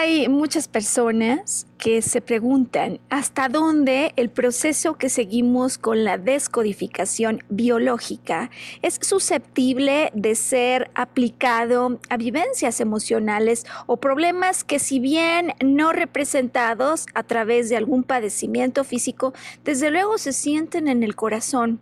Hay 0.00 0.30
muchas 0.30 0.66
personas 0.66 1.66
que 1.80 2.02
se 2.02 2.20
preguntan 2.20 3.00
hasta 3.08 3.48
dónde 3.48 4.12
el 4.16 4.28
proceso 4.28 4.98
que 4.98 5.08
seguimos 5.08 5.78
con 5.78 6.04
la 6.04 6.18
descodificación 6.18 7.42
biológica 7.48 8.50
es 8.82 8.98
susceptible 9.00 10.10
de 10.14 10.34
ser 10.34 10.90
aplicado 10.94 11.98
a 12.10 12.18
vivencias 12.18 12.80
emocionales 12.80 13.64
o 13.86 13.96
problemas 13.96 14.62
que 14.62 14.78
si 14.78 15.00
bien 15.00 15.54
no 15.64 15.92
representados 15.92 17.06
a 17.14 17.22
través 17.22 17.70
de 17.70 17.78
algún 17.78 18.02
padecimiento 18.04 18.84
físico, 18.84 19.32
desde 19.64 19.90
luego 19.90 20.18
se 20.18 20.34
sienten 20.34 20.86
en 20.86 21.02
el 21.02 21.16
corazón. 21.16 21.80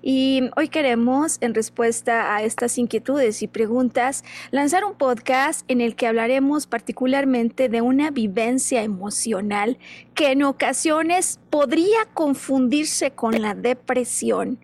Y 0.00 0.48
hoy 0.56 0.68
queremos, 0.68 1.38
en 1.40 1.54
respuesta 1.54 2.36
a 2.36 2.44
estas 2.44 2.78
inquietudes 2.78 3.42
y 3.42 3.48
preguntas, 3.48 4.22
lanzar 4.52 4.84
un 4.84 4.94
podcast 4.94 5.64
en 5.66 5.80
el 5.80 5.96
que 5.96 6.06
hablaremos 6.06 6.68
particularmente 6.68 7.68
de 7.68 7.80
una 7.80 8.12
vivencia 8.12 8.82
emocional 8.82 9.39
que 10.14 10.32
en 10.32 10.42
ocasiones 10.42 11.40
podría 11.50 12.06
confundirse 12.14 13.10
con 13.10 13.40
la 13.40 13.54
depresión, 13.54 14.58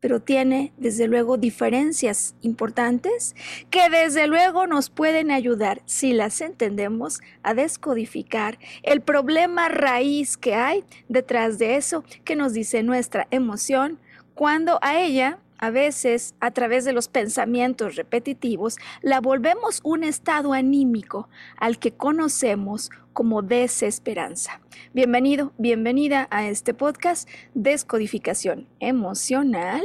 pero 0.00 0.20
tiene 0.20 0.72
desde 0.76 1.08
luego 1.08 1.38
diferencias 1.38 2.34
importantes 2.42 3.34
que 3.70 3.88
desde 3.88 4.26
luego 4.26 4.66
nos 4.66 4.90
pueden 4.90 5.30
ayudar, 5.30 5.80
si 5.86 6.12
las 6.12 6.42
entendemos, 6.42 7.20
a 7.42 7.54
descodificar 7.54 8.58
el 8.82 9.00
problema 9.00 9.68
raíz 9.68 10.36
que 10.36 10.54
hay 10.54 10.84
detrás 11.08 11.58
de 11.58 11.76
eso 11.76 12.04
que 12.24 12.36
nos 12.36 12.52
dice 12.52 12.82
nuestra 12.82 13.26
emoción 13.30 13.98
cuando 14.34 14.78
a 14.82 14.98
ella 15.00 15.38
a 15.58 15.70
veces, 15.70 16.34
a 16.40 16.50
través 16.50 16.84
de 16.84 16.92
los 16.92 17.08
pensamientos 17.08 17.96
repetitivos, 17.96 18.76
la 19.02 19.20
volvemos 19.20 19.80
un 19.82 20.04
estado 20.04 20.52
anímico 20.52 21.28
al 21.56 21.78
que 21.78 21.92
conocemos 21.92 22.90
como 23.12 23.42
desesperanza. 23.42 24.60
Bienvenido, 24.92 25.52
bienvenida 25.58 26.26
a 26.30 26.46
este 26.48 26.74
podcast 26.74 27.28
Descodificación 27.54 28.66
Emocional 28.80 29.82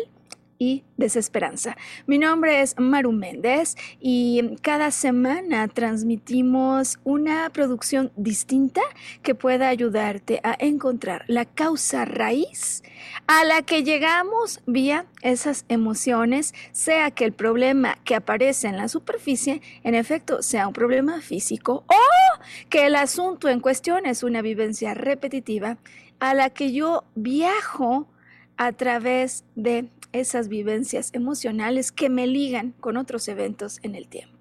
y 0.60 0.84
desesperanza. 0.98 1.78
Mi 2.06 2.18
nombre 2.18 2.62
es 2.62 2.76
Maru 2.78 3.14
Méndez 3.14 3.76
y 4.02 4.58
cada 4.62 4.92
semana 4.92 5.70
transmitimos 5.70 7.00
una 7.06 7.50
producción 7.50 8.12
distinta 8.18 8.82
que 9.24 9.36
pueda 9.36 9.70
ayudarte 9.70 10.42
a 10.44 10.58
encontrar 10.60 11.24
la 11.28 11.46
causa 11.46 12.04
raíz 12.04 12.84
a 13.26 13.46
la 13.46 13.62
que 13.62 13.84
llegamos 13.84 14.62
vía 14.66 15.06
esas 15.22 15.64
emociones, 15.70 16.54
sea 16.74 17.12
que 17.12 17.24
el 17.24 17.32
problema 17.32 17.98
que 18.04 18.16
aparece 18.16 18.68
en 18.68 18.76
la 18.76 18.90
superficie 18.90 19.62
en 19.84 19.96
efecto 19.96 20.44
sea 20.44 20.68
un 20.68 20.74
problema 20.74 21.22
físico 21.22 21.86
o 21.88 22.40
que 22.70 22.86
el 22.86 22.96
asunto 22.96 23.48
en 23.48 23.62
cuestión 23.62 24.06
es 24.06 24.24
una 24.24 24.42
vivencia 24.42 24.94
repetitiva 24.94 25.78
a 26.20 26.34
la 26.34 26.50
que 26.50 26.74
yo 26.74 27.06
viajo 27.16 28.10
a 28.58 28.74
través 28.74 29.46
de 29.56 29.88
esas 30.12 30.48
vivencias 30.48 31.12
emocionales 31.14 31.92
que 31.92 32.10
me 32.10 32.28
ligan 32.28 32.74
con 32.80 32.98
otros 32.98 33.28
eventos 33.28 33.80
en 33.84 33.96
el 33.96 34.08
tiempo. 34.08 34.40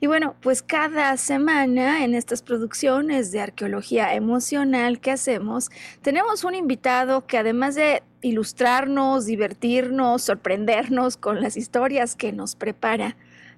Y 0.00 0.06
bueno, 0.06 0.36
pues 0.40 0.62
cada 0.62 1.16
semana 1.16 2.04
en 2.04 2.14
estas 2.14 2.42
producciones 2.42 3.32
de 3.32 3.40
arqueología 3.40 4.14
emocional 4.14 5.00
que 5.00 5.10
hacemos, 5.10 5.70
tenemos 6.02 6.44
un 6.44 6.54
invitado 6.54 7.26
que 7.26 7.38
además 7.38 7.74
de 7.74 8.02
ilustrarnos, 8.20 9.26
divertirnos, 9.26 10.22
sorprendernos 10.22 11.16
con 11.16 11.40
las 11.40 11.56
historias 11.56 12.14
que 12.14 12.32
nos 12.32 12.56
prepara, 12.56 13.16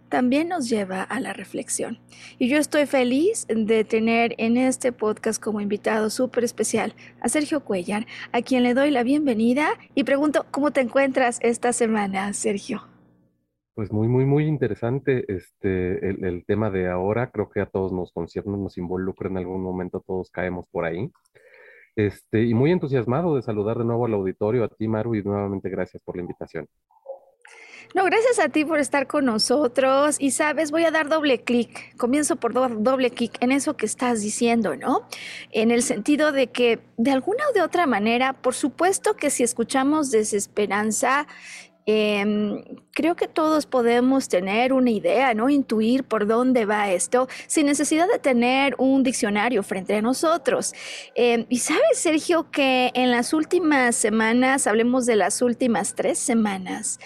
también 0.08 0.48
nos 0.48 0.68
lleva 0.68 1.02
a 1.02 1.20
la 1.20 1.32
reflexión. 1.32 1.98
Y 2.38 2.48
yo 2.48 2.58
estoy 2.58 2.86
feliz 2.86 3.46
de 3.48 3.84
tener 3.84 4.34
en 4.38 4.56
este 4.56 4.92
podcast 4.92 5.42
como 5.42 5.60
invitado 5.60 6.10
súper 6.10 6.44
especial 6.44 6.94
a 7.20 7.28
Sergio 7.28 7.60
Cuellar, 7.60 8.06
a 8.32 8.42
quien 8.42 8.62
le 8.62 8.74
doy 8.74 8.90
la 8.90 9.02
bienvenida 9.02 9.68
y 9.94 10.04
pregunto, 10.04 10.46
¿cómo 10.50 10.70
te 10.70 10.80
encuentras 10.80 11.38
esta 11.42 11.72
semana, 11.72 12.32
Sergio? 12.32 12.82
Pues 13.74 13.92
muy, 13.92 14.08
muy, 14.08 14.24
muy 14.24 14.44
interesante 14.44 15.24
este, 15.28 16.08
el, 16.08 16.44
tema 16.46 16.68
de 16.68 16.88
ahora. 16.88 17.30
Creo 17.30 17.48
que 17.48 17.60
a 17.60 17.66
todos 17.66 17.92
nos 17.92 18.10
concierne, 18.12 18.56
nos 18.58 18.76
involucra 18.76 19.28
en 19.28 19.36
algún 19.36 19.62
momento, 19.62 20.02
todos 20.04 20.30
caemos 20.30 20.66
por 20.72 20.84
ahí. 20.84 21.12
Este, 21.94 22.42
y 22.42 22.54
muy 22.54 22.72
entusiasmado 22.72 23.36
de 23.36 23.42
saludar 23.42 23.78
de 23.78 23.84
nuevo 23.84 24.06
al 24.06 24.14
auditorio, 24.14 24.64
a 24.64 24.68
ti, 24.68 24.88
Maru, 24.88 25.14
y 25.14 25.22
nuevamente 25.22 25.68
gracias 25.68 26.02
por 26.02 26.16
la 26.16 26.22
invitación. 26.22 26.66
No, 27.94 28.04
gracias 28.04 28.38
a 28.38 28.48
ti 28.48 28.64
por 28.64 28.78
estar 28.78 29.06
con 29.06 29.24
nosotros. 29.24 30.16
Y 30.18 30.32
sabes, 30.32 30.70
voy 30.70 30.84
a 30.84 30.90
dar 30.90 31.08
doble 31.08 31.42
clic. 31.42 31.96
Comienzo 31.96 32.36
por 32.36 32.52
doble 32.82 33.10
clic 33.10 33.36
en 33.40 33.52
eso 33.52 33.76
que 33.76 33.86
estás 33.86 34.20
diciendo, 34.20 34.76
¿no? 34.76 35.08
En 35.50 35.70
el 35.70 35.82
sentido 35.82 36.32
de 36.32 36.48
que 36.48 36.80
de 36.96 37.10
alguna 37.10 37.44
o 37.50 37.52
de 37.52 37.62
otra 37.62 37.86
manera, 37.86 38.34
por 38.34 38.54
supuesto 38.54 39.14
que 39.14 39.30
si 39.30 39.42
escuchamos 39.42 40.10
desesperanza, 40.10 41.26
Em, 41.90 42.62
creo 42.98 43.14
que 43.14 43.28
todos 43.28 43.64
podemos 43.64 44.26
tener 44.26 44.72
una 44.72 44.90
idea, 44.90 45.32
¿no? 45.32 45.48
Intuir 45.48 46.02
por 46.02 46.26
dónde 46.26 46.64
va 46.64 46.90
esto 46.90 47.28
sin 47.46 47.66
necesidad 47.66 48.08
de 48.08 48.18
tener 48.18 48.74
un 48.76 49.04
diccionario 49.04 49.62
frente 49.62 49.94
a 49.94 50.02
nosotros. 50.02 50.74
Em, 51.14 51.46
y 51.48 51.60
sabes, 51.60 51.96
Sergio, 51.96 52.50
que 52.50 52.90
en 52.94 53.12
las 53.12 53.32
últimas 53.32 53.94
semanas, 53.94 54.66
hablemos 54.66 55.06
de 55.06 55.14
las 55.14 55.42
últimas 55.42 55.94
tres 55.94 56.18
semanas, 56.18 56.98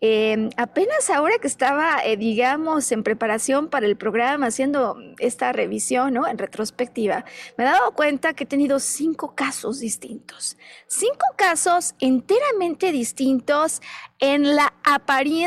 em, 0.00 0.50
apenas 0.56 1.10
ahora 1.10 1.34
que 1.40 1.48
estaba, 1.48 1.98
eh, 2.04 2.16
digamos, 2.16 2.92
en 2.92 3.02
preparación 3.02 3.70
para 3.70 3.86
el 3.86 3.96
programa, 3.96 4.46
haciendo 4.46 4.98
esta 5.18 5.50
revisión, 5.50 6.14
¿no? 6.14 6.28
En 6.28 6.38
retrospectiva, 6.38 7.24
me 7.58 7.64
he 7.64 7.66
dado 7.66 7.90
cuenta 7.90 8.34
que 8.34 8.44
he 8.44 8.46
tenido 8.46 8.78
cinco 8.78 9.34
casos 9.34 9.80
distintos. 9.80 10.56
Cinco 10.86 11.26
casos 11.34 11.96
enteramente 11.98 12.92
distintos 12.92 13.80
en 14.20 14.54
la 14.54 14.74
apariencia 14.84 15.39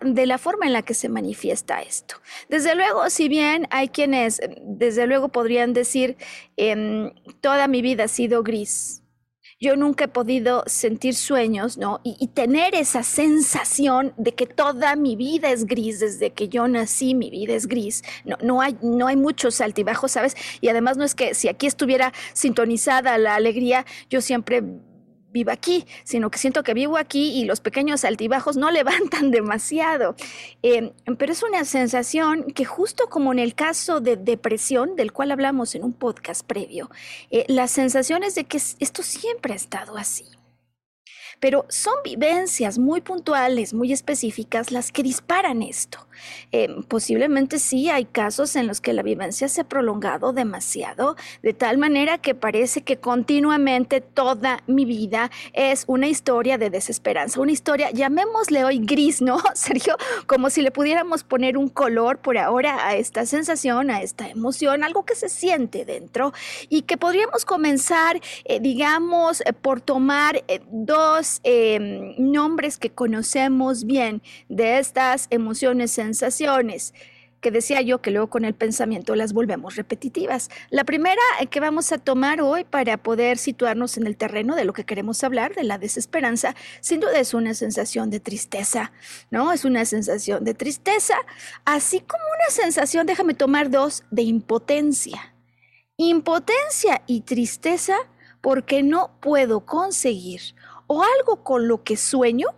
de 0.00 0.26
la 0.26 0.38
forma 0.38 0.66
en 0.66 0.72
la 0.72 0.82
que 0.82 0.94
se 0.94 1.08
manifiesta 1.08 1.80
esto. 1.80 2.16
Desde 2.48 2.74
luego, 2.74 3.10
si 3.10 3.28
bien 3.28 3.66
hay 3.70 3.88
quienes, 3.88 4.40
desde 4.62 5.06
luego 5.06 5.28
podrían 5.28 5.72
decir, 5.72 6.16
em, 6.56 7.12
toda 7.40 7.68
mi 7.68 7.82
vida 7.82 8.04
ha 8.04 8.08
sido 8.08 8.42
gris, 8.42 9.02
yo 9.58 9.74
nunca 9.74 10.04
he 10.04 10.08
podido 10.08 10.64
sentir 10.66 11.14
sueños, 11.14 11.78
¿no? 11.78 12.00
Y, 12.04 12.26
tener 12.28 12.74
esa 12.74 13.02
sensación 13.02 14.12
de 14.18 14.34
que 14.34 14.46
toda 14.46 14.96
mi 14.96 15.16
vida 15.16 15.50
es 15.50 15.64
gris, 15.64 16.00
desde 16.00 16.30
que 16.30 16.48
yo 16.48 16.68
nací, 16.68 17.14
mi 17.14 17.30
vida 17.30 17.54
es 17.54 17.66
gris. 17.66 18.02
No, 18.26 18.36
no, 18.42 18.60
hay, 18.60 18.76
no 18.82 19.06
hay 19.06 19.16
muchos 19.16 19.62
altibajos, 19.62 20.12
¿sabes? 20.12 20.36
Y 20.60 20.68
además 20.68 20.98
no 20.98 21.04
es 21.04 21.14
que 21.14 21.34
si 21.34 21.48
aquí 21.48 21.66
estuviera 21.66 22.12
sintonizada 22.34 23.16
la 23.16 23.34
alegría, 23.34 23.86
yo 24.10 24.20
siempre 24.20 24.62
viva 25.36 25.52
aquí, 25.52 25.86
sino 26.04 26.30
que 26.30 26.38
siento 26.38 26.62
que 26.62 26.72
vivo 26.72 26.96
aquí 26.96 27.38
y 27.38 27.44
los 27.44 27.60
pequeños 27.60 28.04
altibajos 28.04 28.56
no 28.56 28.70
levantan 28.80 29.30
demasiado. 29.30 30.16
Em, 30.62 30.92
pero 31.18 31.32
es 31.32 31.42
una 31.42 31.64
sensación 31.64 32.44
que 32.54 32.64
justo 32.64 33.08
como 33.08 33.32
en 33.32 33.38
el 33.38 33.54
caso 33.54 34.00
de 34.00 34.16
depresión, 34.16 34.96
del 34.96 35.12
cual 35.12 35.30
hablamos 35.30 35.74
en 35.74 35.84
un 35.84 35.92
podcast 35.92 36.46
previo, 36.46 36.90
eh, 37.30 37.44
la 37.48 37.68
sensación 37.68 38.22
es 38.22 38.34
de 38.34 38.44
que 38.44 38.56
esto 38.56 39.02
siempre 39.02 39.52
ha 39.52 39.56
estado 39.56 39.96
así 39.98 40.24
pero 41.38 41.66
son 41.68 41.94
vivencias 42.02 42.78
muy 42.78 43.02
puntuales, 43.02 43.74
muy 43.74 43.92
específicas 43.92 44.70
las 44.70 44.90
que 44.90 45.02
disparan 45.02 45.62
esto. 45.62 46.05
Eh, 46.52 46.68
posiblemente 46.88 47.58
sí 47.58 47.90
hay 47.90 48.04
casos 48.04 48.56
en 48.56 48.66
los 48.66 48.80
que 48.80 48.92
la 48.92 49.02
vivencia 49.02 49.48
se 49.48 49.62
ha 49.62 49.64
prolongado 49.64 50.32
demasiado, 50.32 51.16
de 51.42 51.52
tal 51.52 51.78
manera 51.78 52.18
que 52.18 52.34
parece 52.34 52.82
que 52.82 52.98
continuamente 52.98 54.00
toda 54.00 54.62
mi 54.66 54.84
vida 54.84 55.30
es 55.52 55.84
una 55.86 56.08
historia 56.08 56.58
de 56.58 56.70
desesperanza, 56.70 57.40
una 57.40 57.52
historia, 57.52 57.90
llamémosle 57.90 58.64
hoy 58.64 58.78
gris, 58.78 59.20
¿no, 59.20 59.38
Sergio? 59.54 59.96
Como 60.26 60.50
si 60.50 60.62
le 60.62 60.70
pudiéramos 60.70 61.24
poner 61.24 61.56
un 61.56 61.68
color 61.68 62.18
por 62.18 62.38
ahora 62.38 62.86
a 62.86 62.96
esta 62.96 63.26
sensación, 63.26 63.90
a 63.90 64.02
esta 64.02 64.28
emoción, 64.28 64.84
algo 64.84 65.04
que 65.04 65.14
se 65.14 65.28
siente 65.28 65.84
dentro 65.84 66.32
y 66.68 66.82
que 66.82 66.96
podríamos 66.96 67.44
comenzar, 67.44 68.20
eh, 68.44 68.60
digamos, 68.60 69.40
eh, 69.40 69.52
por 69.52 69.80
tomar 69.80 70.44
dos 70.70 71.40
nombres 72.18 72.78
que 72.78 72.90
conocemos 72.90 73.84
bien 73.84 74.22
de 74.48 74.78
estas 74.78 75.26
emociones 75.30 75.98
sensaciones 76.14 76.94
que 77.40 77.50
decía 77.50 77.80
yo 77.80 78.00
que 78.00 78.10
luego 78.10 78.28
con 78.28 78.44
el 78.44 78.54
pensamiento 78.54 79.14
las 79.14 79.32
volvemos 79.32 79.76
repetitivas. 79.76 80.50
La 80.70 80.84
primera 80.84 81.20
eh, 81.40 81.46
que 81.46 81.60
vamos 81.60 81.92
a 81.92 81.98
tomar 81.98 82.40
hoy 82.40 82.64
para 82.64 82.96
poder 82.96 83.38
situarnos 83.38 83.96
en 83.96 84.06
el 84.06 84.16
terreno 84.16 84.56
de 84.56 84.64
lo 84.64 84.72
que 84.72 84.84
queremos 84.84 85.22
hablar, 85.22 85.54
de 85.54 85.64
la 85.64 85.78
desesperanza, 85.78 86.54
sin 86.80 87.00
duda 87.00 87.18
es 87.18 87.34
una 87.34 87.54
sensación 87.54 88.10
de 88.10 88.20
tristeza, 88.20 88.92
¿no? 89.30 89.52
Es 89.52 89.64
una 89.64 89.84
sensación 89.84 90.44
de 90.44 90.54
tristeza, 90.54 91.14
así 91.64 92.00
como 92.00 92.24
una 92.24 92.50
sensación, 92.50 93.06
déjame 93.06 93.34
tomar 93.34 93.70
dos, 93.70 94.02
de 94.10 94.22
impotencia. 94.22 95.34
Impotencia 95.98 97.02
y 97.06 97.22
tristeza 97.22 97.96
porque 98.40 98.82
no 98.82 99.12
puedo 99.20 99.60
conseguir 99.64 100.40
o 100.86 101.02
algo 101.02 101.42
con 101.42 101.68
lo 101.68 101.82
que 101.82 101.96
sueño 101.96 102.48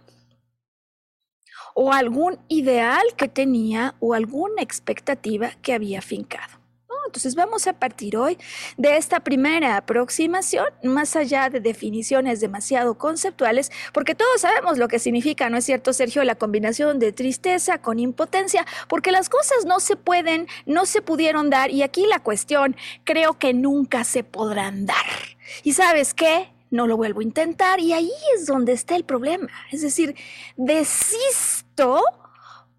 o 1.80 1.92
algún 1.92 2.40
ideal 2.48 3.06
que 3.16 3.28
tenía 3.28 3.94
o 4.00 4.12
alguna 4.12 4.62
expectativa 4.62 5.52
que 5.62 5.74
había 5.74 6.02
fincado. 6.02 6.58
Entonces 7.06 7.36
vamos 7.36 7.68
a 7.68 7.72
partir 7.72 8.16
hoy 8.16 8.36
de 8.76 8.96
esta 8.96 9.20
primera 9.20 9.76
aproximación, 9.76 10.66
más 10.82 11.14
allá 11.14 11.48
de 11.50 11.60
definiciones 11.60 12.40
demasiado 12.40 12.98
conceptuales, 12.98 13.70
porque 13.92 14.16
todos 14.16 14.40
sabemos 14.40 14.76
lo 14.76 14.88
que 14.88 14.98
significa, 14.98 15.48
¿no 15.50 15.56
es 15.56 15.66
cierto, 15.66 15.92
Sergio? 15.92 16.24
La 16.24 16.34
combinación 16.34 16.98
de 16.98 17.12
tristeza 17.12 17.78
con 17.78 18.00
impotencia, 18.00 18.66
porque 18.88 19.12
las 19.12 19.28
cosas 19.28 19.64
no 19.64 19.78
se 19.78 19.94
pueden, 19.94 20.48
no 20.66 20.84
se 20.84 21.00
pudieron 21.00 21.48
dar, 21.48 21.70
y 21.70 21.82
aquí 21.82 22.06
la 22.06 22.18
cuestión, 22.18 22.76
creo 23.04 23.38
que 23.38 23.54
nunca 23.54 24.02
se 24.02 24.24
podrán 24.24 24.84
dar. 24.84 24.96
¿Y 25.62 25.74
sabes 25.74 26.12
qué? 26.12 26.50
No 26.70 26.86
lo 26.86 26.96
vuelvo 26.96 27.20
a 27.20 27.24
intentar 27.24 27.80
y 27.80 27.92
ahí 27.92 28.12
es 28.36 28.46
donde 28.46 28.72
está 28.72 28.96
el 28.96 29.04
problema. 29.04 29.48
Es 29.70 29.82
decir, 29.82 30.14
desisto 30.56 32.02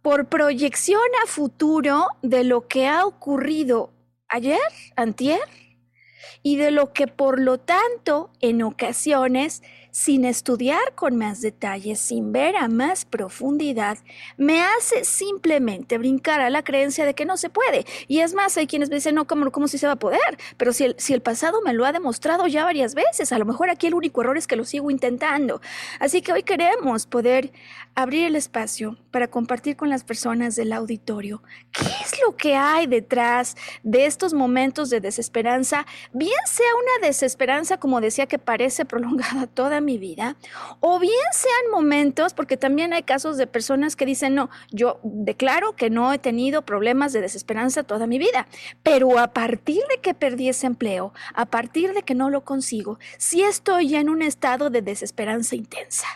por 0.01 0.27
proyección 0.27 1.01
a 1.23 1.27
futuro 1.27 2.07
de 2.21 2.43
lo 2.43 2.67
que 2.67 2.87
ha 2.87 3.05
ocurrido 3.05 3.91
ayer, 4.27 4.59
antier, 4.95 5.39
y 6.43 6.55
de 6.55 6.71
lo 6.71 6.93
que 6.93 7.07
por 7.07 7.39
lo 7.39 7.59
tanto 7.59 8.31
en 8.39 8.63
ocasiones 8.63 9.61
sin 9.91 10.25
estudiar 10.25 10.93
con 10.95 11.17
más 11.17 11.41
detalles, 11.41 11.99
sin 11.99 12.31
ver 12.31 12.55
a 12.55 12.67
más 12.67 13.05
profundidad, 13.05 13.97
me 14.37 14.61
hace 14.61 15.03
simplemente 15.03 15.97
brincar 15.97 16.41
a 16.41 16.49
la 16.49 16.63
creencia 16.63 17.05
de 17.05 17.13
que 17.13 17.25
no 17.25 17.37
se 17.37 17.49
puede. 17.49 17.85
Y 18.07 18.19
es 18.19 18.33
más, 18.33 18.57
hay 18.57 18.67
quienes 18.67 18.89
me 18.89 18.95
dicen, 18.95 19.15
no, 19.15 19.25
¿cómo, 19.25 19.51
cómo 19.51 19.67
si 19.67 19.77
se 19.77 19.87
va 19.87 19.93
a 19.93 19.99
poder? 19.99 20.37
Pero 20.57 20.73
si 20.73 20.85
el, 20.85 20.95
si 20.97 21.13
el 21.13 21.21
pasado 21.21 21.61
me 21.61 21.73
lo 21.73 21.85
ha 21.85 21.91
demostrado 21.91 22.47
ya 22.47 22.63
varias 22.63 22.95
veces, 22.95 23.31
a 23.31 23.39
lo 23.39 23.45
mejor 23.45 23.69
aquí 23.69 23.87
el 23.87 23.93
único 23.93 24.21
error 24.21 24.37
es 24.37 24.47
que 24.47 24.55
lo 24.55 24.65
sigo 24.65 24.91
intentando. 24.91 25.61
Así 25.99 26.21
que 26.21 26.33
hoy 26.33 26.43
queremos 26.43 27.05
poder 27.05 27.51
abrir 28.01 28.25
el 28.25 28.35
espacio 28.35 28.97
para 29.11 29.27
compartir 29.27 29.75
con 29.75 29.89
las 29.89 30.03
personas 30.03 30.55
del 30.55 30.71
auditorio 30.73 31.41
qué 31.71 31.85
es 32.03 32.19
lo 32.25 32.35
que 32.35 32.55
hay 32.55 32.87
detrás 32.87 33.55
de 33.83 34.05
estos 34.05 34.33
momentos 34.33 34.89
de 34.89 35.01
desesperanza, 35.01 35.85
bien 36.13 36.33
sea 36.45 36.67
una 36.75 37.07
desesperanza, 37.07 37.77
como 37.77 38.01
decía, 38.01 38.27
que 38.27 38.39
parece 38.39 38.85
prolongada 38.89 39.47
toda 39.47 39.81
mi 39.81 39.97
vida, 39.97 40.35
o 40.79 40.99
bien 40.99 41.13
sean 41.31 41.71
momentos, 41.71 42.33
porque 42.33 42.57
también 42.57 42.93
hay 42.93 43.03
casos 43.03 43.37
de 43.37 43.47
personas 43.47 43.95
que 43.95 44.05
dicen, 44.05 44.35
no, 44.35 44.49
yo 44.71 44.99
declaro 45.03 45.75
que 45.75 45.89
no 45.89 46.13
he 46.13 46.19
tenido 46.19 46.61
problemas 46.63 47.13
de 47.13 47.21
desesperanza 47.21 47.83
toda 47.83 48.07
mi 48.07 48.17
vida, 48.17 48.47
pero 48.83 49.19
a 49.19 49.33
partir 49.33 49.81
de 49.89 49.99
que 50.01 50.13
perdí 50.13 50.49
ese 50.49 50.67
empleo, 50.67 51.13
a 51.33 51.45
partir 51.45 51.93
de 51.93 52.03
que 52.03 52.15
no 52.15 52.29
lo 52.29 52.43
consigo, 52.43 52.99
sí 53.17 53.43
estoy 53.43 53.95
en 53.95 54.09
un 54.09 54.21
estado 54.21 54.69
de 54.69 54.81
desesperanza 54.81 55.55
intensa. 55.55 56.07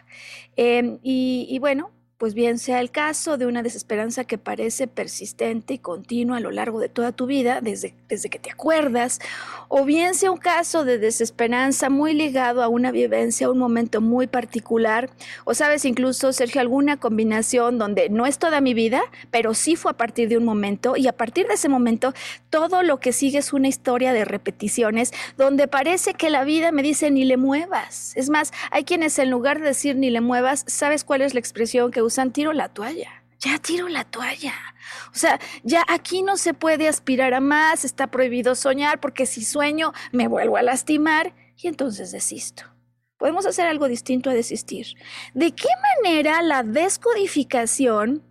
Em, 0.56 1.00
y 1.04 1.58
bueno, 1.60 1.92
pues 2.24 2.36
bien 2.36 2.58
sea 2.58 2.80
el 2.80 2.90
caso 2.90 3.38
de 3.38 3.46
una 3.46 3.64
desesperanza 3.64 4.24
que 4.24 4.38
parece 4.38 4.88
persistente 4.88 5.74
y 5.74 5.78
continua 5.78 6.38
a 6.38 6.40
lo 6.40 6.52
largo 6.52 6.80
de 6.80 6.88
toda 6.88 7.12
tu 7.12 7.26
vida, 7.26 7.60
desde, 7.60 7.96
desde 8.08 8.30
que 8.30 8.40
te 8.40 8.50
acuerdas, 8.50 9.20
o 9.68 9.84
bien 9.84 10.16
sea 10.16 10.32
un 10.32 10.38
caso 10.38 10.86
de 10.86 11.00
desesperanza 11.00 11.90
muy 11.90 12.14
ligado 12.14 12.64
a 12.64 12.70
una 12.70 12.92
vivencia, 12.92 13.48
a 13.48 13.52
un 13.52 13.58
momento 13.58 14.00
muy 14.00 14.28
particular, 14.28 15.10
o 15.44 15.54
sabes 15.54 15.84
incluso, 15.84 16.32
Sergio, 16.32 16.62
alguna 16.62 16.96
combinación 16.96 17.78
donde 17.78 18.08
no 18.08 18.26
es 18.26 18.38
toda 18.40 18.62
mi 18.62 18.74
vida, 18.74 19.02
pero 19.30 19.54
sí 19.54 19.76
fue 19.76 19.92
a 19.92 19.98
partir 19.98 20.30
de 20.30 20.38
un 20.38 20.46
momento, 20.46 20.96
y 20.96 21.08
a 21.08 21.18
partir 21.18 21.48
de 21.48 21.56
ese 21.56 21.68
momento 21.68 22.14
todo 22.50 22.84
lo 22.84 23.02
que 23.02 23.12
sigue 23.12 23.40
es 23.40 23.52
una 23.52 23.68
historia 23.68 24.14
de 24.14 24.24
repeticiones, 24.24 25.12
donde 25.36 25.68
parece 25.68 26.14
que 26.14 26.30
la 26.30 26.46
vida 26.46 26.72
me 26.72 26.84
dice 26.84 27.12
ni 27.12 27.26
le 27.26 27.36
muevas. 27.36 28.14
Es 28.16 28.30
más, 28.30 28.54
hay 28.72 28.86
quienes 28.86 29.20
en 29.20 29.30
lugar 29.30 29.60
de 29.60 29.66
decir 29.66 29.98
ni 29.98 30.10
le 30.10 30.22
muevas, 30.22 30.64
¿sabes 30.68 31.04
cuál 31.04 31.22
es 31.22 31.34
la 31.34 31.42
expresión 31.42 31.92
que 31.92 32.02
usan, 32.02 32.13
tiro 32.32 32.54
la 32.54 32.70
toalla. 32.70 33.24
Ya 33.40 33.58
tiro 33.60 33.90
la 33.90 34.06
toalla. 34.06 34.54
O 35.14 35.18
sea, 35.18 35.40
ya 35.64 35.84
aquí 35.88 36.22
no 36.22 36.38
se 36.38 36.54
puede 36.54 36.88
aspirar 36.88 37.34
a 37.34 37.42
más, 37.42 37.84
está 37.84 38.08
prohibido 38.08 38.56
soñar 38.56 39.00
porque 39.00 39.26
si 39.26 39.44
sueño 39.44 39.92
me 40.12 40.28
vuelvo 40.28 40.58
a 40.58 40.62
lastimar 40.62 41.36
y 41.58 41.68
entonces 41.68 42.12
desisto. 42.12 42.64
Podemos 43.18 43.46
hacer 43.46 43.68
algo 43.68 43.88
distinto 43.88 44.30
a 44.30 44.34
desistir. 44.34 44.88
¿De 45.34 45.52
qué 45.52 45.68
manera 45.96 46.42
la 46.42 46.64
descodificación, 46.64 48.24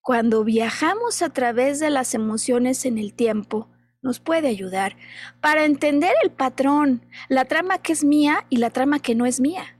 cuando 0.00 0.44
viajamos 0.44 1.22
a 1.22 1.30
través 1.30 1.80
de 1.80 1.90
las 1.90 2.14
emociones 2.14 2.84
en 2.84 2.98
el 2.98 3.14
tiempo, 3.14 3.68
nos 4.00 4.20
puede 4.20 4.48
ayudar 4.48 4.96
para 5.40 5.64
entender 5.64 6.12
el 6.22 6.30
patrón, 6.30 7.06
la 7.28 7.44
trama 7.44 7.78
que 7.78 7.92
es 7.92 8.04
mía 8.04 8.46
y 8.50 8.56
la 8.56 8.70
trama 8.70 8.98
que 8.98 9.14
no 9.14 9.26
es 9.26 9.40
mía? 9.40 9.78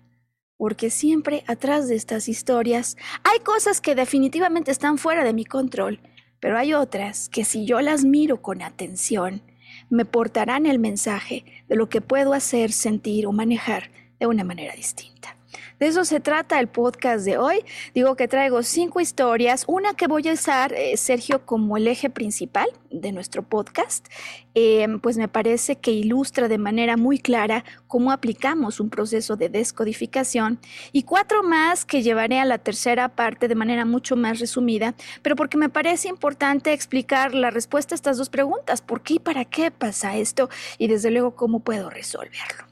Porque 0.57 0.91
siempre 0.91 1.45
atrás 1.47 1.89
de 1.89 1.97
estas 1.97 2.29
historias 2.29 2.97
hay 3.25 3.41
cosas 3.41 3.81
que 3.81 3.95
definitivamente 3.95 4.71
están 4.71 4.99
fuera 4.99 5.25
de 5.25 5.33
mi 5.33 5.45
control, 5.45 6.01
pero 6.41 6.59
hay 6.59 6.75
otras 6.75 7.29
que 7.29 7.45
si 7.45 7.67
yo 7.67 7.81
las 7.81 8.05
miro 8.05 8.43
con 8.43 8.63
atención, 8.63 9.43
me 9.91 10.05
portarán 10.05 10.67
el 10.67 10.79
mensaje 10.79 11.45
de 11.69 11.77
lo 11.77 11.89
que 11.89 12.01
puedo 12.01 12.33
hacer, 12.33 12.73
sentir 12.73 13.27
o 13.27 13.33
manejar 13.33 13.91
de 14.19 14.27
una 14.27 14.45
manera 14.45 14.75
distinta. 14.75 15.37
De 15.79 15.87
eso 15.87 16.05
se 16.05 16.21
trata 16.21 16.61
el 16.61 16.69
podcast 16.69 17.25
de 17.25 17.39
hoy. 17.39 17.65
Digo 17.95 18.17
que 18.17 18.29
traigo 18.29 18.63
cinco 18.63 19.01
historias, 19.01 19.65
una 19.67 19.95
que 19.95 20.07
voy 20.07 20.29
a 20.29 20.33
usar, 20.33 20.73
eh, 20.73 20.97
Sergio, 20.97 21.45
como 21.45 21.77
el 21.77 21.89
eje 21.89 22.11
principal 22.11 22.69
de 22.91 23.13
nuestro 23.13 23.43
podcast, 23.43 24.07
em, 24.55 25.01
pues 25.01 25.17
me 25.17 25.29
parece 25.29 25.77
que 25.77 25.91
ilustra 25.91 26.49
de 26.49 26.59
manera 26.59 26.97
muy 26.97 27.19
clara 27.19 27.65
cómo 27.89 28.13
aplicamos 28.13 28.81
un 28.81 28.91
proceso 28.91 29.37
de 29.37 29.49
descodificación 29.49 30.59
y 30.93 31.03
cuatro 31.05 31.43
más 31.43 31.85
que 31.85 32.03
llevaré 32.03 32.39
a 32.39 32.45
la 32.45 32.59
tercera 32.59 33.09
parte 33.09 33.49
de 33.49 33.55
manera 33.55 33.85
mucho 33.85 34.17
más 34.17 34.39
resumida, 34.41 34.95
pero 35.23 35.37
porque 35.37 35.57
me 35.57 35.69
parece 35.69 36.09
importante 36.09 36.73
explicar 36.73 37.35
la 37.35 37.51
respuesta 37.51 37.95
a 37.95 37.97
estas 37.97 38.19
dos 38.19 38.29
preguntas, 38.29 38.83
¿por 38.83 39.03
qué 39.03 39.15
y 39.15 39.19
para 39.19 39.45
qué 39.45 39.71
pasa 39.71 40.17
esto? 40.17 40.49
Y 40.79 40.89
desde 40.89 41.11
luego 41.11 41.35
cómo 41.35 41.61
puedo 41.61 41.91
resolverlo. 41.91 42.72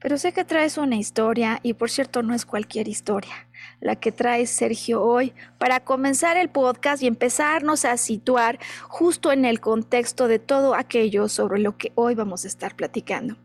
Pero 0.00 0.18
sé 0.18 0.32
que 0.32 0.44
traes 0.44 0.78
una 0.78 0.96
historia 0.96 1.60
y 1.62 1.74
por 1.74 1.90
cierto 1.90 2.22
no 2.22 2.34
es 2.34 2.44
cualquier 2.46 2.88
historia 2.88 3.46
la 3.80 3.96
que 3.96 4.12
trae 4.12 4.46
Sergio 4.46 5.02
hoy 5.02 5.32
para 5.58 5.80
comenzar 5.80 6.36
el 6.36 6.48
podcast 6.48 7.02
y 7.02 7.06
empezarnos 7.06 7.84
a 7.84 7.96
situar 7.96 8.58
justo 8.88 9.32
en 9.32 9.44
el 9.44 9.60
contexto 9.60 10.28
de 10.28 10.38
todo 10.38 10.74
aquello 10.74 11.28
sobre 11.28 11.60
lo 11.60 11.76
que 11.76 11.92
hoy 11.94 12.14
vamos 12.14 12.44
a 12.44 12.48
estar 12.48 12.74
platicando. 12.74 13.36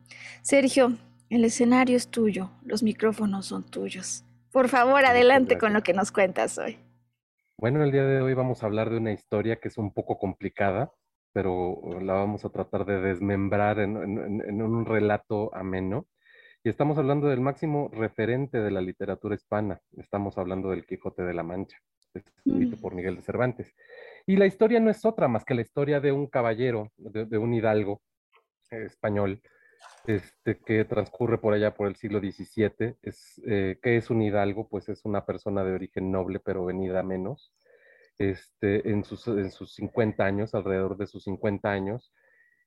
Sergio, 0.42 0.98
el 1.30 1.46
escenario 1.46 1.98
es 1.98 2.08
tuyo, 2.08 2.52
los 2.64 2.84
micrófonos 2.84 3.48
son 3.48 3.64
tuyos. 3.64 4.26
Por 4.52 4.68
favor, 4.68 5.06
adelante 5.06 5.58
con 5.58 5.74
lo 5.74 5.82
que 5.82 5.94
nos 5.94 6.12
cuentas 6.12 6.58
hoy. 6.58 6.78
Bueno, 7.58 7.84
el 7.84 7.92
día 7.92 8.04
de 8.04 8.22
hoy 8.22 8.34
vamos 8.34 8.64
a 8.64 8.66
hablar 8.66 8.90
de 8.90 8.98
una 8.98 9.14
historia 9.14 9.58
que 9.58 9.68
es 9.68 9.78
un 9.78 9.94
poco 9.94 10.18
complicada, 10.18 10.92
pero 11.32 11.80
la 12.02 12.14
vamos 12.14 12.44
a 12.44 12.50
tratar 12.50 12.86
de 12.86 13.00
desmembrar 13.00 13.80
en, 13.80 13.96
en 13.96 14.62
un 14.62 14.86
relato 14.86 15.56
ameno 15.56 16.08
Y 16.64 16.70
estamos 16.70 17.00
hablando 17.00 17.28
del 17.28 17.42
máximo 17.42 17.90
referente 17.92 18.60
de 18.60 18.70
la 18.70 18.82
literatura 18.82 19.34
hispana. 19.34 19.82
Estamos 19.98 20.38
hablando 20.38 20.70
del 20.70 20.86
Quijote 20.86 21.24
de 21.24 21.34
la 21.34 21.42
Mancha, 21.42 21.78
escrito 22.14 22.78
mm. 22.78 22.80
por 22.82 22.94
Miguel 22.94 23.16
de 23.16 23.24
Cervantes. 23.24 23.74
Y 24.28 24.36
la 24.36 24.46
historia 24.46 24.80
no 24.80 24.92
es 24.92 25.04
otra 25.04 25.28
más 25.28 25.44
que 25.44 25.56
la 25.56 25.62
historia 25.62 26.00
de 26.00 26.12
un 26.12 26.28
caballero, 26.28 26.92
de, 26.98 27.38
un 27.40 27.56
hidalgo 27.56 28.04
español, 28.70 29.42
este, 30.06 30.60
que 30.60 30.86
transcurre 30.86 31.40
por 31.40 31.56
allá 31.56 31.74
por 31.74 31.88
el 31.88 31.96
siglo 31.96 32.20
XVII. 32.20 32.96
Es, 33.02 33.42
eh, 33.48 33.80
¿Qué 33.82 33.98
es 33.98 34.12
un 34.12 34.22
hidalgo? 34.22 34.70
Pues 34.70 34.88
es 34.88 35.04
una 35.04 35.26
persona 35.26 35.64
de 35.64 35.74
origen 35.74 36.12
noble, 36.12 36.40
pero 36.40 36.66
venida 36.66 37.02
menos, 37.02 37.56
este, 38.20 38.88
en, 38.88 39.04
sus, 39.04 39.28
en 39.28 39.50
sus 39.50 39.74
50 39.74 40.24
años, 40.24 40.54
alrededor 40.54 40.96
de 40.96 41.08
sus 41.08 41.24
50 41.24 41.72
años, 41.72 42.14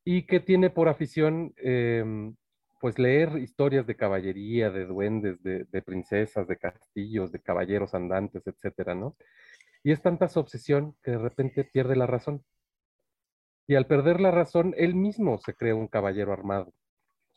y 0.05 0.27
que 0.27 0.41
tiene 0.41 0.69
por 0.69 0.89
afición 0.89 1.55
em, 1.59 2.35
pues 2.81 2.99
leer 2.99 3.39
historias 3.39 3.87
de 3.87 3.97
caballería, 3.97 4.71
de 4.71 4.87
duendes, 4.87 5.43
de, 5.43 5.83
princesas, 5.83 6.47
de 6.47 6.57
castillos, 6.59 7.33
de 7.33 7.41
caballeros 7.41 7.95
andantes, 7.95 8.47
etcétera, 8.47 8.95
¿no? 8.95 9.17
Y 9.83 9.93
es 9.93 10.03
tanta 10.03 10.29
su 10.29 10.41
obsesión 10.41 10.97
que 11.03 11.13
de 11.13 11.19
repente 11.19 11.65
pierde 11.65 11.97
la 11.97 12.07
razón. 12.07 12.45
Y 13.67 13.77
al 13.77 13.87
perder 13.87 14.21
la 14.21 14.31
razón, 14.31 14.75
él 14.77 14.95
mismo 14.95 15.39
se 15.39 15.55
crea 15.55 15.75
un 15.75 15.89
caballero 15.89 16.33
armado 16.33 16.73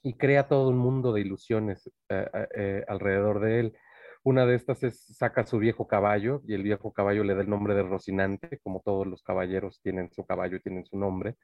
y 0.03 0.13
crea 0.13 0.48
todo 0.48 0.70
un 0.70 0.77
mundo 0.77 1.13
de 1.13 1.22
ilusiones 1.22 1.88
eh, 2.10 2.29
eh, 2.34 2.48
eh, 2.56 2.86
alrededor 2.88 3.39
de 3.39 3.60
él. 3.60 3.77
Una 4.24 4.46
de 4.46 4.56
estas 4.56 4.84
es 4.84 5.06
saca 5.17 5.46
su 5.46 5.58
viejo 5.58 5.88
caballo 5.88 6.41
y 6.46 6.53
el 6.53 6.63
viejo 6.63 6.91
caballo 6.91 7.24
le 7.24 7.36
da 7.36 7.41
el 7.41 7.50
nombre 7.50 7.75
de 7.75 7.84
Rocinante, 7.84 8.60
como 8.63 8.82
todos 8.84 9.08
los 9.08 9.24
caballeros 9.24 9.79
tienen 9.82 10.12
su 10.12 10.25
caballo 10.25 10.58
y 10.58 10.62
tienen 10.62 10.86
su 10.86 10.98
nombre. 10.98 11.36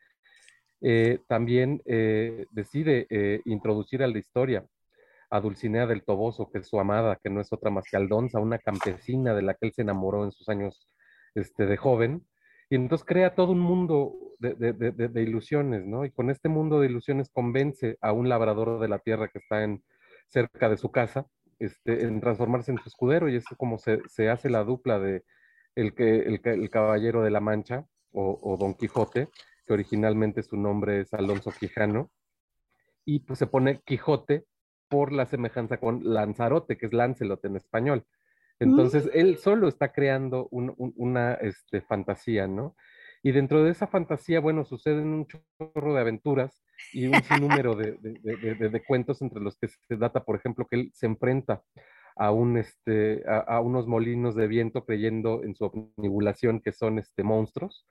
Eh, 0.86 1.20
también 1.28 1.82
eh, 1.86 2.46
decide 2.52 3.08
eh, 3.10 3.42
introducir 3.46 4.04
a 4.04 4.08
la 4.08 4.20
historia 4.20 4.66
a 5.30 5.40
Dulcinea 5.40 5.88
del 5.88 6.04
Toboso, 6.04 6.50
que 6.52 6.60
es 6.60 6.68
su 6.68 6.78
amada, 6.78 7.18
que 7.24 7.30
no 7.30 7.40
es 7.40 7.54
otra 7.54 7.72
más 7.72 7.86
que 7.90 7.96
Aldonza, 7.96 8.40
una 8.40 8.60
campesina 8.60 9.34
de 9.34 9.44
la 9.44 9.54
que 9.54 9.68
él 9.68 9.74
se 9.74 9.82
enamoró 9.84 10.25
en 10.25 10.32
sus 10.34 10.50
años 10.50 10.90
este, 11.36 11.66
de 11.66 11.78
joven. 11.78 12.28
Y 12.70 12.75
entonces 12.75 13.06
crea 13.08 13.34
todo 13.34 13.54
un 13.54 13.62
mundo 13.62 14.13
de, 14.40 15.22
ilusiones, 15.22 15.86
¿no? 15.86 16.04
Y 16.06 16.12
con 16.12 16.30
este 16.30 16.50
mundo 16.50 16.82
de 16.82 16.88
ilusiones 16.88 17.30
convence 17.30 17.98
a 18.02 18.12
un 18.12 18.28
labrador 18.28 18.80
de 18.82 18.90
la 18.90 19.00
tierra 19.00 19.30
que 19.30 19.40
está 19.40 19.63
en, 19.63 19.84
cerca 20.28 20.70
de 20.70 20.78
su 20.78 20.92
casa 20.92 21.28
este, 21.60 22.06
en 22.06 22.20
transformarse 22.20 22.72
en 22.72 22.80
su 22.80 22.90
escudero 22.90 23.30
y 23.30 23.38
es 23.38 23.46
como 23.58 23.78
se, 23.78 24.30
hace 24.30 24.50
la 24.50 24.63
dupla 24.63 25.00
de 25.00 25.24
el, 25.75 25.94
que, 25.96 26.20
el, 26.20 26.70
caballero 26.70 27.24
de 27.24 27.32
la 27.32 27.40
Mancha 27.40 27.86
o 28.12 28.58
Don 28.60 28.75
Quijote 28.75 29.30
que 29.65 29.74
originalmente 29.74 30.43
su 30.43 30.58
nombre 30.58 31.01
es 31.01 31.13
Alonso 31.13 31.51
Quijano, 31.51 32.12
y 33.05 33.20
pues 33.20 33.39
se 33.39 33.48
pone 33.48 33.82
Quijote 33.82 34.46
por 34.88 35.12
la 35.12 35.25
semejanza 35.25 35.77
con 35.77 36.01
Lanzarote, 36.03 36.77
que 36.77 36.86
es 36.86 36.93
Lancelot 36.93 37.43
en 37.46 37.55
español. 37.55 38.05
Entonces, 38.60 39.10
él 39.13 39.34
mm. 39.34 39.38
solo 39.38 39.67
está 39.67 39.91
creando 39.91 40.48
una 40.51 41.34
este, 41.34 41.82
fantasía, 41.82 42.48
¿no? 42.48 42.75
Y 43.24 43.32
dentro 43.32 43.63
de 43.63 43.72
esa 43.72 43.88
fantasía, 43.88 44.41
bueno, 44.41 44.65
suceden 44.65 45.08
un 45.08 45.27
chorro 45.27 45.93
de 45.93 46.00
aventuras 46.01 46.62
y 46.91 47.08
un 47.08 47.24
sinnúmero 47.24 47.75
de, 47.75 47.93
de, 47.93 48.84
cuentos 48.86 49.22
entre 49.22 49.41
los 49.41 49.58
que 49.58 49.70
se 49.70 49.96
data, 49.96 50.25
por 50.25 50.36
ejemplo, 50.36 50.67
que 50.70 50.75
él 50.75 50.91
se 50.93 51.05
enfrenta 51.05 51.63
a, 52.17 52.32
un, 52.32 52.58
este, 52.58 53.24
a, 53.25 53.62
unos 53.62 53.88
molinos 53.88 54.36
de 54.36 54.48
viento 54.48 54.86
creyendo 54.86 55.41
en 55.43 55.55
su 55.55 55.65
omnibulación 55.65 56.60
que 56.60 56.74
son 56.74 57.00
este, 57.00 57.24
monstruos 57.24 57.88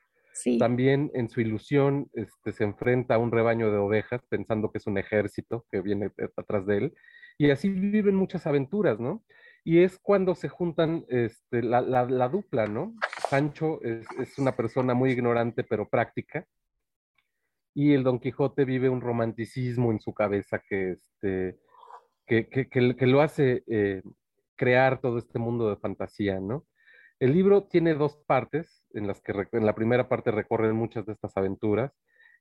también 0.59 1.11
en 1.15 1.29
su 1.29 1.41
ilusión 1.41 2.11
este, 2.15 2.53
se 2.53 2.65
enfrenta 2.65 3.15
a 3.15 3.19
un 3.19 3.31
rebaño 3.31 3.71
de 3.71 3.79
ovejas 3.79 4.23
pensando 4.29 4.71
que 4.71 4.79
es 4.79 4.87
un 4.87 4.99
ejército 4.99 5.67
que 5.71 5.81
viene 5.81 6.11
atrás 6.37 6.67
de 6.67 6.77
él. 6.79 6.95
Y 7.39 7.51
así 7.51 7.69
viven 7.69 8.15
muchas 8.15 8.47
aventuras, 8.47 9.01
¿no? 9.01 9.25
Y 9.65 9.83
es 9.83 9.99
cuando 9.99 10.35
se 10.35 10.49
juntan 10.49 11.05
este, 11.09 11.63
la, 11.63 12.29
dupla, 12.29 12.67
¿no? 12.67 12.95
Sancho 13.29 13.81
es, 13.83 14.07
una 14.39 14.57
persona 14.57 14.95
muy 14.95 15.13
ignorante 15.13 15.65
pero 15.65 15.89
práctica. 15.89 16.47
Y 17.75 17.95
el 17.95 18.03
Don 18.03 18.19
Quijote 18.19 18.65
vive 18.65 18.89
un 18.89 19.01
romanticismo 19.01 19.93
en 19.93 20.01
su 20.01 20.13
cabeza 20.13 20.61
que, 20.69 20.93
este, 20.93 21.59
que, 22.27 23.07
lo 23.07 23.23
hace 23.23 23.65
eh, 23.67 24.03
crear 24.57 25.01
todo 25.01 25.19
este 25.19 25.39
mundo 25.39 25.71
de 25.71 25.77
fantasía, 25.77 26.39
¿no? 26.39 26.67
El 27.23 27.35
libro 27.35 27.63
tiene 27.63 27.95
dos 27.95 28.17
partes, 28.27 28.85
en 28.95 29.07
las 29.07 29.21
que 29.21 29.33
en 29.53 29.65
la 29.65 29.77
primera 29.77 30.09
parte 30.09 30.33
recorren 30.33 30.75
muchas 30.75 31.07
de 31.07 31.13
estas 31.13 31.37
aventuras. 31.37 31.93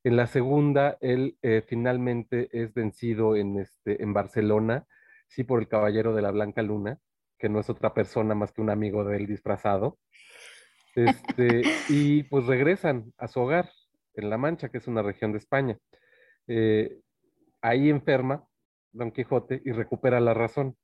En 0.04 0.16
la 0.16 0.26
segunda, 0.26 0.98
él 1.02 1.38
eh, 1.44 1.62
finalmente 1.68 2.50
es 2.52 2.74
vencido 2.74 3.36
en, 3.36 3.60
este, 3.60 4.02
en 4.02 4.12
Barcelona, 4.12 4.88
sí, 5.28 5.44
por 5.44 5.60
el 5.60 5.68
Caballero 5.68 6.16
de 6.16 6.24
la 6.24 6.32
Blanca 6.32 6.64
Luna, 6.64 6.98
que 7.38 7.48
no 7.48 7.60
es 7.60 7.70
otra 7.70 7.94
persona 7.94 8.34
más 8.34 8.54
que 8.54 8.62
un 8.62 8.72
amigo 8.72 9.04
de 9.04 9.18
él 9.18 9.28
disfrazado. 9.28 10.00
Este, 10.96 11.62
y 11.90 12.24
pues 12.24 12.48
regresan 12.48 13.14
a 13.20 13.28
su 13.28 13.40
hogar 13.40 13.70
en 14.16 14.32
La 14.32 14.40
Mancha, 14.40 14.70
que 14.70 14.80
es 14.80 14.88
una 14.88 15.04
región 15.04 15.32
de 15.32 15.38
España. 15.38 15.78
Eh, 16.48 17.02
ahí 17.62 17.92
enferma 17.92 18.44
Don 18.92 19.12
Quijote 19.12 19.62
y 19.64 19.74
recupera 19.74 20.20
la 20.20 20.34
razón 20.34 20.76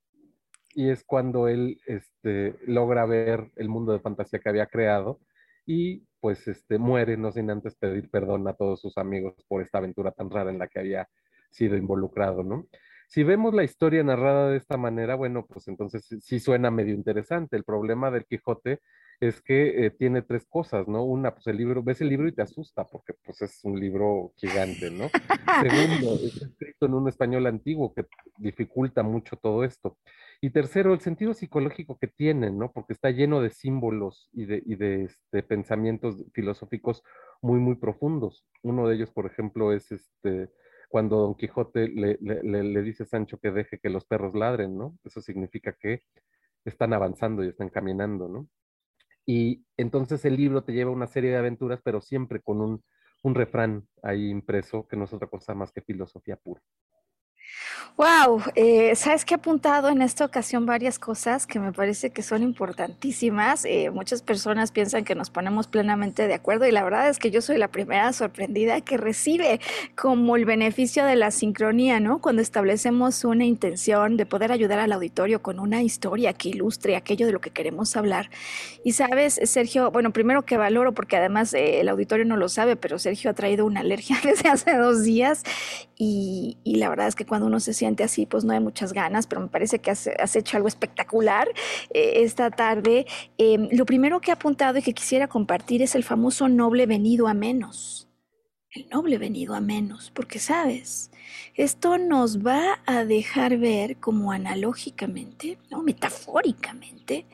y 0.78 0.92
es 0.92 1.04
cuando 1.04 1.48
él 1.48 1.82
este, 1.88 2.54
logra 2.68 3.08
ver 3.08 3.50
el 3.56 3.68
mundo 3.68 3.94
de 3.94 4.00
fantasía 4.00 4.38
que 4.38 4.50
había 4.50 4.68
creado 4.68 5.20
y 5.66 6.04
pues 6.20 6.48
este, 6.48 6.78
muere, 6.78 7.18
no 7.18 7.32
sin 7.32 7.50
antes 7.50 7.76
pedir 7.76 8.12
perdón 8.12 8.48
a 8.48 8.54
todos 8.54 8.80
sus 8.80 8.96
amigos 9.00 9.34
por 9.48 9.64
esta 9.64 9.80
aventura 9.80 10.12
tan 10.12 10.30
rara 10.30 10.52
en 10.52 10.60
la 10.60 10.68
que 10.68 10.78
había 10.78 11.10
sido 11.50 11.78
involucrado, 11.78 12.44
¿no? 12.44 12.68
Si 13.08 13.24
vemos 13.24 13.56
la 13.56 13.64
historia 13.64 14.04
narrada 14.04 14.52
de 14.52 14.58
esta 14.58 14.78
manera, 14.78 15.16
bueno, 15.16 15.48
pues 15.48 15.68
entonces 15.68 16.06
sí 16.22 16.40
suena 16.40 16.70
medio 16.70 16.94
interesante. 16.94 17.58
El 17.58 17.64
problema 17.64 18.12
del 18.12 18.26
Quijote 18.26 18.80
es 19.20 19.42
que 19.42 19.86
eh, 19.86 19.90
tiene 19.90 20.22
tres 20.22 20.46
cosas, 20.48 20.88
¿no? 20.88 21.04
Una, 21.06 21.34
pues 21.34 21.48
el 21.48 21.58
libro, 21.58 21.82
ves 21.82 22.02
el 22.02 22.10
libro 22.10 22.28
y 22.28 22.34
te 22.34 22.44
asusta 22.44 22.86
porque 22.86 23.14
pues 23.26 23.42
es 23.42 23.62
un 23.64 23.80
libro 23.80 24.32
gigante, 24.36 24.92
¿no? 24.92 25.10
Segundo, 25.64 26.16
es 26.24 26.40
escrito 26.40 26.86
en 26.86 26.94
un 26.94 27.08
español 27.08 27.48
antiguo 27.48 27.96
que 27.96 28.06
dificulta 28.38 29.02
mucho 29.02 29.38
todo 29.38 29.64
esto. 29.64 29.98
Y 30.40 30.52
tercero, 30.52 30.94
el 30.94 31.00
sentido 31.00 31.34
psicológico 31.34 31.98
que 31.98 32.08
tiene, 32.08 32.52
¿no? 32.52 32.72
Porque 32.72 32.94
está 32.94 33.10
lleno 33.10 33.42
de 33.42 33.50
símbolos 33.50 34.30
y 34.34 34.46
de, 34.46 34.62
y 34.66 34.76
de 34.76 35.06
este, 35.06 35.42
pensamientos 35.42 36.24
filosóficos 36.34 37.04
muy, 37.42 37.60
muy 37.60 37.76
profundos. 37.76 38.46
Uno 38.62 38.88
de 38.88 38.96
ellos, 38.96 39.12
por 39.12 39.26
ejemplo, 39.26 39.74
es 39.74 39.92
este, 39.92 40.50
cuando 40.90 41.18
Don 41.18 41.36
Quijote 41.36 41.88
le, 41.88 42.18
le, 42.22 42.64
le, 42.64 42.82
dice 42.84 43.04
a 43.04 43.06
Sancho 43.08 43.40
que 43.40 43.52
deje 43.52 43.80
que 43.80 43.90
los 43.90 44.06
perros 44.06 44.36
ladren, 44.36 44.78
¿no? 44.78 44.98
Eso 45.04 45.22
significa 45.22 45.74
que 45.74 46.04
están 46.66 46.94
avanzando 46.94 47.44
y 47.44 47.50
están 47.50 47.70
caminando, 47.70 48.28
¿no? 48.28 48.48
Y 49.26 49.66
entonces 49.76 50.24
el 50.26 50.38
libro 50.38 50.64
te 50.64 50.74
lleva 50.74 50.92
una 50.92 51.08
serie 51.08 51.32
de 51.32 51.38
aventuras, 51.38 51.82
pero 51.84 52.00
siempre 52.00 52.42
con 52.42 52.62
un, 52.62 52.84
un 53.24 53.36
refrán 53.36 53.88
ahí 54.04 54.30
impreso, 54.30 54.88
que 54.88 54.96
no 54.96 55.06
es 55.06 55.14
otra 55.14 55.28
cosa 55.28 55.54
más 55.56 55.72
que 55.72 55.82
filosofía 55.82 56.38
pura. 56.38 56.62
Wow, 57.98 58.44
eh, 58.54 58.96
sabes 58.96 59.26
que 59.26 59.34
he 59.34 59.38
apuntado 59.38 59.90
en 59.90 60.04
esta 60.04 60.24
ocasión 60.24 60.68
varias 60.68 61.00
cosas 61.00 61.48
que 61.48 61.60
me 61.60 61.74
parece 61.74 62.12
que 62.12 62.22
son 62.22 62.44
importantísimas. 62.44 63.66
Eh, 63.66 63.90
muchas 63.90 64.22
personas 64.22 64.72
piensan 64.72 65.04
que 65.04 65.16
nos 65.16 65.32
ponemos 65.32 65.68
plenamente 65.68 66.28
de 66.28 66.36
acuerdo 66.36 66.68
y 66.68 66.72
la 66.72 66.84
verdad 66.84 67.10
es 67.10 67.18
que 67.18 67.32
yo 67.32 67.42
soy 67.42 67.58
la 67.58 67.70
primera 67.70 68.14
sorprendida 68.14 68.82
que 68.82 68.98
recibe 68.98 69.60
como 69.96 70.36
el 70.36 70.46
beneficio 70.46 71.06
de 71.06 71.16
la 71.16 71.32
sincronía, 71.32 72.00
¿no? 72.00 72.20
Cuando 72.22 72.44
establecemos 72.44 73.24
una 73.24 73.46
intención 73.46 74.16
de 74.16 74.28
poder 74.28 74.52
ayudar 74.52 74.78
al 74.78 74.92
auditorio 74.92 75.42
con 75.42 75.60
una 75.60 75.82
historia 75.82 76.34
que 76.34 76.50
ilustre 76.50 76.98
aquello 76.98 77.26
de 77.26 77.32
lo 77.32 77.42
que 77.42 77.50
queremos 77.50 77.96
hablar. 77.96 78.30
Y 78.84 78.92
sabes, 78.92 79.40
Sergio, 79.46 79.90
bueno, 79.90 80.14
primero 80.14 80.46
que 80.46 80.58
valoro 80.58 80.94
porque 80.94 81.18
además 81.18 81.52
eh, 81.56 81.80
el 81.80 81.90
auditorio 81.90 82.26
no 82.26 82.38
lo 82.38 82.48
sabe, 82.48 82.76
pero 82.76 83.00
Sergio 83.00 83.32
ha 83.32 83.34
traído 83.34 83.66
una 83.66 83.80
alergia 83.80 84.18
desde 84.24 84.50
hace 84.50 84.78
dos 84.78 85.04
días 85.04 85.42
y, 85.98 86.58
y 86.64 86.76
la 86.76 86.90
verdad 86.90 87.08
es 87.08 87.16
que 87.16 87.26
cuando 87.26 87.37
uno 87.46 87.60
se 87.60 87.74
siente 87.74 88.04
así, 88.04 88.26
pues 88.26 88.44
no 88.44 88.54
hay 88.54 88.60
muchas 88.60 88.94
ganas, 88.94 89.28
pero 89.28 89.42
me 89.42 89.48
parece 89.48 89.80
que 89.80 89.92
has, 89.92 90.36
hecho 90.36 90.58
algo 90.58 90.68
espectacular 90.68 91.48
eh, 91.92 92.24
esta 92.24 92.50
tarde. 92.52 93.06
Em, 93.38 93.70
lo 93.72 93.86
primero 93.86 94.20
que 94.20 94.32
he 94.32 94.34
apuntado 94.34 94.78
y 94.78 94.82
que 94.82 94.94
quisiera 94.94 95.28
compartir 95.28 95.82
es 95.82 95.96
el 95.96 96.04
famoso 96.04 96.48
noble 96.50 96.86
venido 96.86 97.28
a 97.28 97.34
menos. 97.34 98.08
El 98.72 98.90
noble 98.90 99.18
venido 99.18 99.56
a 99.56 99.62
menos, 99.62 100.12
porque 100.14 100.40
sabes, 100.40 101.10
esto 101.56 101.98
nos 101.98 102.46
va 102.46 102.80
a 102.86 103.06
dejar 103.06 103.58
ver 103.58 103.98
como 103.98 104.32
analógicamente, 104.32 105.58
no 105.72 105.82
metafóricamente, 105.82 107.26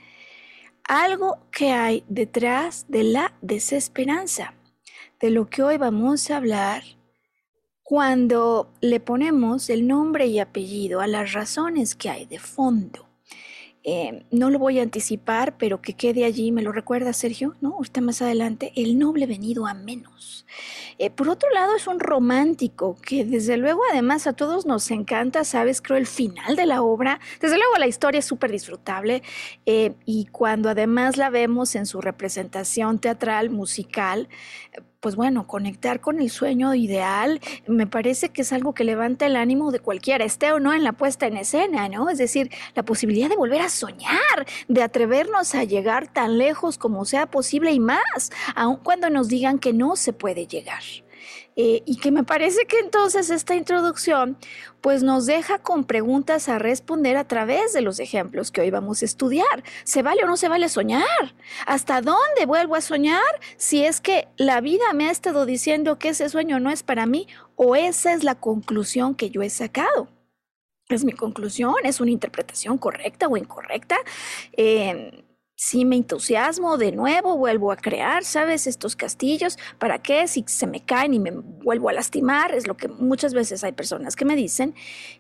algo 0.84 1.40
que 1.52 1.72
hay 1.72 2.04
detrás 2.08 2.86
de 2.88 3.04
la 3.04 3.34
desesperanza, 3.42 4.54
de 5.20 5.32
lo 5.32 5.50
que 5.50 5.64
hoy 5.64 5.78
vamos 5.78 6.30
a 6.30 6.38
hablar 6.38 6.84
cuando 7.84 8.72
le 8.82 9.00
ponemos 9.00 9.70
el 9.70 9.88
nombre 9.88 10.26
y 10.28 10.40
apellido 10.40 11.02
a 11.02 11.08
las 11.08 11.34
razones 11.34 11.96
que 11.96 12.10
hay 12.10 12.26
de 12.26 12.40
fondo. 12.40 13.08
Eh, 13.86 14.24
no 14.32 14.50
lo 14.50 14.60
voy 14.60 14.80
a 14.80 14.84
anticipar, 14.84 15.58
pero 15.58 15.82
que 15.82 15.94
quede 15.94 16.24
allí, 16.24 16.54
me 16.54 16.62
lo 16.62 16.72
recuerda 16.72 17.12
Sergio, 17.12 17.56
¿no? 17.60 17.76
Usted 17.78 18.02
más 18.02 18.22
adelante, 18.22 18.72
el 18.78 18.98
noble 18.98 19.26
venido 19.26 19.68
a 19.68 19.74
menos. 19.74 20.46
Eh, 21.04 21.10
por 21.10 21.28
otro 21.28 21.50
lado, 21.50 21.76
es 21.76 21.86
un 21.88 22.00
romántico 22.00 22.96
que 23.06 23.26
desde 23.26 23.58
luego 23.58 23.82
además 23.92 24.26
a 24.26 24.32
todos 24.32 24.66
nos 24.66 24.90
encanta, 24.90 25.44
sabes, 25.44 25.82
creo 25.82 25.98
el 25.98 26.08
final 26.08 26.56
de 26.56 26.66
la 26.66 26.82
obra. 26.82 27.20
Desde 27.42 27.58
luego 27.58 27.76
la 27.78 27.88
historia 27.88 28.20
es 28.20 28.26
súper 28.26 28.54
disfrutable 28.54 29.22
eh, 29.66 29.96
y 30.06 30.28
cuando 30.28 30.70
además 30.70 31.18
la 31.18 31.30
vemos 31.30 31.76
en 31.76 31.88
su 31.88 32.00
representación 32.00 33.00
teatral, 33.00 33.50
musical, 33.50 34.30
pues 35.04 35.18
bueno, 35.18 35.46
conectar 35.48 36.00
con 36.00 36.22
el 36.22 36.30
sueño 36.30 36.74
ideal 36.74 37.42
me 37.68 37.86
parece 37.86 38.30
que 38.30 38.44
es 38.44 38.54
algo 38.54 38.74
que 38.74 38.86
levanta 38.86 39.26
el 39.26 39.36
ánimo 39.36 39.70
de 39.74 39.80
cualquiera, 39.80 40.24
esté 40.24 40.54
o 40.54 40.62
no 40.62 40.74
en 40.74 40.86
la 40.86 40.94
puesta 40.94 41.28
en 41.28 41.36
escena, 41.36 41.90
¿no? 41.90 42.10
Es 42.10 42.18
decir, 42.18 42.50
la 42.74 42.84
posibilidad 42.84 43.28
de 43.28 43.36
volver 43.36 43.60
a 43.60 43.68
soñar, 43.68 44.48
de 44.70 44.82
atrevernos 44.82 45.56
a 45.56 45.66
llegar 45.66 46.08
tan 46.08 46.38
lejos 46.38 46.78
como 46.78 47.04
sea 47.04 47.26
posible 47.26 47.74
y 47.74 47.82
más, 47.82 48.32
aun 48.56 48.78
cuando 48.78 49.10
nos 49.10 49.28
digan 49.28 49.60
que 49.60 49.74
no 49.74 49.98
se 49.98 50.14
puede 50.14 50.48
llegar. 50.48 50.82
Eh, 51.56 51.84
y 51.86 51.98
que 51.98 52.12
me 52.12 52.24
parece 52.24 52.66
que 52.66 52.80
entonces 52.80 53.30
esta 53.30 53.56
introducción 53.56 54.38
pues 54.82 55.04
nos 55.04 55.26
deja 55.28 55.60
con 55.60 55.84
preguntas 55.84 56.50
a 56.50 56.58
responder 56.58 57.16
a 57.16 57.28
través 57.28 57.74
de 57.74 57.82
los 57.82 58.00
ejemplos 58.00 58.52
que 58.52 58.62
hoy 58.62 58.72
vamos 58.72 59.02
a 59.02 59.06
estudiar. 59.06 59.64
¿Se 59.84 60.02
vale 60.02 60.24
o 60.24 60.28
no 60.28 60.36
se 60.36 60.50
vale 60.50 60.68
soñar? 60.68 61.36
¿Hasta 61.66 62.02
dónde 62.02 62.46
vuelvo 62.48 62.76
a 62.76 62.82
soñar 62.82 63.22
si 63.58 63.86
es 63.86 64.02
que 64.02 64.28
la 64.36 64.62
vida 64.62 64.94
me 64.94 65.08
ha 65.08 65.12
estado 65.12 65.46
diciendo 65.46 66.00
que 66.00 66.10
ese 66.10 66.28
sueño 66.30 66.60
no 66.60 66.72
es 66.72 66.84
para 66.84 67.06
mí 67.06 67.28
o 67.56 67.76
esa 67.76 68.14
es 68.14 68.24
la 68.24 68.36
conclusión 68.36 69.16
que 69.16 69.30
yo 69.30 69.42
he 69.42 69.50
sacado? 69.50 70.10
¿Es 70.90 71.06
mi 71.06 71.14
conclusión? 71.14 71.76
¿Es 71.84 72.02
una 72.02 72.12
interpretación 72.12 72.78
correcta 72.78 73.28
o 73.28 73.38
incorrecta? 73.38 73.98
Eh, 74.58 75.24
si 75.56 75.86
me 75.86 75.96
entusiasmo 75.96 76.78
de 76.78 76.92
nuevo, 76.92 77.38
vuelvo 77.38 77.72
a 77.72 77.78
crear, 77.78 78.24
¿sabes? 78.24 78.68
Estos 78.68 78.96
castillos, 78.96 79.58
¿para 79.80 80.00
qué? 80.00 80.28
Si 80.28 80.44
se 80.48 80.68
me 80.68 80.84
caen 80.84 81.14
y 81.14 81.20
me 81.20 81.32
vuelvo 81.32 81.90
a 81.90 81.94
lastimar, 81.94 82.54
es 82.54 82.68
lo 82.68 82.76
que 82.76 82.88
muchas 82.88 83.34
veces 83.34 83.64
hay 83.64 83.72
personas 83.72 84.16
que 84.16 84.26
me 84.26 84.36
dicen. 84.36 84.74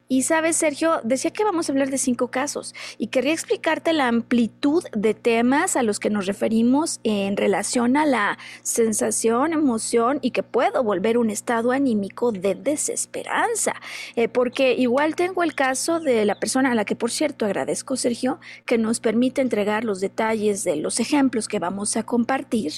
Y 0.10 0.24
sabes, 0.24 0.58
Sergio, 0.58 1.00
decía 1.04 1.32
que 1.32 1.44
vamos 1.44 1.68
a 1.68 1.72
hablar 1.72 1.90
de 1.90 1.98
cinco 1.98 2.28
casos 2.28 2.76
y 2.98 3.08
quería 3.08 3.34
explicarte 3.34 3.94
la 3.94 4.08
amplitud 4.08 4.84
de 4.94 5.14
temas 5.14 5.76
a 5.76 5.84
los 5.84 6.00
que 6.00 6.10
nos 6.10 6.26
referimos 6.26 7.00
en 7.04 7.38
relación 7.38 7.98
a 7.98 8.06
la 8.06 8.38
sensación, 8.62 9.54
emoción 9.54 10.20
y 10.22 10.32
que 10.32 10.44
puedo 10.44 10.84
volver 10.84 11.18
un 11.18 11.30
estado 11.30 11.72
anímico 11.72 12.32
de 12.32 12.54
desesperanza. 12.54 13.76
Eh, 14.16 14.28
porque 14.28 14.74
igual 14.74 15.16
tengo 15.16 15.42
el 15.42 15.56
caso 15.56 16.00
de 16.00 16.26
la 16.26 16.36
persona 16.36 16.72
a 16.72 16.76
la 16.76 16.86
que, 16.86 16.96
por 16.96 17.10
cierto, 17.10 17.46
agradezco, 17.46 17.96
Sergio, 17.96 18.40
que 18.66 18.78
nos 18.78 19.00
permite 19.00 19.42
entregar 19.42 19.84
los 19.84 20.02
detalles 20.02 20.64
de 20.64 20.76
los 20.76 21.00
ejemplos 21.00 21.48
que 21.48 21.60
vamos 21.60 21.96
a 21.96 22.04
compartir, 22.04 22.74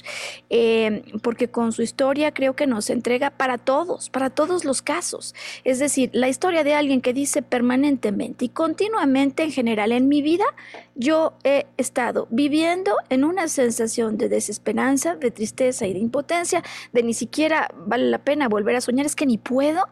eh, 0.50 1.04
porque 1.24 1.50
con 1.50 1.72
su 1.72 1.82
historia 1.82 2.34
creo 2.34 2.56
que 2.56 2.68
nos 2.68 2.90
entrega 2.90 3.32
para 3.32 3.58
todos, 3.58 4.10
para 4.10 4.30
todos 4.30 4.64
los 4.64 4.82
casos. 4.82 5.34
Es 5.64 5.80
decir, 5.80 6.10
la 6.14 6.30
historia 6.30 6.64
de 6.64 6.74
alguien 6.74 7.02
que 7.02 7.14
dice 7.16 7.42
permanentemente 7.42 8.46
y 8.46 8.50
continuamente 8.50 9.42
en 9.42 9.52
general 9.52 9.92
en 9.92 10.08
mi 10.08 10.22
vida, 10.22 10.46
yo 10.94 11.34
he 11.44 11.66
estado 11.78 12.28
viviendo 12.30 12.96
en 13.10 13.24
una 13.24 13.48
sensación 13.48 14.18
de 14.18 14.30
desesperanza, 14.30 15.16
de 15.16 15.32
tristeza 15.32 15.88
y 15.88 15.94
de 15.94 16.00
impotencia, 16.00 16.62
de 16.94 17.02
ni 17.02 17.16
siquiera 17.16 17.72
vale 17.76 18.10
la 18.10 18.20
pena 18.20 18.48
volver 18.48 18.76
a 18.76 18.82
soñar, 18.82 19.06
es 19.08 19.16
que 19.16 19.26
ni 19.26 19.40
puedo 19.40 19.88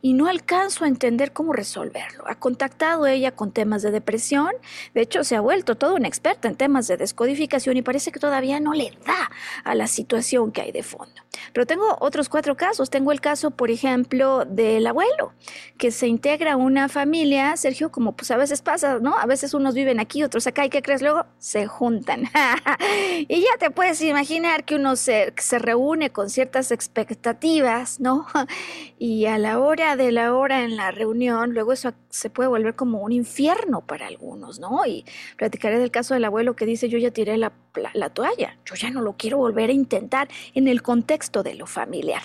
y 0.00 0.14
no 0.14 0.26
alcanzo 0.26 0.84
a 0.84 0.88
entender 0.88 1.32
cómo 1.32 1.52
resolverlo. 1.52 2.24
Ha 2.26 2.36
contactado 2.36 3.06
ella 3.06 3.32
con 3.32 3.52
temas 3.52 3.82
de 3.82 3.90
depresión, 3.90 4.52
de 4.94 5.02
hecho 5.02 5.24
se 5.24 5.36
ha 5.36 5.40
vuelto 5.40 5.76
toda 5.76 5.94
una 5.94 6.08
experta 6.08 6.48
en 6.48 6.54
temas 6.54 6.86
de 6.86 6.96
descodificación 6.96 7.76
y 7.76 7.82
parece 7.82 8.12
que 8.12 8.20
todavía 8.20 8.60
no 8.60 8.72
le 8.72 8.92
da 9.04 9.30
a 9.64 9.74
la 9.74 9.88
situación 9.88 10.52
que 10.52 10.62
hay 10.62 10.72
de 10.72 10.84
fondo. 10.84 11.22
Pero 11.52 11.66
tengo 11.66 11.96
otros 12.00 12.28
cuatro 12.28 12.56
casos. 12.56 12.90
Tengo 12.90 13.12
el 13.12 13.20
caso, 13.20 13.50
por 13.50 13.70
ejemplo, 13.70 14.44
del 14.44 14.86
abuelo, 14.86 15.32
que 15.76 15.90
se 15.90 16.06
integra 16.06 16.52
a 16.52 16.56
una 16.68 16.88
familia, 16.88 17.56
Sergio, 17.56 17.90
como 17.90 18.12
pues 18.12 18.30
a 18.30 18.36
veces 18.36 18.62
pasa, 18.62 18.98
¿no? 19.00 19.18
A 19.18 19.26
veces 19.26 19.54
unos 19.54 19.74
viven 19.74 19.98
aquí, 19.98 20.22
otros 20.22 20.46
acá, 20.46 20.64
¿y 20.64 20.70
qué 20.70 20.82
crees? 20.82 21.02
Luego 21.02 21.24
se 21.38 21.66
juntan. 21.66 22.24
y 23.28 23.40
ya 23.40 23.58
te 23.58 23.70
puedes 23.70 24.00
imaginar 24.02 24.64
que 24.64 24.76
uno 24.76 24.94
se, 24.94 25.32
se 25.38 25.58
reúne 25.58 26.10
con 26.10 26.30
ciertas 26.30 26.70
expectativas, 26.70 28.00
¿no? 28.00 28.26
y 28.98 29.26
a 29.26 29.38
la 29.38 29.58
hora 29.58 29.96
de 29.96 30.12
la 30.12 30.34
hora 30.34 30.62
en 30.62 30.76
la 30.76 30.90
reunión, 30.90 31.54
luego 31.54 31.72
eso 31.72 31.92
se 32.10 32.30
puede 32.30 32.48
volver 32.48 32.74
como 32.74 33.00
un 33.00 33.12
infierno 33.12 33.80
para 33.80 34.06
algunos, 34.06 34.58
¿no? 34.60 34.84
Y 34.86 35.04
platicaré 35.36 35.78
del 35.78 35.90
caso 35.90 36.14
del 36.14 36.24
abuelo 36.24 36.56
que 36.56 36.66
dice, 36.66 36.88
yo 36.88 36.98
ya 36.98 37.10
tiré 37.10 37.36
la, 37.36 37.52
la, 37.94 38.10
toalla, 38.10 38.56
yo 38.64 38.74
ya 38.74 38.90
no 38.90 39.00
lo 39.00 39.16
quiero 39.16 39.38
volver 39.38 39.70
a 39.70 39.72
intentar 39.72 40.28
en 40.54 40.68
el 40.68 40.82
contexto 40.82 41.42
de 41.42 41.54
lo 41.54 41.66
familiar. 41.66 42.22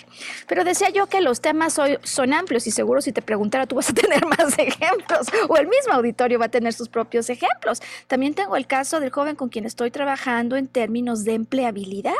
Pero 0.47 0.63
decía 0.63 0.89
yo 0.89 1.07
que 1.07 1.21
los 1.21 1.41
temas 1.41 1.77
hoy 1.79 1.97
son 2.03 2.33
amplios 2.33 2.67
y 2.67 2.71
seguro 2.71 3.01
si 3.01 3.11
te 3.11 3.21
preguntara 3.21 3.67
tú 3.67 3.75
vas 3.75 3.89
a 3.89 3.93
tener 3.93 4.25
más 4.25 4.32
ejemplos 4.57 5.27
o 5.47 5.57
el 5.57 5.67
mismo 5.67 5.93
auditorio 5.93 6.39
va 6.39 6.45
a 6.45 6.49
tener 6.49 6.73
sus 6.73 6.89
propios 6.89 7.29
ejemplos. 7.29 7.81
También 8.07 8.33
tengo 8.33 8.55
el 8.55 8.67
caso 8.67 8.99
del 8.99 9.11
joven 9.11 9.35
con 9.35 9.49
quien 9.49 9.65
estoy 9.65 9.91
trabajando 9.91 10.55
en 10.55 10.67
términos 10.67 11.23
de 11.23 11.33
empleabilidad 11.33 12.13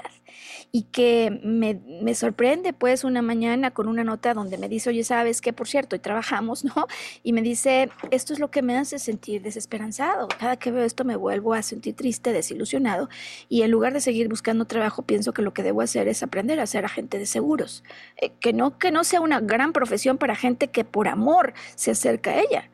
y 0.72 0.84
que 0.84 1.40
me, 1.44 1.76
me, 2.02 2.16
sorprende 2.16 2.74
pues 2.74 3.04
una 3.04 3.22
mañana 3.22 3.72
con 3.72 3.88
una 3.88 4.04
nota 4.04 4.34
donde 4.34 4.58
me 4.58 4.70
dice, 4.70 4.90
oye, 4.90 5.04
¿sabes 5.04 5.42
qué? 5.42 5.54
Por 5.54 5.68
cierto, 5.68 5.96
y 5.96 6.00
trabajamos, 6.00 6.64
¿no? 6.66 6.88
Y 7.24 7.34
me 7.34 7.42
dice, 7.42 7.90
esto 8.12 8.34
es 8.34 8.40
lo 8.40 8.52
que 8.52 8.62
me 8.62 8.78
hace 8.78 9.00
sentir 9.00 9.42
desesperanzado. 9.42 10.28
Cada 10.28 10.58
que 10.58 10.72
veo 10.72 10.84
esto 10.84 11.06
me 11.06 11.16
vuelvo 11.16 11.54
a 11.54 11.62
sentir 11.62 11.96
triste, 11.96 12.34
desilusionado 12.34 13.10
y 13.50 13.62
en 13.62 13.72
lugar 13.72 13.94
de 13.94 14.02
seguir 14.02 14.30
buscando 14.30 14.66
trabajo, 14.66 15.04
pienso 15.04 15.34
que 15.34 15.42
lo 15.42 15.54
que 15.54 15.64
debo 15.64 15.82
hacer 15.82 16.08
es 16.08 16.24
aprender 16.24 16.60
a 16.60 16.68
ser 16.68 16.86
agente 16.86 17.20
de 17.20 17.26
seguros. 17.26 17.84
Eh, 18.22 18.32
que, 18.40 18.54
no, 18.54 18.78
que 18.78 18.92
no 18.92 19.04
sea 19.04 19.22
una 19.22 19.40
gran 19.40 19.74
profesión 19.74 20.18
para 20.18 20.36
gente 20.36 20.70
que 20.70 20.86
por 20.86 21.08
amor 21.08 21.54
se 21.76 21.92
acerca 21.92 22.32
a 22.32 22.40
ella 22.40 22.70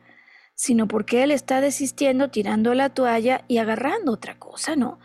sino 0.60 0.86
porque 0.86 1.22
él 1.22 1.30
está 1.30 1.62
desistiendo, 1.62 2.28
tirando 2.28 2.74
la 2.74 2.90
toalla 2.90 3.44
y 3.48 3.56
agarrando 3.56 4.12
otra 4.12 4.38
cosa, 4.38 4.76
¿no? 4.76 4.98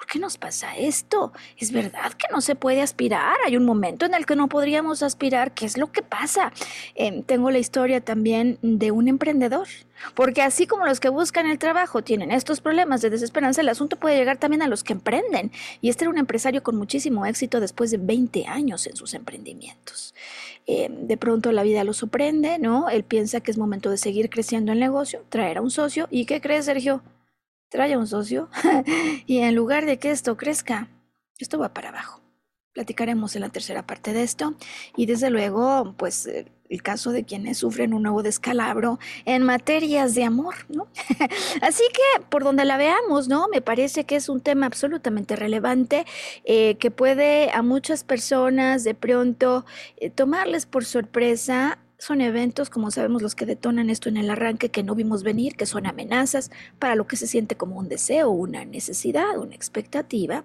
¿Por 0.00 0.06
qué 0.06 0.18
nos 0.18 0.38
pasa 0.38 0.74
esto? 0.78 1.30
¿Es 1.58 1.72
verdad 1.72 2.14
que 2.14 2.26
no 2.32 2.40
se 2.40 2.54
puede 2.54 2.80
aspirar? 2.80 3.36
Hay 3.44 3.58
un 3.58 3.66
momento 3.66 4.06
en 4.06 4.14
el 4.14 4.24
que 4.24 4.34
no 4.34 4.48
podríamos 4.48 5.02
aspirar. 5.02 5.52
¿Qué 5.52 5.66
es 5.66 5.76
lo 5.76 5.92
que 5.92 6.00
pasa? 6.00 6.54
Em, 6.94 7.22
tengo 7.22 7.50
la 7.50 7.58
historia 7.58 8.00
también 8.00 8.58
de 8.62 8.92
un 8.92 9.08
emprendedor. 9.08 9.68
Porque 10.14 10.40
así 10.40 10.66
como 10.66 10.86
los 10.86 11.00
que 11.00 11.10
buscan 11.10 11.46
el 11.50 11.58
trabajo 11.58 12.02
tienen 12.02 12.30
estos 12.30 12.62
problemas 12.62 13.02
de 13.02 13.10
desesperanza, 13.10 13.60
el 13.60 13.68
asunto 13.68 13.98
puede 13.98 14.16
llegar 14.16 14.38
también 14.38 14.62
a 14.62 14.68
los 14.68 14.84
que 14.84 14.94
emprenden. 14.94 15.52
Y 15.82 15.90
este 15.90 16.04
era 16.04 16.10
un 16.10 16.18
empresario 16.18 16.62
con 16.62 16.76
muchísimo 16.76 17.26
éxito 17.26 17.60
después 17.60 17.90
de 17.90 17.98
20 17.98 18.46
años 18.46 18.86
en 18.86 18.96
sus 18.96 19.12
emprendimientos. 19.12 20.14
Em, 20.66 21.08
de 21.08 21.18
pronto 21.18 21.52
la 21.52 21.62
vida 21.62 21.84
lo 21.84 21.92
sorprende, 21.92 22.58
¿no? 22.58 22.88
Él 22.88 23.04
piensa 23.04 23.40
que 23.42 23.50
es 23.50 23.58
momento 23.58 23.90
de 23.90 23.98
seguir 23.98 24.30
creciendo 24.30 24.72
el 24.72 24.80
negocio, 24.80 25.26
traer 25.28 25.58
a 25.58 25.60
un 25.60 25.70
socio. 25.70 26.08
¿Y 26.10 26.24
qué 26.24 26.40
crees, 26.40 26.64
Sergio? 26.64 27.02
Trae 27.70 27.94
a 27.94 27.98
un 27.98 28.06
socio 28.06 28.50
y 29.26 29.38
en 29.38 29.54
lugar 29.54 29.86
de 29.86 29.98
que 29.98 30.10
esto 30.10 30.36
crezca, 30.36 30.88
esto 31.38 31.58
va 31.58 31.72
para 31.72 31.88
abajo. 31.88 32.20
Platicaremos 32.72 33.34
en 33.34 33.40
la 33.40 33.48
tercera 33.48 33.86
parte 33.86 34.12
de 34.12 34.22
esto 34.22 34.54
y 34.96 35.06
desde 35.06 35.30
luego, 35.30 35.94
pues 35.96 36.28
el 36.70 36.82
caso 36.82 37.10
de 37.10 37.24
quienes 37.24 37.58
sufren 37.58 37.92
un 37.92 38.04
nuevo 38.04 38.22
descalabro 38.22 39.00
en 39.24 39.42
materias 39.42 40.14
de 40.14 40.24
amor, 40.24 40.54
¿no? 40.68 40.86
Así 41.62 41.82
que 41.92 42.22
por 42.28 42.44
donde 42.44 42.64
la 42.64 42.76
veamos, 42.76 43.26
¿no? 43.28 43.48
Me 43.48 43.60
parece 43.60 44.04
que 44.04 44.16
es 44.16 44.28
un 44.28 44.40
tema 44.40 44.66
absolutamente 44.66 45.34
relevante 45.34 46.06
eh, 46.44 46.76
que 46.76 46.92
puede 46.92 47.50
a 47.50 47.62
muchas 47.62 48.04
personas 48.04 48.84
de 48.84 48.94
pronto 48.94 49.66
eh, 49.96 50.10
tomarles 50.10 50.64
por 50.64 50.84
sorpresa 50.84 51.78
son 52.00 52.20
eventos, 52.22 52.70
como 52.70 52.90
sabemos, 52.90 53.22
los 53.22 53.34
que 53.34 53.46
detonan 53.46 53.90
esto 53.90 54.08
en 54.08 54.16
el 54.16 54.30
arranque 54.30 54.70
que 54.70 54.82
no 54.82 54.94
vimos 54.94 55.22
venir, 55.22 55.54
que 55.54 55.66
son 55.66 55.86
amenazas 55.86 56.50
para 56.78 56.94
lo 56.94 57.06
que 57.06 57.16
se 57.16 57.26
siente 57.26 57.56
como 57.56 57.78
un 57.78 57.88
deseo, 57.88 58.30
una 58.30 58.64
necesidad, 58.64 59.38
una 59.38 59.54
expectativa, 59.54 60.44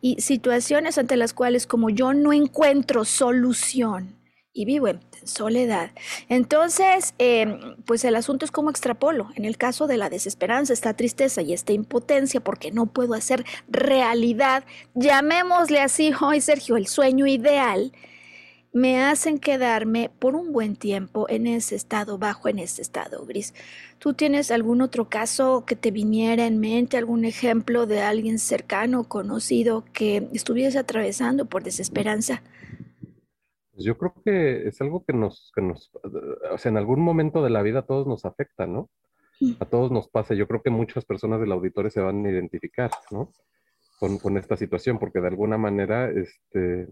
y 0.00 0.20
situaciones 0.20 0.98
ante 0.98 1.16
las 1.16 1.32
cuales 1.32 1.66
como 1.66 1.88
yo 1.88 2.12
no 2.14 2.32
encuentro 2.32 3.04
solución 3.04 4.16
y 4.52 4.64
vivo 4.64 4.88
en 4.88 5.00
soledad. 5.22 5.92
Entonces, 6.28 7.14
em, 7.18 7.76
pues 7.84 8.04
el 8.04 8.16
asunto 8.16 8.44
es 8.44 8.50
como 8.50 8.70
extrapolo. 8.70 9.28
En 9.36 9.44
el 9.44 9.56
caso 9.56 9.86
de 9.86 9.98
la 9.98 10.10
desesperanza, 10.10 10.72
esta 10.72 10.94
tristeza 10.94 11.42
y 11.42 11.52
esta 11.52 11.72
impotencia 11.72 12.40
porque 12.40 12.72
no 12.72 12.86
puedo 12.86 13.14
hacer 13.14 13.44
realidad, 13.68 14.64
llamémosle 14.94 15.80
así 15.80 16.12
hoy, 16.20 16.40
Sergio, 16.40 16.76
el 16.76 16.88
sueño 16.88 17.26
ideal 17.26 17.92
me 18.72 19.02
hacen 19.02 19.38
quedarme 19.38 20.10
por 20.18 20.34
un 20.34 20.52
buen 20.52 20.76
tiempo 20.76 21.26
en 21.28 21.46
ese 21.46 21.74
estado 21.74 22.18
bajo, 22.18 22.48
en 22.48 22.58
ese 22.58 22.82
estado 22.82 23.24
gris. 23.24 23.54
¿Tú 23.98 24.14
tienes 24.14 24.50
algún 24.50 24.82
otro 24.82 25.08
caso 25.08 25.64
que 25.66 25.74
te 25.74 25.90
viniera 25.90 26.46
en 26.46 26.60
mente, 26.60 26.96
algún 26.96 27.24
ejemplo 27.24 27.86
de 27.86 28.02
alguien 28.02 28.38
cercano, 28.38 29.04
conocido, 29.04 29.84
que 29.92 30.28
estuviese 30.32 30.78
atravesando 30.78 31.46
por 31.46 31.62
desesperanza? 31.62 32.42
Pues 33.72 33.84
yo 33.84 33.96
creo 33.96 34.14
que 34.24 34.68
es 34.68 34.80
algo 34.80 35.04
que 35.04 35.12
nos, 35.12 35.50
que 35.54 35.62
nos, 35.62 35.90
o 36.52 36.58
sea, 36.58 36.70
en 36.70 36.76
algún 36.76 37.00
momento 37.00 37.42
de 37.42 37.50
la 37.50 37.62
vida 37.62 37.80
a 37.80 37.86
todos 37.86 38.06
nos 38.06 38.24
afecta, 38.24 38.66
¿no? 38.66 38.90
Mm. 39.40 39.52
A 39.60 39.64
todos 39.64 39.90
nos 39.90 40.08
pasa. 40.08 40.34
Yo 40.34 40.46
creo 40.46 40.62
que 40.62 40.70
muchas 40.70 41.04
personas 41.04 41.40
del 41.40 41.52
auditorio 41.52 41.90
se 41.90 42.00
van 42.00 42.24
a 42.26 42.30
identificar, 42.30 42.90
¿no? 43.10 43.32
Con, 43.98 44.18
con 44.18 44.36
esta 44.36 44.56
situación, 44.56 44.98
porque 44.98 45.20
de 45.20 45.28
alguna 45.28 45.58
manera, 45.58 46.10
este, 46.10 46.88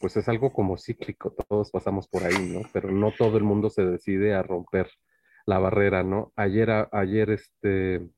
pues 0.00 0.16
es 0.16 0.28
algo 0.28 0.52
como 0.52 0.78
cíclico, 0.78 1.34
todos 1.48 1.70
pasamos 1.70 2.08
por 2.08 2.24
ahí, 2.24 2.52
¿no? 2.54 2.62
Pero 2.72 2.90
no 2.90 3.12
todo 3.12 3.36
el 3.36 3.44
mundo 3.44 3.68
se 3.68 3.84
decide 3.84 4.34
a 4.34 4.42
romper 4.42 4.90
la 5.44 5.58
barrera, 5.58 6.02
¿no? 6.02 6.32
Ayer, 6.36 6.88
ayer, 6.90 7.30
este, 7.30 8.08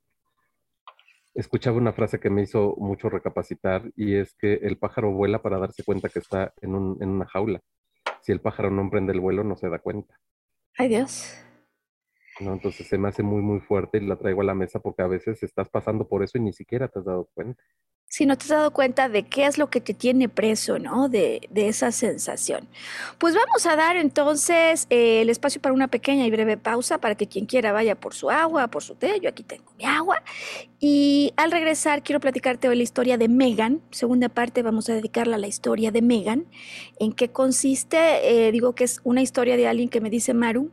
escuchaba 1.35 1.77
una 1.77 1.93
frase 1.93 2.21
que 2.21 2.31
me 2.31 2.43
hizo 2.43 2.77
mucho 2.79 3.09
recapacitar 3.09 3.91
y 3.97 4.15
es 4.15 4.35
que 4.35 4.55
el 4.55 4.79
pájaro 4.79 5.11
vuela 5.11 5.43
para 5.43 5.59
darse 5.59 5.83
cuenta 5.83 6.09
que 6.09 6.21
está 6.21 6.55
en, 6.61 6.75
un, 6.75 7.03
en 7.03 7.09
una 7.09 7.27
jaula. 7.27 7.61
Si 8.21 8.31
el 8.31 8.41
pájaro 8.41 8.71
no 8.71 8.83
emprende 8.83 9.13
el 9.13 9.21
vuelo, 9.21 9.43
no 9.43 9.57
se 9.57 9.69
da 9.69 9.81
cuenta. 9.81 10.19
Ay 10.79 10.89
Dios. 10.89 11.37
¿no? 12.41 12.53
Entonces 12.53 12.87
se 12.87 12.97
me 12.97 13.09
hace 13.09 13.25
muy, 13.25 13.43
muy 13.43 13.61
fuerte 13.61 13.99
y 13.99 14.07
la 14.07 14.17
traigo 14.17 14.43
a 14.43 14.45
la 14.45 14.55
mesa 14.55 14.79
porque 14.79 15.03
a 15.03 15.09
veces 15.09 15.43
estás 15.43 15.69
pasando 15.69 16.09
por 16.09 16.23
eso 16.23 16.39
y 16.39 16.43
ni 16.43 16.53
siquiera 16.53 16.89
te 16.89 17.01
has 17.01 17.05
dado 17.05 17.29
cuenta. 17.35 17.63
Si 18.09 18.27
no 18.27 18.37
te 18.37 18.45
has 18.45 18.51
dado 18.51 18.71
cuenta 18.73 19.09
de 19.09 19.23
qué 19.23 19.47
es 19.47 19.57
lo 19.57 19.71
que 19.71 19.81
te 19.81 19.95
tiene 19.95 20.29
preso, 20.29 20.79
¿no? 20.79 21.09
De, 21.09 21.49
esa 21.55 21.91
sensación. 21.93 22.69
Pues 23.17 23.35
vamos 23.35 23.65
a 23.65 23.75
dar 23.75 23.97
entonces 23.97 24.87
eh, 24.91 25.23
el 25.23 25.31
espacio 25.31 25.63
para 25.63 25.73
una 25.73 25.89
pequeña 25.89 26.27
y 26.27 26.31
breve 26.31 26.59
pausa 26.59 26.99
para 26.99 27.15
que 27.15 27.27
quien 27.27 27.47
quiera 27.47 27.73
vaya 27.73 27.95
por 27.95 28.13
su 28.13 28.29
agua, 28.29 28.69
por 28.69 28.83
su 28.83 28.97
té. 28.97 29.19
Yo 29.21 29.31
aquí 29.31 29.43
tengo 29.43 29.73
mi 29.79 29.87
agua. 29.87 30.23
Y 30.79 31.33
al 31.37 31.51
regresar 31.53 32.03
quiero 32.03 32.21
platicarte 32.21 32.69
hoy 32.69 32.77
la 32.77 32.83
historia 32.83 33.17
de 33.17 33.29
Megan. 33.29 33.81
Segunda 33.91 34.29
parte 34.29 34.63
vamos 34.63 34.91
a 34.91 34.95
dedicarla 34.95 35.37
a 35.37 35.39
la 35.39 35.47
historia 35.47 35.91
de 35.91 36.03
Megan. 36.03 36.45
¿En 36.99 37.15
qué 37.15 37.31
consiste? 37.31 38.47
Eh, 38.47 38.53
digo 38.53 38.75
que 38.75 38.85
es 38.85 39.01
una 39.05 39.23
historia 39.23 39.57
de 39.57 39.69
alguien 39.69 39.89
que 39.89 40.03
me 40.03 40.11
dice 40.11 40.35
Maru, 40.35 40.71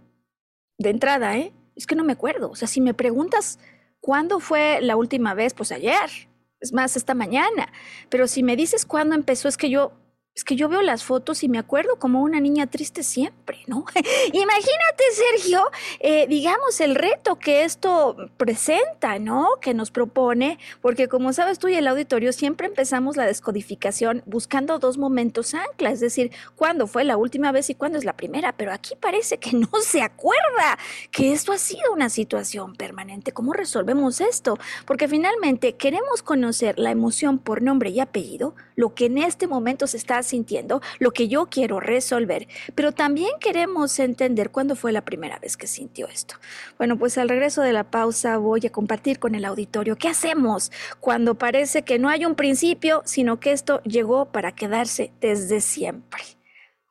de 0.78 0.89
entrada, 0.89 1.38
¿eh? 1.38 1.54
Es 1.76 1.88
que 1.88 1.96
no 1.96 2.04
me 2.04 2.13
acuerdo. 2.13 2.50
O 2.50 2.56
sea, 2.56 2.68
si 2.68 2.82
me 2.82 2.94
preguntas 2.94 3.60
cuándo 4.02 4.39
fue 4.39 4.80
la 4.82 4.98
última 4.98 5.34
vez, 5.34 5.54
pues 5.54 5.72
ayer. 5.72 6.29
Es 6.62 6.74
más, 6.74 6.98
esta 6.98 7.13
mañana. 7.13 7.72
Pero 8.10 8.28
si 8.28 8.43
me 8.43 8.56
dices 8.56 8.86
cuándo 8.86 9.15
empezó, 9.15 9.48
es 9.48 9.58
que 9.58 9.69
yo 9.69 9.93
es 10.36 10.44
que 10.46 10.56
yo 10.56 10.70
veo 10.70 10.82
las 10.82 11.04
fotos 11.04 11.44
y 11.44 11.50
me 11.50 11.58
acuerdo 11.58 11.98
como 11.98 12.22
una 12.22 12.39
niña 12.39 12.68
triste 12.68 13.04
siempre, 13.04 13.60
¿no? 13.68 13.84
Imagínate, 14.34 15.04
Sergio, 15.13 15.63
eh, 16.00 16.28
digamos, 16.28 16.80
el 16.80 16.96
reto 16.96 17.38
que 17.38 17.63
esto 17.63 18.15
presenta, 18.38 19.20
¿no? 19.20 19.50
Que 19.60 19.74
nos 19.74 19.92
propone, 19.92 20.58
porque 20.82 21.10
como 21.10 21.34
sabes 21.34 21.60
tú 21.60 21.68
y 21.68 21.76
el 21.76 21.88
auditorio, 21.88 22.32
siempre 22.32 22.68
empezamos 22.68 23.18
la 23.18 23.26
descodificación 23.26 24.24
buscando 24.26 24.80
dos 24.80 24.98
momentos 24.98 25.54
ancla, 25.54 25.92
es 25.92 26.00
decir, 26.00 26.32
cuándo 26.56 26.88
fue 26.88 27.04
la 27.04 27.18
última 27.18 27.52
vez 27.52 27.70
y 27.70 27.76
cuándo 27.76 27.98
es 27.98 28.06
la 28.06 28.15
primera, 28.15 28.54
pero 28.54 28.72
aquí 28.72 28.96
parece 28.96 29.39
que 29.39 29.52
no 29.54 29.70
se 29.82 30.02
acuerda 30.02 30.78
que 31.12 31.34
esto 31.34 31.52
ha 31.52 31.58
sido 31.58 31.92
una 31.92 32.10
situación 32.10 32.76
permanente. 32.76 33.34
¿Cómo 33.34 33.52
resolvemos 33.52 34.22
esto? 34.22 34.58
Porque 34.86 35.08
finalmente 35.08 35.76
queremos 35.76 36.22
conocer 36.24 36.80
la 36.80 36.92
emoción 36.92 37.39
por 37.39 37.62
nombre 37.62 37.89
y 37.89 38.00
apellido, 38.00 38.56
lo 38.76 38.94
que 38.94 39.08
en 39.08 39.18
este 39.18 39.48
momento 39.48 39.88
se 39.88 39.98
está 39.98 40.19
sintiendo, 40.24 40.82
lo 41.00 41.12
que 41.12 41.28
yo 41.28 41.48
quiero 41.48 41.80
resolver, 41.80 42.48
pero 42.76 42.92
también 42.92 43.32
queremos 43.40 44.00
entender 44.00 44.52
cuándo 44.52 44.76
fue 44.76 44.92
la 44.92 45.06
primera 45.06 45.40
vez 45.40 45.58
que 45.58 45.68
sintió 45.68 46.08
esto. 46.08 46.36
Bueno, 46.78 46.98
pues 46.98 47.18
al 47.18 47.30
regreso 47.30 47.62
de 47.62 47.74
la 47.74 47.90
pausa 47.90 48.38
voy 48.38 48.66
a 48.66 48.72
compartir 48.72 49.20
con 49.20 49.36
el 49.36 49.46
auditorio 49.46 49.96
qué 49.96 50.10
hacemos 50.10 50.72
cuando 51.00 51.36
parece 51.36 51.84
que 51.84 52.00
no 52.00 52.10
hay 52.10 52.26
un 52.26 52.36
principio, 52.36 53.02
sino 53.06 53.40
que 53.40 53.52
esto 53.52 53.82
llegó 53.84 54.26
para 54.26 54.54
quedarse 54.54 55.12
desde 55.22 55.62
siempre. 55.62 56.22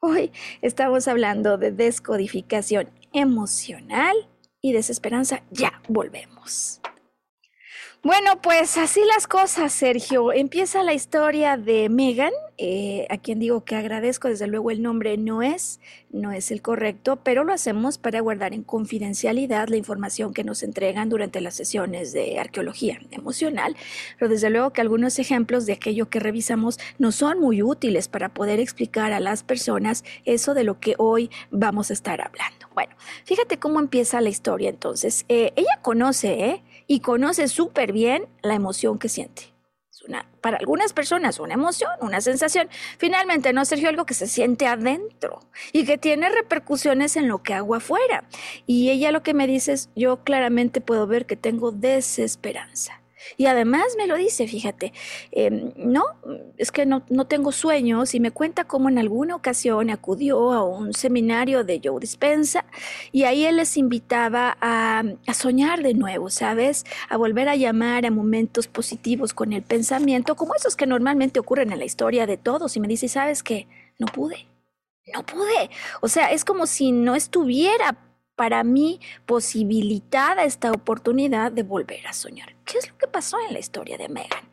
Hoy 0.01 0.31
estamos 0.63 1.09
hablando 1.09 1.59
de 1.59 1.73
descodificación 1.73 2.91
emocional 3.13 4.17
y 4.61 4.73
desesperanza. 4.73 5.43
Ya 5.51 5.83
volvemos. 5.89 6.81
Bueno, 8.05 8.41
pues 8.41 8.77
así 8.77 9.01
las 9.05 9.27
cosas, 9.27 9.73
Sergio. 9.73 10.33
Empieza 10.33 10.85
la 10.85 10.95
historia 10.95 11.57
de 11.57 11.89
Megan, 11.89 12.33
eh, 12.57 13.07
a 13.11 13.19
quien 13.19 13.41
digo 13.41 13.65
que 13.65 13.75
agradezco, 13.75 14.29
desde 14.29 14.47
luego 14.47 14.71
el 14.71 14.83
nombre 14.83 15.17
no 15.17 15.43
es, 15.43 15.81
no 16.11 16.33
es 16.33 16.51
el 16.51 16.63
correcto, 16.63 17.17
pero 17.17 17.45
lo 17.45 17.53
hacemos 17.53 17.99
para 17.99 18.21
guardar 18.21 18.55
en 18.55 18.63
confidencialidad 18.63 19.69
la 19.69 19.77
información 19.77 20.33
que 20.33 20.45
nos 20.45 20.63
entregan 20.63 21.09
durante 21.09 21.41
las 21.41 21.55
sesiones 21.55 22.13
de 22.13 22.39
arqueología 22.39 22.99
emocional, 23.11 23.77
pero 24.19 24.31
desde 24.31 24.51
luego 24.51 24.73
que 24.73 24.81
algunos 24.81 25.19
ejemplos 25.19 25.67
de 25.67 25.75
aquello 25.75 26.09
que 26.09 26.21
revisamos 26.21 26.79
no 26.99 27.13
son 27.13 27.41
muy 27.41 27.63
útiles 27.63 28.09
para 28.09 28.29
poder 28.31 28.61
explicar 28.61 29.13
a 29.13 29.21
las 29.21 29.43
personas 29.43 30.05
eso 30.25 30.55
de 30.55 30.65
lo 30.65 30.81
que 30.81 30.95
hoy 30.99 31.31
vamos 31.51 31.91
a 31.91 31.93
estar 31.93 32.21
hablando. 32.21 32.67
Bueno, 32.75 32.95
fíjate 33.25 33.59
cómo 33.59 33.81
empieza 33.81 34.21
la 34.21 34.29
historia 34.29 34.71
entonces. 34.71 35.25
Eh, 35.29 35.53
ella 35.57 35.81
conoce, 35.83 36.45
¿eh? 36.45 36.63
y 36.89 37.01
conoce 37.01 37.47
súper 37.47 37.93
bien 37.93 38.27
la 38.43 38.55
emoción 38.55 38.99
que 38.99 39.09
siente. 39.09 39.58
Para 40.41 40.59
algunas 40.59 40.93
personas 40.93 41.39
una 41.39 41.55
emoción, 41.55 41.91
una 42.01 42.21
sensación. 42.21 42.69
Finalmente, 42.99 43.53
no, 43.53 43.65
Sergio, 43.65 43.89
algo 43.89 44.07
que 44.07 44.15
se 44.15 44.27
siente 44.27 44.67
adentro 44.67 45.41
y 45.73 45.85
que 45.85 45.99
tiene 45.99 46.29
repercusiones 46.29 47.17
en 47.17 47.29
lo 47.29 47.43
que 47.43 47.55
hago 47.55 47.75
afuera. 47.75 48.25
Y 48.67 48.91
ella 48.91 49.13
lo 49.13 49.23
que 49.23 49.35
me 49.35 49.47
dice 49.47 49.73
es, 49.73 49.91
yo 49.95 50.25
claramente 50.25 50.81
puedo 50.81 51.07
ver 51.07 51.27
que 51.27 51.37
tengo 51.37 51.73
desesperanza. 51.73 53.01
Y 53.37 53.47
además 53.47 53.95
me 53.97 54.07
lo 54.07 54.17
dice, 54.17 54.47
fíjate, 54.47 54.93
em, 55.31 55.73
no, 55.77 56.05
es 56.57 56.71
que 56.73 56.87
no, 56.87 57.03
no, 57.09 57.27
tengo 57.27 57.53
sueños 57.53 58.15
y 58.15 58.21
me 58.21 58.31
cuenta 58.31 58.65
cómo 58.65 58.89
en 58.89 58.99
alguna 58.99 59.37
ocasión 59.37 59.91
acudió 59.91 60.53
a 60.53 60.65
un 60.65 60.95
seminario 60.95 61.65
de 61.65 61.81
Joe 61.83 62.01
Dispensa 62.01 62.65
y 63.13 63.25
ahí 63.25 63.45
él 63.45 63.57
les 63.57 63.77
invitaba 63.77 64.57
a, 64.61 65.03
a 65.27 65.35
soñar 65.35 65.83
de 65.83 65.95
nuevo, 65.95 66.31
¿sabes? 66.31 66.85
A 67.09 67.17
volver 67.17 67.49
a 67.49 67.57
llamar 67.57 68.07
a 68.07 68.11
momentos 68.11 68.69
positivos 68.69 69.35
con 69.35 69.53
el 69.53 69.63
pensamiento, 69.63 70.37
como 70.37 70.55
esos 70.55 70.77
que 70.77 70.87
normalmente 70.87 71.41
ocurren 71.41 71.73
en 71.73 71.79
la 71.79 71.85
historia 71.85 72.27
de 72.27 72.37
todos. 72.37 72.77
Y 72.77 72.81
me 72.81 72.89
dice, 72.89 73.09
¿sabes 73.09 73.43
qué? 73.43 73.67
No 73.99 74.07
pude. 74.07 74.47
No 75.15 75.25
pude. 75.25 75.71
O 76.01 76.09
sea, 76.09 76.31
es 76.31 76.45
como 76.45 76.67
si 76.67 76.93
no 76.93 77.15
estuviera 77.15 77.97
para 78.39 78.63
mí 78.63 79.01
posibilitada 79.27 80.45
esta 80.45 80.71
oportunidad 80.71 81.51
de 81.51 81.65
volver 81.65 82.07
a 82.07 82.13
soñar. 82.13 82.55
¿Qué 82.65 82.79
es 82.79 82.89
lo 82.89 82.97
que 82.97 83.09
pasó 83.09 83.37
en 83.45 83.53
la 83.53 83.59
historia 83.59 83.99
de 83.99 84.09
Megan? 84.09 84.49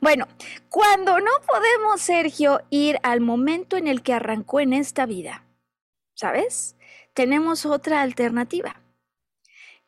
Bueno, 0.00 0.26
cuando 0.70 1.20
no 1.20 1.30
podemos, 1.46 2.00
Sergio, 2.00 2.62
ir 2.70 2.98
al 3.02 3.20
momento 3.20 3.76
en 3.76 3.88
el 3.88 4.02
que 4.02 4.14
arrancó 4.14 4.58
en 4.60 4.72
esta 4.72 5.04
vida, 5.04 5.44
¿sabes? 6.14 6.76
Tenemos 7.12 7.66
otra 7.66 8.00
alternativa. 8.00 8.80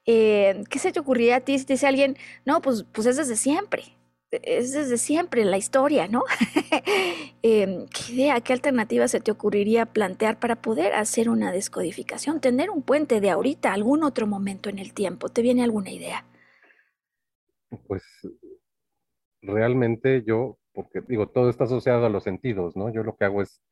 Eh, 0.04 0.62
¿Qué 0.68 0.78
se 0.78 0.92
te 0.92 1.00
ocurriría 1.00 1.37
a 1.37 1.40
ti 1.40 1.58
si 1.58 1.64
te 1.64 1.72
dice 1.72 1.87
alguien, 1.87 2.18
no, 2.44 2.61
pues, 2.61 2.84
pues 2.92 3.06
es 3.06 3.16
desde 3.16 3.37
siempre? 3.37 3.97
Es 4.30 4.72
desde 4.72 4.98
siempre 4.98 5.44
la 5.44 5.56
historia, 5.56 6.08
¿no? 6.08 6.24
Em, 7.42 7.86
¿Qué 7.86 8.12
idea, 8.12 8.40
qué 8.40 8.52
alternativa 8.52 9.06
se 9.06 9.20
te 9.20 9.30
ocurriría 9.30 9.86
plantear 9.86 10.38
para 10.40 10.56
poder 10.56 10.92
hacer 10.94 11.28
una 11.28 11.52
descodificación, 11.52 12.40
tener 12.40 12.68
un 12.68 12.82
puente 12.82 13.20
de 13.20 13.30
ahorita, 13.30 13.72
algún 13.72 14.02
otro 14.02 14.26
momento 14.26 14.68
en 14.68 14.78
el 14.78 14.92
tiempo? 14.92 15.28
¿Te 15.28 15.40
viene 15.40 15.62
alguna 15.62 15.90
idea? 15.90 16.24
Pues 17.86 18.02
realmente 19.40 20.24
yo, 20.26 20.58
porque 20.72 21.00
digo, 21.06 21.28
todo 21.28 21.48
está 21.48 21.64
asociado 21.64 22.06
a 22.06 22.10
los 22.10 22.24
sentidos, 22.24 22.76
¿no? 22.76 22.92
Yo 22.92 23.02
lo 23.02 23.16
que 23.16 23.24
hago 23.24 23.40
es 23.40 23.62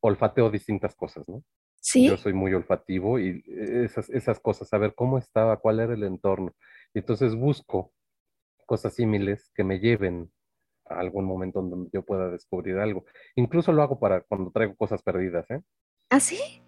olfateo 0.00 0.50
distintas 0.50 0.94
cosas, 0.96 1.26
¿no? 1.28 1.42
Sí. 1.80 2.08
Yo 2.08 2.16
soy 2.16 2.32
muy 2.32 2.52
olfativo 2.52 3.18
y 3.18 3.44
esas, 3.46 4.10
esas 4.10 4.40
cosas, 4.40 4.68
saber 4.68 4.94
cómo 4.94 5.18
estaba, 5.18 5.58
cuál 5.58 5.80
era 5.80 5.94
el 5.94 6.02
entorno. 6.02 6.52
Y 6.94 6.98
entonces 6.98 7.34
busco 7.34 7.92
cosas 8.64 8.94
similares 8.94 9.50
que 9.54 9.64
me 9.64 9.78
lleven 9.78 10.30
a 10.86 11.00
algún 11.00 11.24
momento 11.24 11.62
donde 11.62 11.90
yo 11.92 12.02
pueda 12.02 12.30
descubrir 12.30 12.78
algo. 12.78 13.04
Incluso 13.36 13.72
lo 13.72 13.82
hago 13.82 13.98
para 13.98 14.22
cuando 14.22 14.50
traigo 14.50 14.74
cosas 14.76 15.02
perdidas, 15.02 15.50
¿eh? 15.50 15.60
¿Ah, 16.10 16.20
sí? 16.20 16.63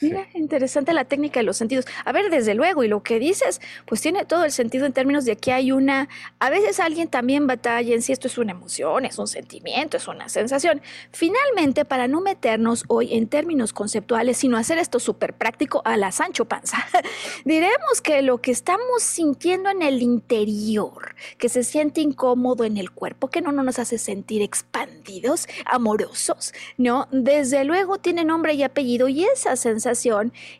Mira, 0.00 0.28
interesante 0.34 0.92
la 0.92 1.06
técnica 1.06 1.40
de 1.40 1.44
los 1.44 1.56
sentidos. 1.56 1.84
A 2.04 2.12
ver, 2.12 2.30
desde 2.30 2.54
luego, 2.54 2.84
y 2.84 2.88
lo 2.88 3.02
que 3.02 3.18
dices, 3.18 3.60
pues 3.84 4.00
tiene 4.00 4.24
todo 4.24 4.44
el 4.44 4.52
sentido 4.52 4.86
en 4.86 4.92
términos 4.92 5.24
de 5.24 5.34
que 5.34 5.52
hay 5.52 5.72
una, 5.72 6.08
a 6.38 6.50
veces 6.50 6.78
alguien 6.78 7.08
también 7.08 7.48
batalla 7.48 7.92
en 7.92 8.02
si 8.02 8.12
esto 8.12 8.28
es 8.28 8.38
una 8.38 8.52
emoción, 8.52 9.04
es 9.04 9.18
un 9.18 9.26
sentimiento, 9.26 9.96
es 9.96 10.06
una 10.06 10.28
sensación. 10.28 10.82
Finalmente, 11.10 11.84
para 11.84 12.06
no 12.06 12.20
meternos 12.20 12.84
hoy 12.86 13.12
en 13.14 13.26
términos 13.26 13.72
conceptuales, 13.72 14.36
sino 14.36 14.56
hacer 14.56 14.78
esto 14.78 15.00
súper 15.00 15.34
práctico 15.34 15.82
a 15.84 15.96
la 15.96 16.12
Sancho 16.12 16.44
Panza, 16.44 16.78
diremos 17.44 18.00
que 18.00 18.22
lo 18.22 18.40
que 18.40 18.52
estamos 18.52 19.02
sintiendo 19.02 19.68
en 19.68 19.82
el 19.82 20.00
interior, 20.00 21.16
que 21.38 21.48
se 21.48 21.64
siente 21.64 22.02
incómodo 22.02 22.62
en 22.62 22.76
el 22.76 22.92
cuerpo, 22.92 23.30
que 23.30 23.40
no, 23.40 23.50
no 23.50 23.64
nos 23.64 23.80
hace 23.80 23.98
sentir 23.98 24.42
expandidos, 24.42 25.48
amorosos, 25.64 26.52
¿no? 26.76 27.08
Desde 27.10 27.64
luego 27.64 27.98
tiene 27.98 28.24
nombre 28.24 28.54
y 28.54 28.62
apellido 28.62 29.08
y 29.08 29.24
esa 29.24 29.56
sensación 29.56 29.87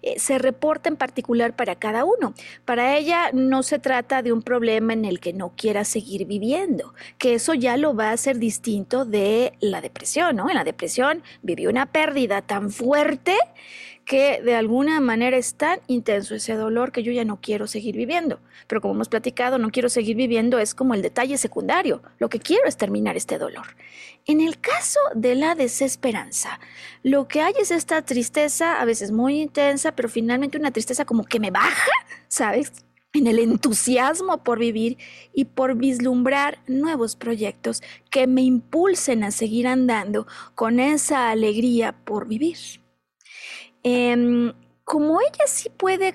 eh, 0.02 0.18
se 0.18 0.38
reporta 0.38 0.88
en 0.88 0.96
particular 0.96 1.56
para 1.56 1.74
cada 1.76 2.04
uno. 2.04 2.34
Para 2.64 2.96
ella 2.96 3.30
no 3.32 3.62
se 3.62 3.78
trata 3.78 4.22
de 4.22 4.32
un 4.32 4.42
problema 4.42 4.92
en 4.92 5.04
el 5.04 5.20
que 5.20 5.32
no 5.32 5.52
quiera 5.56 5.84
seguir 5.84 6.26
viviendo, 6.26 6.94
que 7.18 7.34
eso 7.34 7.54
ya 7.54 7.76
lo 7.76 7.94
va 7.94 8.10
a 8.10 8.12
hacer 8.12 8.38
distinto 8.38 9.04
de 9.04 9.52
la 9.60 9.80
depresión, 9.80 10.36
¿no? 10.36 10.48
En 10.48 10.56
la 10.56 10.64
depresión 10.64 11.22
vivió 11.42 11.70
una 11.70 11.86
pérdida 11.86 12.42
tan 12.42 12.70
fuerte 12.70 13.36
que 14.08 14.40
de 14.42 14.54
alguna 14.54 15.00
manera 15.00 15.36
es 15.36 15.54
tan 15.54 15.80
intenso 15.86 16.34
ese 16.34 16.54
dolor 16.54 16.92
que 16.92 17.02
yo 17.02 17.12
ya 17.12 17.26
no 17.26 17.42
quiero 17.42 17.66
seguir 17.66 17.94
viviendo. 17.94 18.40
Pero 18.66 18.80
como 18.80 18.94
hemos 18.94 19.10
platicado, 19.10 19.58
no 19.58 19.70
quiero 19.70 19.90
seguir 19.90 20.16
viviendo 20.16 20.58
es 20.58 20.74
como 20.74 20.94
el 20.94 21.02
detalle 21.02 21.36
secundario. 21.36 22.02
Lo 22.18 22.30
que 22.30 22.40
quiero 22.40 22.66
es 22.66 22.78
terminar 22.78 23.18
este 23.18 23.36
dolor. 23.36 23.66
En 24.24 24.40
el 24.40 24.60
caso 24.60 24.98
de 25.14 25.34
la 25.34 25.54
desesperanza, 25.54 26.58
lo 27.02 27.28
que 27.28 27.42
hay 27.42 27.52
es 27.60 27.70
esta 27.70 28.00
tristeza, 28.00 28.80
a 28.80 28.86
veces 28.86 29.12
muy 29.12 29.42
intensa, 29.42 29.92
pero 29.92 30.08
finalmente 30.08 30.56
una 30.56 30.70
tristeza 30.70 31.04
como 31.04 31.24
que 31.24 31.38
me 31.38 31.50
baja, 31.50 31.92
¿sabes? 32.28 32.72
en 33.12 33.26
el 33.26 33.38
entusiasmo 33.38 34.42
por 34.42 34.58
vivir 34.58 34.96
y 35.34 35.46
por 35.46 35.76
vislumbrar 35.76 36.58
nuevos 36.66 37.14
proyectos 37.14 37.82
que 38.10 38.26
me 38.26 38.42
impulsen 38.42 39.22
a 39.24 39.32
seguir 39.32 39.66
andando 39.66 40.26
con 40.54 40.80
esa 40.80 41.30
alegría 41.30 41.92
por 42.04 42.26
vivir. 42.26 42.56
Em, 43.90 44.53
como 44.85 45.18
ella 45.22 45.46
sí 45.46 45.70
puede 45.70 46.14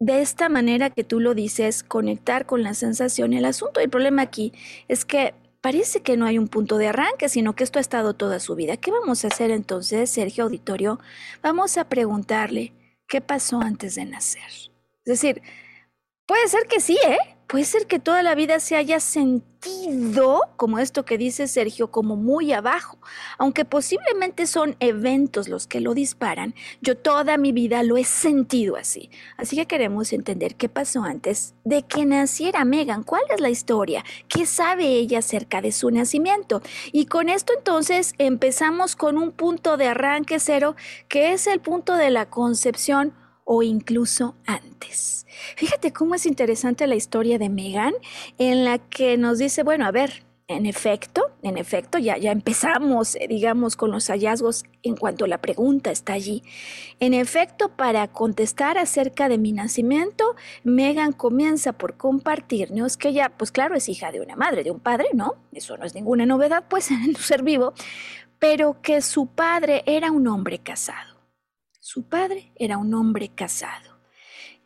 de 0.00 0.20
esta 0.22 0.48
manera 0.48 0.90
que 0.90 1.04
tú 1.04 1.20
lo 1.20 1.34
dices, 1.34 1.84
conectar 1.84 2.46
con 2.46 2.64
la 2.64 2.74
sensación, 2.74 3.32
el 3.32 3.44
asunto, 3.44 3.78
el 3.78 3.88
problema 3.90 4.22
aquí 4.22 4.52
es 4.88 5.04
que 5.04 5.32
parece 5.60 6.02
que 6.02 6.16
no 6.16 6.26
hay 6.26 6.38
un 6.38 6.48
punto 6.48 6.78
de 6.78 6.88
arranque, 6.88 7.28
sino 7.28 7.54
que 7.54 7.62
esto 7.62 7.78
ha 7.78 7.80
estado 7.80 8.14
toda 8.14 8.40
su 8.40 8.56
vida. 8.56 8.76
¿Qué 8.76 8.90
vamos 8.90 9.24
a 9.24 9.28
hacer 9.28 9.52
entonces, 9.52 10.10
Sergio 10.10 10.42
Auditorio? 10.44 10.98
Vamos 11.42 11.78
a 11.78 11.88
preguntarle 11.88 12.72
qué 13.06 13.20
pasó 13.20 13.60
antes 13.60 13.94
de 13.94 14.04
nacer. 14.06 14.50
Es 15.04 15.20
decir, 15.20 15.42
puede 16.26 16.48
ser 16.48 16.66
que 16.66 16.80
sí, 16.80 16.98
¿eh? 17.06 17.31
Puede 17.52 17.66
ser 17.66 17.86
que 17.86 17.98
toda 17.98 18.22
la 18.22 18.34
vida 18.34 18.60
se 18.60 18.76
haya 18.76 18.98
sentido, 18.98 20.40
como 20.56 20.78
esto 20.78 21.04
que 21.04 21.18
dice 21.18 21.46
Sergio, 21.46 21.90
como 21.90 22.16
muy 22.16 22.50
abajo. 22.50 22.96
Aunque 23.36 23.66
posiblemente 23.66 24.46
son 24.46 24.74
eventos 24.80 25.50
los 25.50 25.66
que 25.66 25.82
lo 25.82 25.92
disparan, 25.92 26.54
yo 26.80 26.96
toda 26.96 27.36
mi 27.36 27.52
vida 27.52 27.82
lo 27.82 27.98
he 27.98 28.04
sentido 28.04 28.76
así. 28.76 29.10
Así 29.36 29.54
que 29.54 29.66
queremos 29.66 30.14
entender 30.14 30.54
qué 30.54 30.70
pasó 30.70 31.02
antes 31.02 31.54
de 31.64 31.82
que 31.82 32.06
naciera 32.06 32.64
Megan. 32.64 33.02
¿Cuál 33.02 33.24
es 33.28 33.42
la 33.42 33.50
historia? 33.50 34.02
¿Qué 34.28 34.46
sabe 34.46 34.86
ella 34.86 35.18
acerca 35.18 35.60
de 35.60 35.72
su 35.72 35.90
nacimiento? 35.90 36.62
Y 36.90 37.04
con 37.04 37.28
esto 37.28 37.52
entonces 37.54 38.14
empezamos 38.16 38.96
con 38.96 39.18
un 39.18 39.30
punto 39.30 39.76
de 39.76 39.88
arranque 39.88 40.40
cero, 40.40 40.74
que 41.06 41.34
es 41.34 41.46
el 41.46 41.60
punto 41.60 41.96
de 41.96 42.08
la 42.08 42.30
concepción 42.30 43.12
o 43.54 43.62
incluso 43.62 44.34
antes. 44.46 45.26
Fíjate 45.56 45.92
cómo 45.92 46.14
es 46.14 46.24
interesante 46.24 46.86
la 46.86 46.94
historia 46.94 47.38
de 47.38 47.50
Megan, 47.50 47.92
en 48.38 48.64
la 48.64 48.78
que 48.78 49.18
nos 49.18 49.36
dice, 49.38 49.62
bueno, 49.62 49.84
a 49.84 49.90
ver, 49.90 50.24
en 50.48 50.64
efecto, 50.64 51.32
en 51.42 51.58
efecto, 51.58 51.98
ya, 51.98 52.16
ya 52.16 52.32
empezamos, 52.32 53.14
eh, 53.16 53.26
digamos, 53.28 53.76
con 53.76 53.90
los 53.90 54.06
hallazgos 54.08 54.64
en 54.82 54.96
cuanto 54.96 55.26
a 55.26 55.28
la 55.28 55.42
pregunta 55.42 55.90
está 55.90 56.14
allí. 56.14 56.42
En 56.98 57.12
efecto, 57.12 57.68
para 57.68 58.08
contestar 58.08 58.78
acerca 58.78 59.28
de 59.28 59.36
mi 59.36 59.52
nacimiento, 59.52 60.34
Megan 60.64 61.12
comienza 61.12 61.74
por 61.74 61.98
compartirnos 61.98 62.96
que 62.96 63.08
ella, 63.08 63.32
pues 63.36 63.52
claro, 63.52 63.74
es 63.74 63.86
hija 63.90 64.12
de 64.12 64.22
una 64.22 64.34
madre, 64.34 64.64
de 64.64 64.70
un 64.70 64.80
padre, 64.80 65.08
¿no? 65.12 65.34
Eso 65.52 65.76
no 65.76 65.84
es 65.84 65.94
ninguna 65.94 66.24
novedad, 66.24 66.64
pues, 66.70 66.90
en 66.90 67.02
un 67.02 67.16
ser 67.16 67.42
vivo, 67.42 67.74
pero 68.38 68.80
que 68.80 69.02
su 69.02 69.26
padre 69.26 69.82
era 69.84 70.10
un 70.10 70.26
hombre 70.26 70.58
casado. 70.58 71.11
Su 71.84 72.04
padre 72.04 72.52
era 72.54 72.78
un 72.78 72.94
hombre 72.94 73.28
casado, 73.34 73.98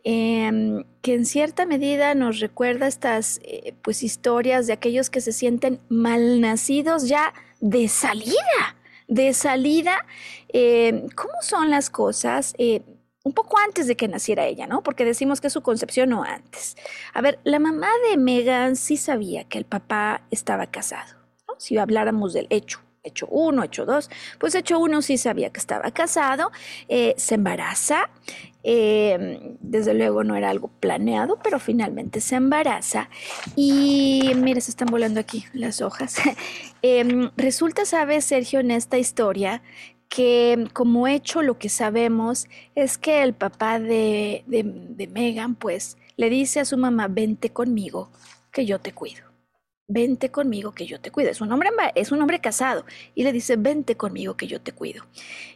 em, 0.05 0.85
que 1.00 1.14
en 1.14 1.24
cierta 1.24 1.64
medida 1.64 2.14
nos 2.14 2.40
recuerda 2.40 2.87
estas 2.87 3.40
eh, 3.42 3.74
pues 3.81 4.02
historias 4.02 4.66
de 4.66 4.74
aquellos 4.74 5.09
que 5.09 5.22
se 5.22 5.33
sienten 5.33 5.81
malnacidos 5.88 7.09
ya 7.09 7.33
de 7.59 7.88
salida, 7.88 8.76
de 9.09 9.33
salida. 9.33 10.05
Em, 10.48 11.09
¿Cómo 11.09 11.33
son 11.40 11.70
las 11.70 11.88
cosas? 11.88 12.55
Eh, 12.59 12.83
un 13.24 13.33
poco 13.33 13.57
antes 13.61 13.87
de 13.87 13.96
que 13.96 14.09
naciera 14.09 14.44
ella, 14.44 14.66
¿no? 14.66 14.83
Porque 14.83 15.07
decimos 15.07 15.40
que 15.40 15.46
es 15.46 15.55
su 15.55 15.62
concepción 15.62 16.12
o 16.12 16.22
antes. 16.22 16.76
A 17.14 17.22
ver, 17.22 17.38
la 17.44 17.59
mamá 17.59 17.88
de 18.11 18.18
Megan 18.18 18.76
sí 18.76 18.98
sabía 18.98 19.44
que 19.44 19.57
el 19.57 19.64
papá 19.64 20.20
estaba 20.31 20.66
casado, 20.66 21.14
¿no? 21.48 21.55
Si 21.57 21.79
habláramos 21.79 22.35
del 22.35 22.46
hecho 22.50 22.86
hecho 23.07 23.27
uno, 23.29 23.62
hecho 23.62 23.85
dos, 23.87 24.11
pues 24.38 24.55
hecho 24.55 24.79
uno 24.79 25.03
sí 25.03 25.19
sabía 25.19 25.51
que 25.51 25.61
estaba 25.61 25.90
casado, 25.90 26.51
eh, 26.88 27.14
se 27.16 27.37
embaraza, 27.37 28.11
em, 28.62 29.57
desde 29.61 29.95
luego 29.95 30.25
no 30.25 30.37
era 30.37 30.51
algo 30.51 30.69
planeado, 30.81 31.38
pero 31.42 31.59
finalmente 31.59 32.21
se 32.21 32.37
embaraza. 32.37 33.09
Y 33.55 34.33
mira, 34.37 34.61
se 34.61 34.71
están 34.71 34.88
volando 34.88 35.21
aquí 35.21 35.45
las 35.53 35.81
hojas. 35.81 36.16
Em, 36.83 37.31
resulta, 37.37 37.85
sabes, 37.85 38.27
Sergio, 38.27 38.61
en 38.61 38.71
esta 38.71 38.97
historia 38.97 39.61
que 40.09 40.69
como 40.73 41.09
hecho 41.09 41.42
lo 41.42 41.59
que 41.59 41.69
sabemos 41.69 42.47
es 42.77 42.97
que 42.97 43.25
el 43.25 43.35
papá 43.35 43.81
de, 43.81 44.45
de 44.47 45.07
Megan 45.09 45.57
pues 45.57 45.97
le 46.16 46.31
dice 46.31 46.61
a 46.61 46.64
su 46.64 46.77
mamá, 46.77 47.09
vente 47.09 47.51
conmigo, 47.51 48.11
que 48.53 48.66
yo 48.66 48.79
te 48.79 48.92
cuido 48.92 49.25
vente 49.88 50.31
conmigo 50.31 50.72
que 50.72 50.87
yo 50.87 51.01
te 51.01 51.11
cuido. 51.11 51.31
Es 51.31 51.40
un 51.40 51.53
hombre, 51.53 51.70
es 51.94 52.12
un 52.12 52.20
hombre 52.20 52.40
casado 52.40 52.85
y 53.14 53.22
le 53.22 53.33
dice, 53.33 53.57
vente 53.57 53.96
conmigo 53.96 54.37
que 54.37 54.46
yo 54.46 54.61
te 54.61 54.72
cuido. 54.72 55.05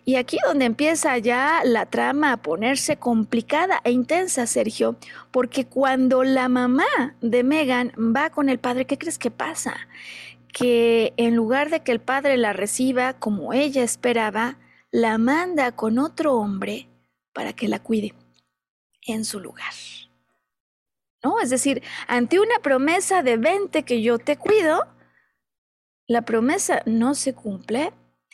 Y 0.04 0.16
aquí 0.16 0.38
donde 0.46 0.64
empieza 0.66 1.16
ya 1.18 1.62
la 1.64 1.86
trama 1.86 2.32
a 2.32 2.36
ponerse 2.36 2.96
complicada 2.96 3.80
e 3.84 3.90
intensa, 3.90 4.46
Sergio, 4.46 4.96
porque 5.30 5.66
cuando 5.66 6.24
la 6.24 6.48
mamá 6.48 7.16
de 7.20 7.42
Megan 7.42 7.92
va 7.98 8.30
con 8.30 8.48
el 8.48 8.58
padre, 8.58 8.86
¿qué 8.86 8.98
crees 8.98 9.18
que 9.18 9.30
pasa? 9.30 9.74
Que 10.52 11.12
en 11.16 11.34
lugar 11.36 11.70
de 11.70 11.80
que 11.80 11.92
el 11.92 12.00
padre 12.00 12.36
la 12.36 12.52
reciba 12.52 13.14
como 13.14 13.52
ella 13.52 13.82
esperaba, 13.82 14.58
la 14.90 15.18
manda 15.18 15.72
con 15.72 15.98
otro 15.98 16.34
hombre 16.34 16.88
para 17.32 17.52
que 17.52 17.68
la 17.68 17.78
cuide 17.78 18.14
en 19.06 19.24
su 19.24 19.40
lugar. 19.40 19.72
¿No? 21.22 21.40
Es 21.40 21.50
decir, 21.50 21.82
ante 22.06 22.40
una 22.40 22.58
promesa 22.62 23.22
de 23.22 23.36
20 23.36 23.82
que 23.82 24.02
yo 24.02 24.18
te 24.18 24.36
cuido, 24.36 24.86
la 26.06 26.22
promesa 26.22 26.82
no 26.86 27.14
se 27.14 27.34
cumple. 27.34 27.92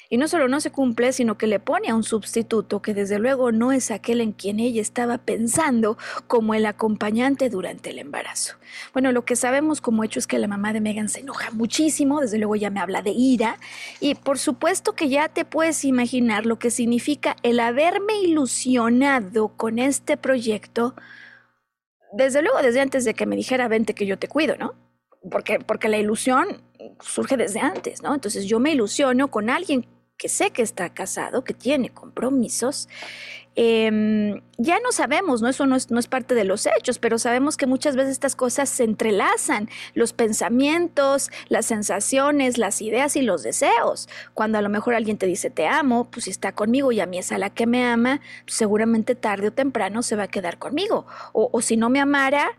Y 0.09 0.19
no 0.19 0.29
solo 0.29 0.47
no 0.47 0.61
se 0.61 0.71
cumple, 0.71 1.13
sino 1.13 1.37
que 1.37 1.49
le 1.49 1.59
pone 1.59 1.89
a 1.89 1.97
un 1.97 2.05
sustituto 2.05 2.81
que 2.81 2.95
desde 2.95 3.19
luego 3.19 3.51
no 3.51 3.73
es 3.73 3.91
aquel 3.91 4.21
en 4.21 4.31
quien 4.31 4.61
ella 4.61 4.81
estaba 4.81 5.19
pensando 5.19 5.99
como 6.29 6.55
el 6.55 6.65
acompañante 6.65 7.51
durante 7.51 7.91
el 7.91 7.99
embarazo. 7.99 8.55
Bueno, 8.93 9.11
lo 9.11 9.25
que 9.25 9.35
sabemos 9.35 9.81
como 9.81 10.05
hecho 10.05 10.21
es 10.21 10.29
que 10.29 10.39
la 10.39 10.47
mamá 10.47 10.73
de 10.73 10.81
Megan 10.81 11.09
se 11.09 11.21
enoja 11.21 11.51
muchísimo, 11.51 12.21
desde 12.21 12.39
luego 12.39 12.55
ya 12.55 12.71
me 12.71 12.79
habla 12.79 13.03
de 13.03 13.11
ira, 13.11 13.59
y 13.99 14.15
por 14.15 14.39
supuesto 14.39 14.95
que 14.95 15.09
ya 15.09 15.29
te 15.29 15.45
puedes 15.45 15.85
imaginar 15.85 16.47
lo 16.47 16.61
que 16.61 16.71
significa 16.71 17.35
el 17.43 17.59
haberme 17.59 18.21
ilusionado 18.21 19.49
con 19.57 19.81
este 19.81 20.17
proyecto 20.17 20.95
desde 22.13 22.43
luego, 22.43 22.59
desde 22.63 22.81
antes 22.81 23.05
de 23.05 23.15
que 23.15 23.27
me 23.27 23.37
dijera, 23.37 23.69
vente 23.69 23.95
que 23.95 24.07
yo 24.07 24.19
te 24.19 24.29
cuido, 24.29 24.57
¿no? 24.57 24.75
Porque, 25.31 25.59
porque 25.59 25.89
la 25.89 25.99
ilusión 25.99 26.63
surge 27.01 27.37
desde 27.37 27.61
antes, 27.61 28.03
¿no? 28.03 28.15
Entonces 28.15 28.47
yo 28.47 28.61
me 28.61 28.73
ilusiono 28.73 29.29
con 29.29 29.51
alguien 29.51 29.87
que 30.17 30.29
sé 30.29 30.51
que 30.51 30.63
está 30.63 30.93
casado, 30.95 31.45
que 31.45 31.55
tiene 31.55 31.91
compromisos, 31.91 32.89
Em, 33.59 34.43
ya 34.59 34.79
no 34.81 34.93
sabemos, 34.93 35.41
¿no? 35.41 35.49
Eso 35.49 35.65
no 35.65 35.77
es, 35.77 36.07
parte 36.09 36.35
de 36.35 36.45
los 36.45 36.67
hechos, 36.67 36.99
pero 36.99 37.19
sabemos 37.19 37.57
que 37.57 37.67
muchas 37.67 37.97
veces 37.97 38.13
estas 38.13 38.37
cosas 38.37 38.69
se 38.69 38.85
entrelazan, 38.85 39.71
los 39.95 40.13
pensamientos, 40.13 41.31
las 41.49 41.65
sensaciones, 41.65 42.59
las 42.59 42.83
ideas 42.83 43.17
y 43.17 43.23
los 43.23 43.43
deseos. 43.43 44.11
Cuando 44.35 44.59
a 44.59 44.63
lo 44.63 44.69
mejor 44.69 44.95
alguien 44.95 45.17
te 45.17 45.27
dice 45.27 45.49
te 45.49 45.67
amo, 45.67 46.05
pues 46.11 46.25
si 46.25 46.31
está 46.31 46.53
conmigo 46.53 46.93
y 46.93 47.01
a 47.01 47.07
mí 47.07 47.17
es 47.17 47.33
a 47.33 47.39
la 47.39 47.49
que 47.49 47.67
me 47.67 47.85
ama, 47.87 48.21
seguramente 48.47 49.15
tarde 49.15 49.49
o 49.49 49.53
temprano 49.53 50.03
se 50.03 50.17
va 50.17 50.25
a 50.25 50.29
quedar 50.29 50.59
conmigo. 50.59 51.07
O 51.33 51.61
si 51.63 51.79
no 51.79 51.89
me 51.89 52.01
amara, 52.01 52.57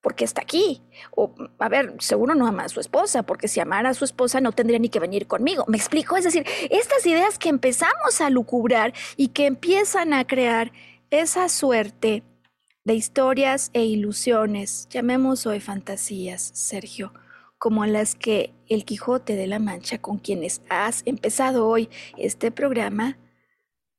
porque 0.00 0.24
está 0.24 0.42
aquí. 0.42 0.82
O, 1.10 1.34
a 1.58 1.68
ver, 1.68 1.94
seguro 1.98 2.34
no 2.34 2.46
ama 2.46 2.64
a 2.64 2.68
su 2.68 2.80
esposa, 2.80 3.24
porque 3.24 3.48
si 3.48 3.60
amara 3.60 3.90
a 3.90 3.94
su 3.94 4.04
esposa 4.04 4.40
no 4.40 4.52
tendría 4.52 4.78
ni 4.78 4.88
que 4.88 5.00
venir 5.00 5.26
conmigo. 5.26 5.64
¿Me 5.68 5.76
explico? 5.76 6.16
Es 6.16 6.24
decir, 6.24 6.46
estas 6.70 7.04
ideas 7.06 7.38
que 7.38 7.48
empezamos 7.48 8.20
a 8.20 8.30
lucubrar 8.30 8.92
y 9.16 9.28
que 9.28 9.46
empiezan 9.46 10.12
a 10.12 10.26
crear 10.26 10.72
esa 11.10 11.48
suerte 11.48 12.22
de 12.84 12.94
historias 12.94 13.70
e 13.74 13.84
ilusiones, 13.84 14.88
llamemos 14.90 15.46
hoy 15.46 15.60
fantasías, 15.60 16.50
Sergio, 16.54 17.12
como 17.58 17.84
las 17.84 18.14
que 18.14 18.54
el 18.68 18.84
Quijote 18.84 19.36
de 19.36 19.46
la 19.46 19.58
Mancha, 19.58 19.98
con 19.98 20.18
quienes 20.18 20.62
has 20.70 21.02
empezado 21.04 21.66
hoy 21.66 21.90
este 22.16 22.50
programa, 22.50 23.18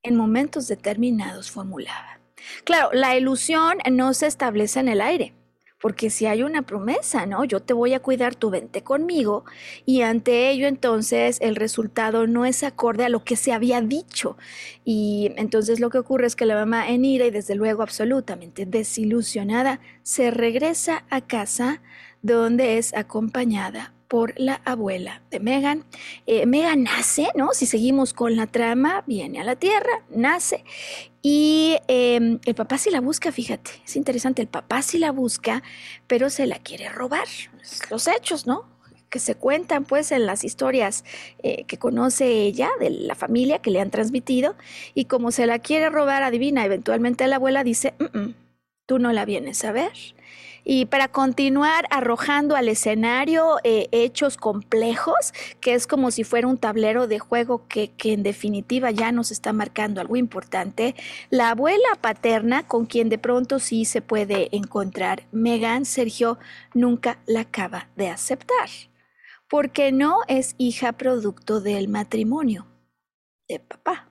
en 0.01 0.15
momentos 0.15 0.67
determinados 0.67 1.51
formulaba. 1.51 2.19
Claro, 2.63 2.89
la 2.93 3.17
ilusión 3.17 3.79
no 3.91 4.13
se 4.13 4.27
establece 4.27 4.79
en 4.79 4.87
el 4.87 5.01
aire 5.01 5.35
porque 5.81 6.09
si 6.09 6.25
hay 6.25 6.43
una 6.43 6.61
promesa, 6.63 7.25
¿no? 7.25 7.43
Yo 7.45 7.61
te 7.61 7.73
voy 7.73 7.93
a 7.93 7.99
cuidar, 8.01 8.35
tú 8.35 8.49
vente 8.49 8.83
conmigo 8.83 9.45
y 9.85 10.01
ante 10.01 10.49
ello 10.49 10.67
entonces 10.67 11.37
el 11.41 11.55
resultado 11.55 12.27
no 12.27 12.45
es 12.45 12.63
acorde 12.63 13.05
a 13.05 13.09
lo 13.09 13.23
que 13.23 13.35
se 13.35 13.53
había 13.53 13.81
dicho. 13.81 14.37
Y 14.85 15.31
entonces 15.37 15.79
lo 15.79 15.89
que 15.89 15.99
ocurre 15.99 16.27
es 16.27 16.35
que 16.35 16.45
la 16.45 16.55
mamá 16.55 16.89
en 16.89 17.05
ira 17.05 17.25
y 17.25 17.31
desde 17.31 17.55
luego 17.55 17.83
absolutamente 17.83 18.65
desilusionada 18.65 19.79
se 20.03 20.31
regresa 20.31 21.05
a 21.09 21.21
casa 21.21 21.81
donde 22.21 22.77
es 22.77 22.93
acompañada 22.93 23.93
por 24.09 24.33
la 24.37 24.55
abuela 24.65 25.21
de 25.31 25.39
Megan. 25.39 25.85
Eh, 26.25 26.45
Megan 26.45 26.83
nace, 26.83 27.29
¿no? 27.35 27.53
Si 27.53 27.65
seguimos 27.65 28.13
con 28.13 28.35
la 28.35 28.47
trama, 28.47 29.03
viene 29.07 29.39
a 29.39 29.45
la 29.45 29.55
Tierra, 29.55 30.03
nace 30.09 30.65
y 31.21 31.77
em, 31.87 32.39
el 32.45 32.55
papá 32.55 32.77
sí 32.77 32.89
la 32.89 33.01
busca, 33.01 33.31
fíjate, 33.31 33.71
es 33.85 33.95
interesante, 33.95 34.41
el 34.41 34.47
papá 34.47 34.81
sí 34.81 34.97
la 34.97 35.11
busca, 35.11 35.63
pero 36.07 36.29
se 36.29 36.47
la 36.47 36.59
quiere 36.59 36.89
robar. 36.89 37.27
Los 37.89 38.07
hechos, 38.07 38.47
¿no? 38.47 38.67
que 39.09 39.19
se 39.19 39.35
cuentan 39.35 39.85
pues 39.85 40.11
en 40.11 40.25
las 40.27 40.43
historias 40.43 41.03
eh, 41.41 41.63
que 41.65 41.77
conoce 41.77 42.27
ella, 42.43 42.69
de 42.79 42.91
la 42.91 43.15
familia 43.15 43.59
que 43.59 43.71
le 43.71 43.81
han 43.81 43.89
transmitido, 43.89 44.55
y 44.93 45.05
como 45.05 45.31
se 45.31 45.47
la 45.47 45.59
quiere 45.59 45.89
robar, 45.89 46.23
adivina, 46.23 46.63
eventualmente 46.63 47.27
la 47.27 47.37
abuela 47.37 47.63
dice, 47.63 47.95
mm, 47.99 48.17
mm, 48.17 48.35
tú 48.85 48.99
no 48.99 49.11
la 49.11 49.25
vienes 49.25 49.65
a 49.65 49.71
ver, 49.71 49.91
y 50.63 50.85
para 50.85 51.07
continuar 51.07 51.85
arrojando 51.89 52.55
al 52.55 52.67
escenario 52.67 53.57
eh, 53.63 53.87
hechos 53.91 54.37
complejos, 54.37 55.33
que 55.59 55.73
es 55.73 55.87
como 55.87 56.11
si 56.11 56.23
fuera 56.23 56.47
un 56.47 56.57
tablero 56.57 57.07
de 57.07 57.19
juego 57.19 57.67
que, 57.67 57.91
en 58.03 58.23
definitiva 58.23 58.91
ya 58.91 59.11
nos 59.11 59.31
está 59.31 59.53
marcando 59.53 60.01
algo 60.01 60.15
importante, 60.15 60.95
la 61.29 61.51
abuela 61.51 61.89
paterna, 62.01 62.67
con 62.67 62.85
quien 62.85 63.09
de 63.09 63.17
pronto 63.17 63.59
sí 63.59 63.85
se 63.85 64.01
puede 64.01 64.55
encontrar, 64.55 65.23
Megan 65.31 65.85
Sergio 65.85 66.37
nunca 66.73 67.19
la 67.25 67.41
acaba 67.41 67.89
de 67.95 68.09
aceptar, 68.09 68.69
porque 69.47 69.91
no 69.91 70.19
es 70.27 70.55
hija 70.57 70.93
producto 70.93 71.61
del 71.61 71.87
matrimonio 71.87 72.67
de 73.47 73.59
papá. 73.59 74.09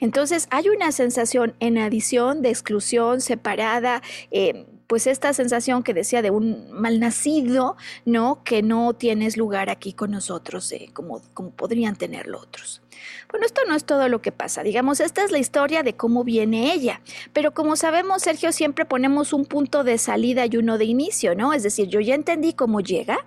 Entonces 0.00 0.46
hay 0.50 0.68
una 0.68 0.92
sensación 0.92 1.54
en 1.60 1.78
adición 1.78 2.42
de 2.42 2.50
exclusión 2.50 3.20
separada, 3.20 4.02
eh, 4.30 4.66
pues 4.86 5.06
esta 5.06 5.32
sensación 5.32 5.82
que 5.82 5.94
decía 5.94 6.22
de 6.22 6.30
un 6.30 6.70
malnacido, 6.70 7.76
¿no? 8.04 8.42
Que 8.44 8.62
no 8.62 8.94
tienes 8.94 9.36
lugar 9.36 9.70
aquí 9.70 9.92
con 9.92 10.10
nosotros, 10.10 10.70
eh, 10.72 10.90
como, 10.92 11.22
como 11.34 11.50
podrían 11.50 11.96
tenerlo 11.96 12.40
otros. 12.40 12.82
Bueno, 13.30 13.46
esto 13.46 13.62
no 13.68 13.74
es 13.74 13.84
todo 13.84 14.08
lo 14.08 14.22
que 14.22 14.32
pasa. 14.32 14.62
Digamos, 14.62 15.00
esta 15.00 15.24
es 15.24 15.30
la 15.30 15.38
historia 15.38 15.82
de 15.82 15.94
cómo 15.94 16.24
viene 16.24 16.72
ella. 16.72 17.00
Pero 17.32 17.52
como 17.52 17.76
sabemos, 17.76 18.22
Sergio, 18.22 18.52
siempre 18.52 18.84
ponemos 18.84 19.32
un 19.32 19.44
punto 19.44 19.84
de 19.84 19.98
salida 19.98 20.46
y 20.46 20.56
uno 20.56 20.78
de 20.78 20.84
inicio, 20.84 21.34
¿no? 21.34 21.52
Es 21.52 21.62
decir, 21.62 21.88
yo 21.88 22.00
ya 22.00 22.14
entendí 22.14 22.52
cómo 22.52 22.80
llega 22.80 23.18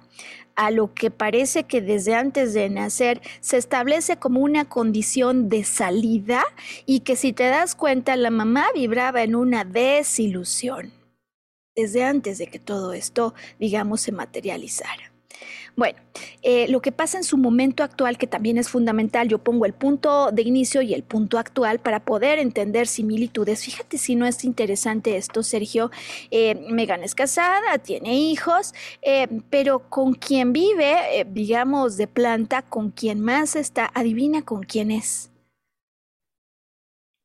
a 0.56 0.72
lo 0.72 0.94
que 0.94 1.10
parece 1.10 1.64
que 1.64 1.82
desde 1.82 2.16
antes 2.16 2.54
de 2.54 2.70
nacer 2.70 3.22
se 3.40 3.58
establece 3.58 4.18
como 4.18 4.42
una 4.42 4.66
condición 4.66 5.48
de 5.48 5.64
salida 5.64 6.44
y 6.86 7.02
que 7.02 7.16
si 7.16 7.32
te 7.32 7.46
das 7.46 7.76
cuenta 7.76 8.18
la 8.18 8.30
mamá 8.30 8.68
vibraba 8.74 9.24
en 9.24 9.36
una 9.36 9.64
desilusión 9.64 10.99
desde 11.82 12.04
antes 12.04 12.38
de 12.38 12.48
que 12.48 12.60
todo 12.60 12.94
esto, 12.94 13.34
digamos, 13.60 14.02
se 14.02 14.12
materializara. 14.12 15.12
Bueno, 15.76 15.98
eh, 16.42 16.68
lo 16.68 16.82
que 16.82 16.92
pasa 16.92 17.18
en 17.18 17.24
su 17.24 17.38
momento 17.38 17.84
actual, 17.84 18.18
que 18.18 18.28
también 18.28 18.58
es 18.58 18.68
fundamental, 18.68 19.30
yo 19.30 19.40
pongo 19.40 19.66
el 19.66 19.74
punto 19.74 20.32
de 20.32 20.42
inicio 20.42 20.82
y 20.82 20.94
el 20.94 21.04
punto 21.04 21.38
actual 21.38 21.80
para 21.80 22.04
poder 22.04 22.38
entender 22.40 22.86
similitudes. 22.86 23.64
Fíjate 23.64 23.98
si 23.98 24.16
no 24.16 24.26
es 24.26 24.44
interesante 24.44 25.16
esto, 25.16 25.42
Sergio. 25.42 25.90
Eh, 26.32 26.68
Megan 26.70 27.04
es 27.04 27.16
casada, 27.16 27.78
tiene 27.78 28.20
hijos, 28.20 28.74
eh, 29.02 29.28
pero 29.50 29.90
con 29.90 30.16
quien 30.16 30.52
vive, 30.52 31.26
digamos, 31.32 31.96
de 31.96 32.08
planta, 32.08 32.62
con 32.64 32.92
quien 32.92 33.22
más 33.22 33.56
está, 33.56 33.90
adivina 33.94 34.42
con 34.44 34.64
quién 34.64 34.92
es. 34.92 35.32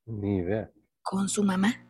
Ni 0.07 0.37
idea. 0.37 0.71
Con 1.03 1.29
su 1.29 1.43
mamá. 1.43 1.85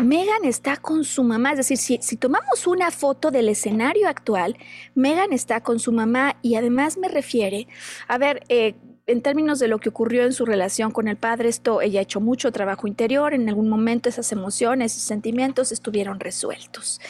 Megan 0.00 0.44
está 0.44 0.76
con 0.76 1.04
su 1.04 1.22
mamá, 1.22 1.52
es 1.52 1.68
decir, 1.68 2.00
si, 2.02 2.16
tomamos 2.16 2.66
una 2.66 2.90
foto 2.90 3.30
del 3.30 3.48
escenario 3.48 4.08
actual, 4.08 4.56
Megan 4.94 5.32
está 5.32 5.62
con 5.62 5.78
su 5.78 5.92
mamá 5.92 6.36
y 6.42 6.54
además 6.54 6.96
me 6.96 7.08
refiere, 7.08 7.66
a 8.08 8.18
ver, 8.18 8.44
eh, 8.48 8.74
en 9.06 9.22
términos 9.22 9.58
de 9.58 9.68
lo 9.68 9.78
que 9.78 9.88
ocurrió 9.88 10.24
en 10.24 10.32
su 10.32 10.44
relación 10.46 10.92
con 10.92 11.08
el 11.08 11.16
padre, 11.16 11.48
esto, 11.48 11.80
ella 11.80 12.00
ha 12.00 12.02
hecho 12.02 12.20
mucho 12.20 12.52
trabajo 12.52 12.86
interior, 12.86 13.34
en 13.34 13.48
algún 13.48 13.68
momento 13.68 14.08
esas 14.08 14.30
emociones 14.32 14.96
y 14.96 15.00
sentimientos 15.00 15.72
estuvieron 15.72 16.20
resueltos, 16.20 17.00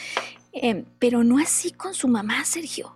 em, 0.51 0.85
pero 0.99 1.23
no 1.23 1.37
así 1.37 1.71
con 1.71 1.93
su 1.93 2.07
mamá, 2.07 2.43
Sergio. 2.45 2.95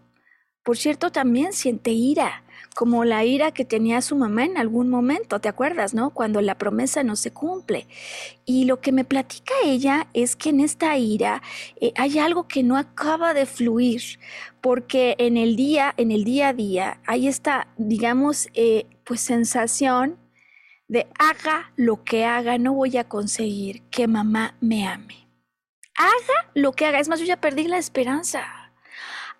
Por 0.63 0.77
cierto, 0.77 1.11
también 1.11 1.53
siente 1.53 1.91
ira, 1.91 2.43
como 2.75 3.05
la 3.05 3.23
ira 3.23 3.51
que 3.51 3.63
tenía 3.63 4.01
su 4.01 4.17
mamá 4.17 4.43
en 4.43 4.57
algún 4.57 4.89
momento, 4.89 5.39
¿te 5.39 5.47
acuerdas, 5.47 5.93
no? 5.93 6.09
Cuando 6.09 6.41
la 6.41 6.57
promesa 6.57 7.03
no 7.03 7.15
se 7.15 7.31
cumple. 7.31 7.87
Y 8.43 8.65
lo 8.65 8.81
que 8.81 8.91
me 8.91 9.05
platica 9.05 9.53
ella 9.63 10.07
es 10.13 10.35
que 10.35 10.49
en 10.49 10.59
esta 10.59 10.97
ira 10.97 11.41
eh, 11.79 11.93
hay 11.95 12.19
algo 12.19 12.49
que 12.49 12.63
no 12.63 12.75
acaba 12.75 13.33
de 13.33 13.45
fluir, 13.45 14.19
porque 14.59 15.15
en 15.19 15.37
el 15.37 15.55
día, 15.55 15.93
en 15.95 16.11
el 16.11 16.25
día 16.25 16.49
a 16.49 16.53
día, 16.53 16.99
hay 17.07 17.29
esta, 17.29 17.69
digamos, 17.77 18.49
eh, 18.53 18.85
pues 19.05 19.21
sensación 19.21 20.17
de 20.89 21.07
haga 21.17 21.71
lo 21.77 22.03
que 22.03 22.25
haga, 22.25 22.57
no 22.57 22.73
voy 22.73 22.97
a 22.97 23.05
conseguir 23.05 23.83
que 23.83 24.09
mamá 24.09 24.57
me 24.59 24.85
ame. 24.85 25.29
Haga 25.95 26.51
lo 26.53 26.73
que 26.73 26.85
haga, 26.85 26.99
es 26.99 27.07
más, 27.07 27.21
yo 27.21 27.25
ya 27.25 27.39
perdí 27.39 27.69
la 27.69 27.77
esperanza 27.77 28.64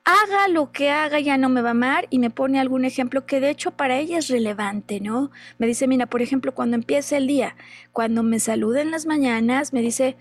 haga 0.06 0.48
lo 0.48 0.72
que 0.72 0.92
haga, 0.92 1.20
ya 1.20 1.38
no 1.38 1.50
me 1.50 1.62
va 1.62 1.70
a 1.70 1.72
amar 1.72 2.08
y 2.12 2.20
me 2.20 2.30
pone 2.30 2.60
algún 2.60 2.86
ejemplo 2.86 3.26
que 3.26 3.40
de 3.40 3.50
hecho 3.50 3.72
para 3.72 3.98
ella 3.98 4.20
es 4.20 4.30
relevante, 4.30 5.00
¿no? 5.02 5.32
Me 5.58 5.68
dice, 5.68 5.88
mira, 5.88 6.06
por 6.06 6.22
ejemplo, 6.22 6.54
cuando 6.54 6.76
empieza 6.76 7.18
el 7.18 7.28
día, 7.28 7.56
cuando 7.92 8.24
me 8.24 8.40
saluda 8.40 8.82
en 8.82 8.92
las 8.92 9.08
mañanas, 9.08 9.74
me 9.74 9.82
dice, 9.82 10.16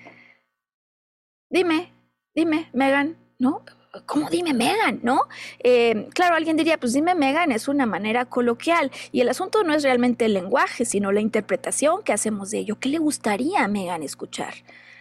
dime, 1.51 1.93
dime, 2.35 2.71
Megan, 2.73 3.17
¿no? 3.39 3.63
¿Cómo 4.07 4.29
dime 4.29 4.55
Megan? 4.55 5.01
¿No? 5.03 5.21
Eh, 5.61 6.09
claro, 6.15 6.35
alguien 6.35 6.57
diría, 6.57 6.79
pues 6.81 6.95
dime 6.95 7.15
Megan 7.15 7.53
es 7.53 7.69
una 7.69 7.87
manera 7.87 8.25
coloquial 8.25 8.91
y 9.13 9.21
el 9.21 9.29
asunto 9.29 9.63
no 9.63 9.73
es 9.73 9.85
realmente 9.85 10.25
el 10.25 10.35
lenguaje, 10.35 10.85
sino 10.85 11.13
la 11.13 11.21
interpretación 11.21 12.03
que 12.03 12.13
hacemos 12.13 12.51
de 12.51 12.59
ello. 12.59 12.81
¿Qué 12.81 12.89
le 12.89 12.99
gustaría 12.99 13.63
a 13.63 13.69
Megan 13.69 14.03
escuchar? 14.03 14.55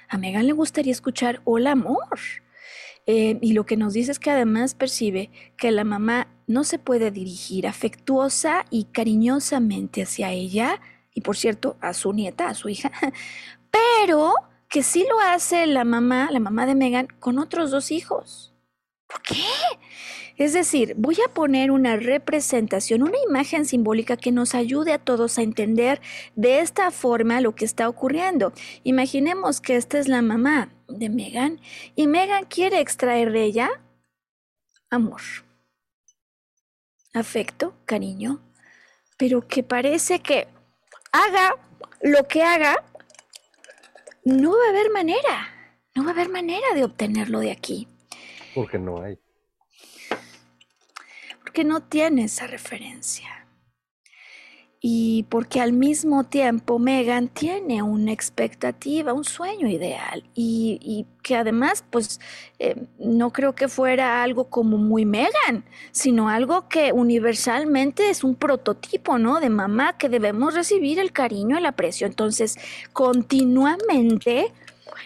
A 0.10 0.18
Megan 0.18 0.46
le 0.46 0.54
gustaría 0.54 0.92
escuchar 0.92 1.42
hola 1.44 1.72
amor. 1.72 2.43
Eh, 3.06 3.38
y 3.42 3.54
lo 3.54 3.66
que 3.66 3.78
nos 3.78 3.94
dice 3.94 4.12
es 4.12 4.20
que 4.20 4.32
además 4.32 4.76
percibe 4.76 5.30
que 5.58 5.72
la 5.72 5.84
mamá 5.84 6.28
no 6.48 6.64
se 6.64 6.80
puede 6.80 7.12
dirigir 7.12 7.68
afectuosa 7.68 8.66
y 8.70 8.86
cariñosamente 8.86 10.04
hacia 10.04 10.32
ella, 10.32 10.80
y 11.14 11.22
por 11.22 11.36
cierto, 11.36 11.78
a 11.82 11.94
su 11.94 12.14
nieta, 12.14 12.48
a 12.48 12.54
su 12.54 12.70
hija, 12.70 12.92
pero 13.72 14.34
que 14.70 14.84
sí 14.84 15.06
lo 15.08 15.20
hace 15.20 15.68
la 15.68 15.84
mamá, 15.84 16.30
la 16.32 16.40
mamá 16.40 16.66
de 16.66 16.76
Megan, 16.76 17.08
con 17.20 17.40
otros 17.40 17.72
dos 17.72 17.92
hijos. 17.92 18.54
¿Por 19.08 19.22
qué? 19.22 19.44
Es 20.36 20.54
decir, 20.54 20.96
voy 20.98 21.18
a 21.24 21.32
poner 21.32 21.70
una 21.70 21.96
representación, 21.96 23.04
una 23.04 23.18
imagen 23.28 23.66
simbólica 23.66 24.18
que 24.18 24.32
nos 24.32 24.56
ayude 24.56 24.92
a 24.92 24.98
todos 24.98 25.38
a 25.38 25.44
entender 25.44 26.02
de 26.36 26.60
esta 26.60 26.90
forma 26.90 27.40
lo 27.40 27.54
que 27.54 27.66
está 27.66 27.88
ocurriendo. 27.88 28.52
Imaginemos 28.84 29.62
que 29.62 29.76
esta 29.76 30.00
es 30.00 30.08
la 30.08 30.24
mamá 30.24 30.74
de 31.00 31.10
Megan 31.10 31.60
y 31.96 32.08
Megan 32.08 32.46
quiere 32.46 32.80
extraer 32.80 33.32
de 33.32 33.44
ella 33.44 33.70
amor, 34.90 35.22
afecto, 37.14 37.74
cariño, 37.86 38.40
pero 39.18 39.48
que 39.48 39.64
parece 39.64 40.20
que 40.20 40.48
haga 41.12 41.56
lo 42.02 42.28
que 42.28 42.44
haga, 42.44 42.84
no 44.24 44.52
va 44.52 44.66
a 44.68 44.70
haber 44.70 44.92
manera, 44.92 45.78
no 45.96 46.04
va 46.04 46.12
a 46.12 46.14
haber 46.14 46.30
manera 46.30 46.68
de 46.76 46.84
obtenerlo 46.84 47.40
de 47.40 47.52
aquí. 47.52 47.88
Porque 48.54 48.78
no 48.78 49.02
hay 49.02 49.18
porque 51.54 51.66
no 51.66 51.84
tiene 51.84 52.24
esa 52.24 52.48
referencia. 52.48 53.43
Y 54.86 55.24
porque 55.30 55.62
al 55.62 55.72
mismo 55.72 56.26
tiempo 56.26 56.78
Megan 56.78 57.30
tiene 57.30 57.82
una 57.82 58.12
expectativa, 58.12 59.14
un 59.14 59.24
sueño 59.24 59.66
ideal. 59.66 60.26
Y, 60.36 61.06
que 61.22 61.38
además, 61.38 61.86
pues, 61.90 62.20
eh, 62.60 62.76
no 63.00 63.32
creo 63.32 63.56
que 63.56 63.70
fuera 63.70 64.22
algo 64.22 64.50
como 64.50 64.78
muy 64.78 65.06
Megan, 65.06 65.64
sino 65.92 66.28
algo 66.28 66.68
que 66.68 66.92
universalmente 66.92 68.10
es 68.10 68.26
un 68.26 68.36
prototipo, 68.36 69.18
¿no? 69.18 69.40
De 69.40 69.50
mamá 69.50 69.98
que 69.98 70.10
debemos 70.10 70.54
recibir 70.54 71.00
el 71.00 71.14
cariño, 71.14 71.58
el 71.58 71.66
aprecio. 71.66 72.06
Entonces, 72.06 72.58
continuamente, 72.92 74.52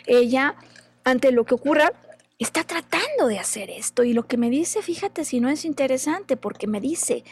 ella, 0.07 0.55
ante 1.03 1.31
lo 1.31 1.45
que 1.45 1.53
ocurra, 1.53 1.93
está 2.39 2.63
tratando 2.63 3.27
de 3.27 3.37
hacer 3.37 3.69
esto 3.69 4.03
y 4.03 4.13
lo 4.13 4.25
que 4.25 4.37
me 4.37 4.49
dice, 4.49 4.81
fíjate 4.81 5.23
si 5.23 5.39
no 5.39 5.49
es 5.49 5.65
interesante, 5.65 6.35
porque 6.35 6.65
me 6.65 6.81
dice, 6.81 7.23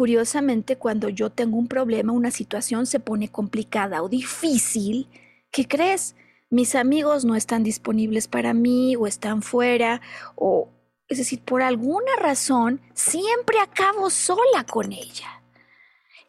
curiosamente, 0.00 0.78
cuando 0.78 1.10
yo 1.10 1.28
tengo 1.28 1.58
un 1.58 1.68
problema, 1.68 2.14
una 2.14 2.30
situación 2.30 2.86
se 2.86 3.00
pone 3.00 3.28
complicada 3.28 4.02
o 4.02 4.08
difícil, 4.08 5.08
¿qué 5.50 5.68
crees? 5.68 6.16
Mis 6.48 6.74
amigos 6.74 7.26
no 7.26 7.36
están 7.36 7.62
disponibles 7.64 8.26
para 8.26 8.54
mí 8.54 8.96
o 8.96 9.06
están 9.06 9.42
fuera 9.42 10.00
o, 10.36 10.70
es 11.06 11.18
decir, 11.18 11.42
por 11.42 11.60
alguna 11.60 12.16
razón, 12.18 12.80
siempre 12.94 13.58
acabo 13.60 14.08
sola 14.08 14.64
con 14.66 14.90
ella. 14.94 15.42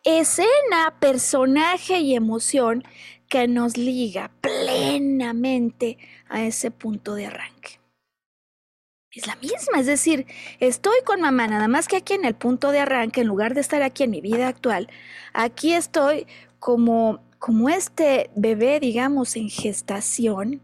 Escena, 0.04 0.98
personaje 1.00 2.02
y 2.02 2.14
emoción 2.14 2.84
que 3.30 3.48
nos 3.48 3.78
liga 3.78 4.32
plenamente 4.41 5.98
a 6.28 6.43
ese 6.43 6.72
punto 6.72 7.16
de 7.16 7.28
arranque. 7.28 7.81
Es 9.14 9.28
la 9.28 9.36
misma, 9.38 9.80
es 9.80 9.86
decir, 9.86 10.26
estoy 10.59 10.97
con 11.05 11.22
mamá, 11.22 11.47
nada 11.47 11.68
más 11.68 11.88
que 11.88 11.97
aquí 11.97 12.14
en 12.14 12.26
el 12.26 12.36
punto 12.36 12.72
de 12.72 12.80
arranque, 12.80 13.22
en 13.22 13.28
lugar 13.28 13.53
de 13.53 13.62
estar 13.62 13.82
aquí 13.82 14.03
en 14.03 14.12
mi 14.12 14.22
vida 14.22 14.47
actual, 14.47 14.89
aquí 15.34 15.74
estoy 15.74 16.28
como, 16.59 17.22
como 17.39 17.70
este 17.70 18.30
bebé, 18.36 18.80
digamos, 18.80 19.36
en 19.36 19.49
gestación, 19.49 20.62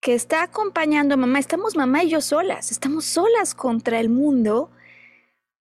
que 0.00 0.14
está 0.14 0.42
acompañando 0.42 1.14
a 1.14 1.16
mamá. 1.16 1.38
Estamos 1.38 1.76
mamá 1.76 2.04
y 2.04 2.10
yo 2.10 2.20
solas, 2.20 2.70
estamos 2.70 3.04
solas 3.04 3.54
contra 3.54 4.00
el 4.00 4.08
mundo. 4.08 4.70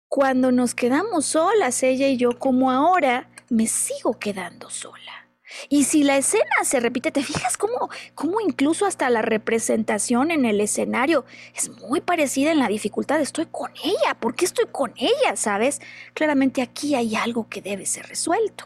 Cuando 0.10 0.52
nos 0.52 0.76
quedamos 0.76 1.26
solas, 1.26 1.84
ella 1.84 2.08
y 2.08 2.18
yo, 2.18 2.38
como 2.38 2.72
ahora, 2.72 3.30
me 3.50 3.68
sigo 3.68 4.20
quedando 4.20 4.70
sola. 4.70 5.27
Y 5.70 5.86
si 5.86 6.04
la 6.04 6.18
escena 6.18 6.46
se 6.64 6.80
repite, 6.80 7.12
¿te 7.12 7.24
fijas 7.24 7.58
cómo, 7.58 7.90
cómo 8.16 8.42
incluso 8.42 8.86
hasta 8.86 9.10
la 9.10 9.22
representación 9.22 10.32
en 10.32 10.46
el 10.46 10.62
escenario 10.62 11.26
es 11.56 11.70
muy 11.70 12.02
parecida 12.02 12.52
en 12.52 12.60
la 12.60 12.68
dificultad? 12.68 13.22
Estoy 13.22 13.48
con 13.52 13.72
ella, 13.84 14.16
¿por 14.20 14.36
qué 14.36 14.46
estoy 14.46 14.66
con 14.72 14.94
ella? 14.98 15.36
¿Sabes? 15.36 15.82
Claramente 16.14 16.62
aquí 16.62 16.96
hay 16.96 17.16
algo 17.16 17.48
que 17.50 17.62
debe 17.62 17.86
ser 17.86 18.08
resuelto. 18.08 18.66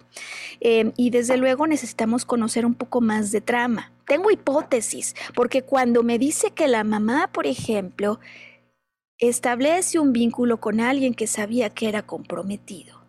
Em, 0.60 0.92
y 0.98 1.10
desde 1.10 1.38
luego 1.38 1.68
necesitamos 1.68 2.26
conocer 2.26 2.66
un 2.66 2.76
poco 2.76 3.02
más 3.02 3.32
de 3.32 3.42
trama. 3.42 3.92
Tengo 4.06 4.32
hipótesis, 4.32 5.16
porque 5.36 5.62
cuando 5.62 6.04
me 6.04 6.20
dice 6.20 6.52
que 6.52 6.68
la 6.68 6.84
mamá, 6.84 7.30
por 7.32 7.48
ejemplo, 7.48 8.20
establece 9.20 10.00
un 10.00 10.14
vínculo 10.14 10.60
con 10.60 10.80
alguien 10.80 11.14
que 11.14 11.28
sabía 11.28 11.70
que 11.70 11.88
era 11.88 12.02
comprometido 12.02 13.01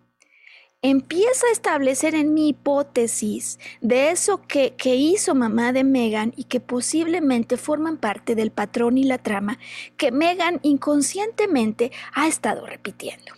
empieza 0.83 1.47
a 1.47 1.53
establecer 1.53 2.17
en 2.17 2.35
mi 2.35 2.49
hipótesis 2.49 3.61
de 3.81 4.11
eso 4.11 4.43
que, 4.43 4.75
hizo 4.85 5.35
mamá 5.35 5.73
de 5.73 5.85
Megan 5.85 6.35
y 6.37 6.45
que 6.45 6.59
posiblemente 6.61 7.57
forman 7.57 7.97
parte 7.97 8.35
del 8.35 8.51
patrón 8.51 8.99
y 8.99 9.05
la 9.05 9.19
trama 9.19 9.59
que 9.97 10.11
Megan 10.11 10.59
inconscientemente 10.63 11.93
ha 12.13 12.27
estado 12.27 12.67
repitiendo. 12.67 13.33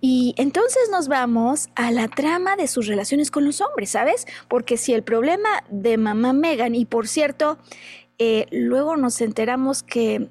Y 0.00 0.34
entonces 0.38 0.88
nos 0.90 1.08
vamos 1.08 1.68
a 1.74 1.90
la 1.90 2.08
trama 2.08 2.56
de 2.56 2.66
sus 2.66 2.86
relaciones 2.86 3.30
con 3.30 3.44
los 3.44 3.60
hombres, 3.60 3.90
¿sabes? 3.90 4.26
Porque 4.48 4.76
si 4.78 4.94
el 4.94 5.02
problema 5.02 5.64
de 5.68 5.98
mamá 5.98 6.32
Megan, 6.32 6.74
y 6.74 6.86
por 6.86 7.08
cierto, 7.08 7.58
eh, 8.18 8.46
luego 8.50 8.96
nos 8.96 9.20
enteramos 9.20 9.82
que 9.82 10.30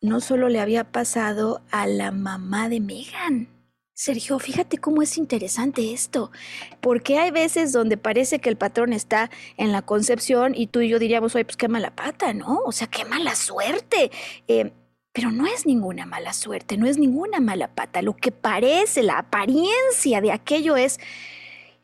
no 0.00 0.20
solo 0.20 0.48
le 0.48 0.60
había 0.60 0.92
pasado 0.92 1.60
a 1.70 1.86
la 1.86 2.10
mamá 2.10 2.68
de 2.68 2.80
Megan, 2.80 3.53
Sergio, 3.96 4.40
fíjate 4.40 4.78
cómo 4.78 5.02
es 5.02 5.16
interesante 5.16 5.92
esto, 5.92 6.32
porque 6.80 7.18
hay 7.18 7.30
veces 7.30 7.72
donde 7.72 7.96
parece 7.96 8.40
que 8.40 8.48
el 8.48 8.56
patrón 8.56 8.92
está 8.92 9.30
en 9.56 9.70
la 9.70 9.82
concepción 9.82 10.52
y 10.56 10.66
tú 10.66 10.80
y 10.80 10.88
yo 10.88 10.98
diríamos, 10.98 11.36
oye, 11.36 11.44
pues 11.44 11.56
qué 11.56 11.68
mala 11.68 11.94
pata, 11.94 12.34
¿no? 12.34 12.60
O 12.66 12.72
sea, 12.72 12.88
qué 12.88 13.04
mala 13.04 13.36
suerte. 13.36 14.10
Eh, 14.48 14.72
pero 15.12 15.30
no 15.30 15.46
es 15.46 15.64
ninguna 15.64 16.06
mala 16.06 16.32
suerte, 16.32 16.76
no 16.76 16.86
es 16.88 16.98
ninguna 16.98 17.38
mala 17.38 17.68
pata. 17.68 18.02
Lo 18.02 18.16
que 18.16 18.32
parece, 18.32 19.04
la 19.04 19.18
apariencia 19.18 20.20
de 20.20 20.32
aquello 20.32 20.76
es, 20.76 20.98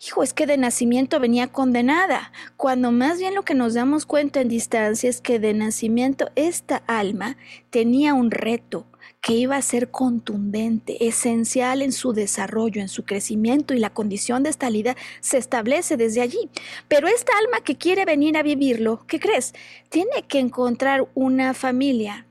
hijo, 0.00 0.22
es 0.22 0.32
que 0.32 0.46
de 0.46 0.56
nacimiento 0.56 1.20
venía 1.20 1.48
condenada, 1.48 2.32
cuando 2.56 2.90
más 2.90 3.18
bien 3.18 3.34
lo 3.34 3.42
que 3.42 3.54
nos 3.54 3.74
damos 3.74 4.06
cuenta 4.06 4.40
en 4.40 4.48
distancia 4.48 5.10
es 5.10 5.20
que 5.20 5.38
de 5.38 5.52
nacimiento 5.52 6.30
esta 6.36 6.76
alma 6.86 7.36
tenía 7.70 8.14
un 8.14 8.30
reto, 8.30 8.86
que 9.20 9.34
iba 9.34 9.56
a 9.56 9.62
ser 9.62 9.90
contundente, 9.90 11.06
esencial 11.06 11.82
en 11.82 11.92
su 11.92 12.12
desarrollo, 12.12 12.80
en 12.80 12.88
su 12.88 13.04
crecimiento 13.04 13.74
y 13.74 13.78
la 13.78 13.90
condición 13.90 14.42
de 14.42 14.50
esta 14.50 14.70
vida 14.70 14.96
se 15.20 15.36
establece 15.36 15.96
desde 15.96 16.22
allí. 16.22 16.48
Pero 16.88 17.06
esta 17.06 17.32
alma 17.38 17.62
que 17.62 17.76
quiere 17.76 18.04
venir 18.04 18.36
a 18.38 18.42
vivirlo, 18.42 19.04
¿qué 19.06 19.20
crees? 19.20 19.52
Tiene 19.90 20.22
que 20.26 20.38
encontrar 20.38 21.08
una 21.14 21.52
familia, 21.52 22.26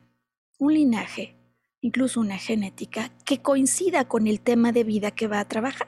un 0.58 0.74
linaje, 0.74 1.39
incluso 1.82 2.20
una 2.20 2.38
genética 2.38 3.12
que 3.26 3.42
coincida 3.42 4.06
con 4.06 4.28
el 4.28 4.42
tema 4.42 4.72
de 4.72 4.84
vida 4.84 5.12
que 5.12 5.28
va 5.28 5.40
a 5.40 5.48
trabajar. 5.48 5.88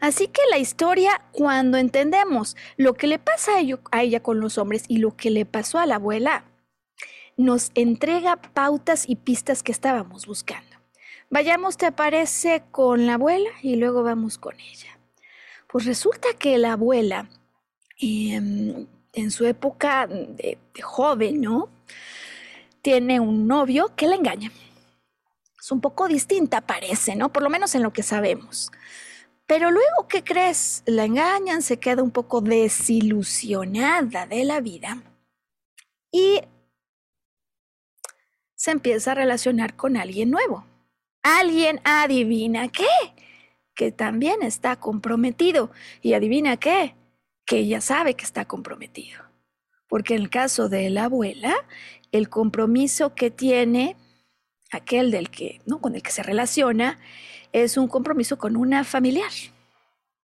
Así 0.00 0.28
que 0.28 0.40
la 0.50 0.58
historia, 0.58 1.22
cuando 1.32 1.78
entendemos 1.78 2.56
lo 2.76 2.94
que 2.94 3.06
le 3.06 3.18
pasa 3.18 3.52
a, 3.90 4.02
ella 4.02 4.22
con 4.22 4.40
los 4.40 4.58
hombres 4.58 4.84
y 4.88 4.98
lo 4.98 5.16
que 5.16 5.30
le 5.30 5.44
pasó 5.44 5.78
a 5.78 5.86
la 5.86 5.96
abuela, 5.96 6.44
nos 7.36 7.70
entrega 7.74 8.36
pautas 8.36 9.08
y 9.08 9.16
pistas 9.16 9.62
que 9.62 9.72
estábamos 9.72 10.26
buscando. 10.26 10.76
Vayamos, 11.28 11.76
te 11.76 11.86
aparece, 11.86 12.62
con 12.70 13.06
la 13.06 13.14
abuela 13.14 13.50
y 13.62 13.76
luego 13.76 14.02
vamos 14.02 14.38
con 14.38 14.54
ella. 14.60 14.98
Pues 15.68 15.84
resulta 15.84 16.28
que 16.38 16.56
la 16.56 16.74
abuela, 16.74 17.28
em, 17.98 18.86
en 19.12 19.30
su 19.30 19.44
época 19.44 20.06
de, 20.06 20.58
joven, 20.82 21.40
¿no? 21.40 21.68
Tiene 22.80 23.18
un 23.18 23.48
novio 23.48 23.92
que 23.96 24.06
la 24.06 24.14
engaña. 24.14 24.52
Un 25.70 25.80
poco 25.80 26.08
distinta, 26.08 26.60
parece, 26.60 27.16
¿no? 27.16 27.32
Por 27.32 27.42
lo 27.42 27.50
menos 27.50 27.74
en 27.74 27.82
lo 27.82 27.92
que 27.92 28.02
sabemos. 28.02 28.70
Pero 29.46 29.70
luego, 29.70 30.08
¿qué 30.08 30.24
crees? 30.24 30.82
La 30.86 31.04
engañan, 31.04 31.62
se 31.62 31.78
queda 31.78 32.02
un 32.02 32.10
poco 32.10 32.40
desilusionada 32.40 34.26
de 34.26 34.44
la 34.44 34.60
vida 34.60 35.02
y 36.10 36.40
se 38.54 38.70
empieza 38.72 39.12
a 39.12 39.14
relacionar 39.14 39.76
con 39.76 39.96
alguien 39.96 40.30
nuevo. 40.30 40.64
Alguien 41.22 41.80
adivina 41.84 42.68
qué, 42.68 42.86
que 43.74 43.92
también 43.92 44.42
está 44.42 44.76
comprometido. 44.76 45.70
Y 46.02 46.14
adivina 46.14 46.56
qué, 46.56 46.94
que 47.44 47.58
ella 47.58 47.80
sabe 47.80 48.14
que 48.14 48.24
está 48.24 48.46
comprometido. 48.46 49.22
Porque 49.88 50.14
en 50.14 50.22
el 50.22 50.30
caso 50.30 50.68
de 50.68 50.90
la 50.90 51.04
abuela, 51.04 51.54
el 52.10 52.28
compromiso 52.28 53.14
que 53.14 53.30
tiene 53.30 53.96
aquel 54.76 55.10
del 55.10 55.30
que, 55.30 55.60
¿no? 55.66 55.80
con 55.80 55.94
el 55.94 56.02
que 56.02 56.10
se 56.10 56.22
relaciona, 56.22 56.98
es 57.52 57.76
un 57.76 57.88
compromiso 57.88 58.38
con 58.38 58.56
una 58.56 58.84
familiar. 58.84 59.32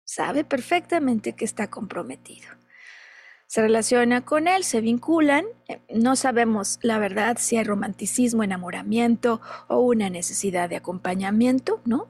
Sabe 0.04 0.44
perfectamente 0.44 1.34
que 1.34 1.44
está 1.44 1.70
comprometido 1.70 2.60
se 3.50 3.62
relaciona 3.62 4.24
con 4.24 4.46
él, 4.46 4.62
se 4.62 4.80
vinculan. 4.80 5.44
Eh, 5.66 5.80
no 5.92 6.14
sabemos 6.14 6.78
la 6.82 7.00
verdad 7.00 7.36
si 7.40 7.56
hay 7.56 7.64
romanticismo, 7.64 8.44
enamoramiento 8.44 9.40
o 9.66 9.80
una 9.80 10.08
necesidad 10.08 10.68
de 10.68 10.76
acompañamiento, 10.76 11.80
¿no? 11.84 12.06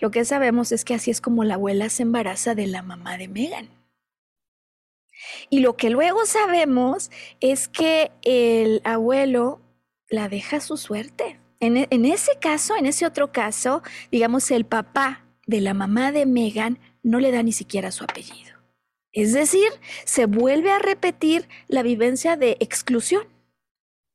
Lo 0.00 0.10
que 0.10 0.26
sabemos 0.26 0.72
es 0.72 0.84
que 0.84 0.92
así 0.92 1.10
es 1.10 1.22
como 1.22 1.44
la 1.44 1.54
abuela 1.54 1.88
se 1.88 2.02
embaraza 2.02 2.54
de 2.54 2.66
la 2.66 2.82
mamá 2.82 3.16
de 3.16 3.26
Megan. 3.26 3.70
Y 5.48 5.60
lo 5.60 5.78
que 5.78 5.88
luego 5.88 6.26
sabemos 6.26 7.10
es 7.40 7.68
que 7.68 8.12
el 8.20 8.82
abuelo 8.84 9.62
la 10.10 10.28
deja 10.28 10.58
a 10.58 10.60
su 10.60 10.76
suerte. 10.76 11.40
En, 11.60 11.76
en, 11.90 12.04
ese 12.04 12.38
caso, 12.40 12.76
en 12.76 12.86
ese 12.86 13.06
otro 13.06 13.32
caso, 13.32 13.82
digamos, 14.10 14.50
el 14.50 14.66
papá 14.66 15.24
de 15.46 15.60
la 15.60 15.74
mamá 15.74 16.12
de 16.12 16.26
Megan 16.26 16.78
no 17.02 17.20
le 17.20 17.30
da 17.30 17.42
ni 17.42 17.52
siquiera 17.52 17.90
su 17.90 18.04
apellido. 18.04 18.56
Es 19.12 19.32
decir, 19.32 19.68
se 20.04 20.26
vuelve 20.26 20.70
a 20.70 20.78
repetir 20.78 21.48
la 21.68 21.82
vivencia 21.82 22.36
de 22.36 22.58
exclusión, 22.60 23.26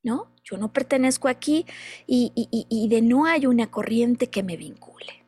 ¿no? 0.04 0.32
Yo 0.44 0.58
no 0.58 0.72
pertenezco 0.72 1.28
aquí 1.28 1.66
y, 2.06 2.88
de 2.88 3.02
no 3.02 3.26
hay 3.26 3.48
una 3.48 3.72
corriente 3.72 4.30
que 4.30 4.44
me 4.44 4.58
vincule. 4.58 5.26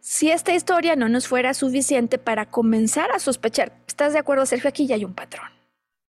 Si 0.00 0.30
esta 0.30 0.54
historia 0.54 0.96
no 0.96 1.08
nos 1.08 1.28
fuera 1.28 1.52
suficiente 1.52 2.18
para 2.18 2.50
comenzar 2.50 3.10
a 3.10 3.18
sospechar, 3.18 3.78
¿estás 3.86 4.12
de 4.12 4.18
acuerdo, 4.18 4.46
Sergio? 4.46 4.68
Aquí 4.68 4.86
ya 4.86 4.94
hay 4.94 5.04
un 5.04 5.14
patrón. 5.14 5.53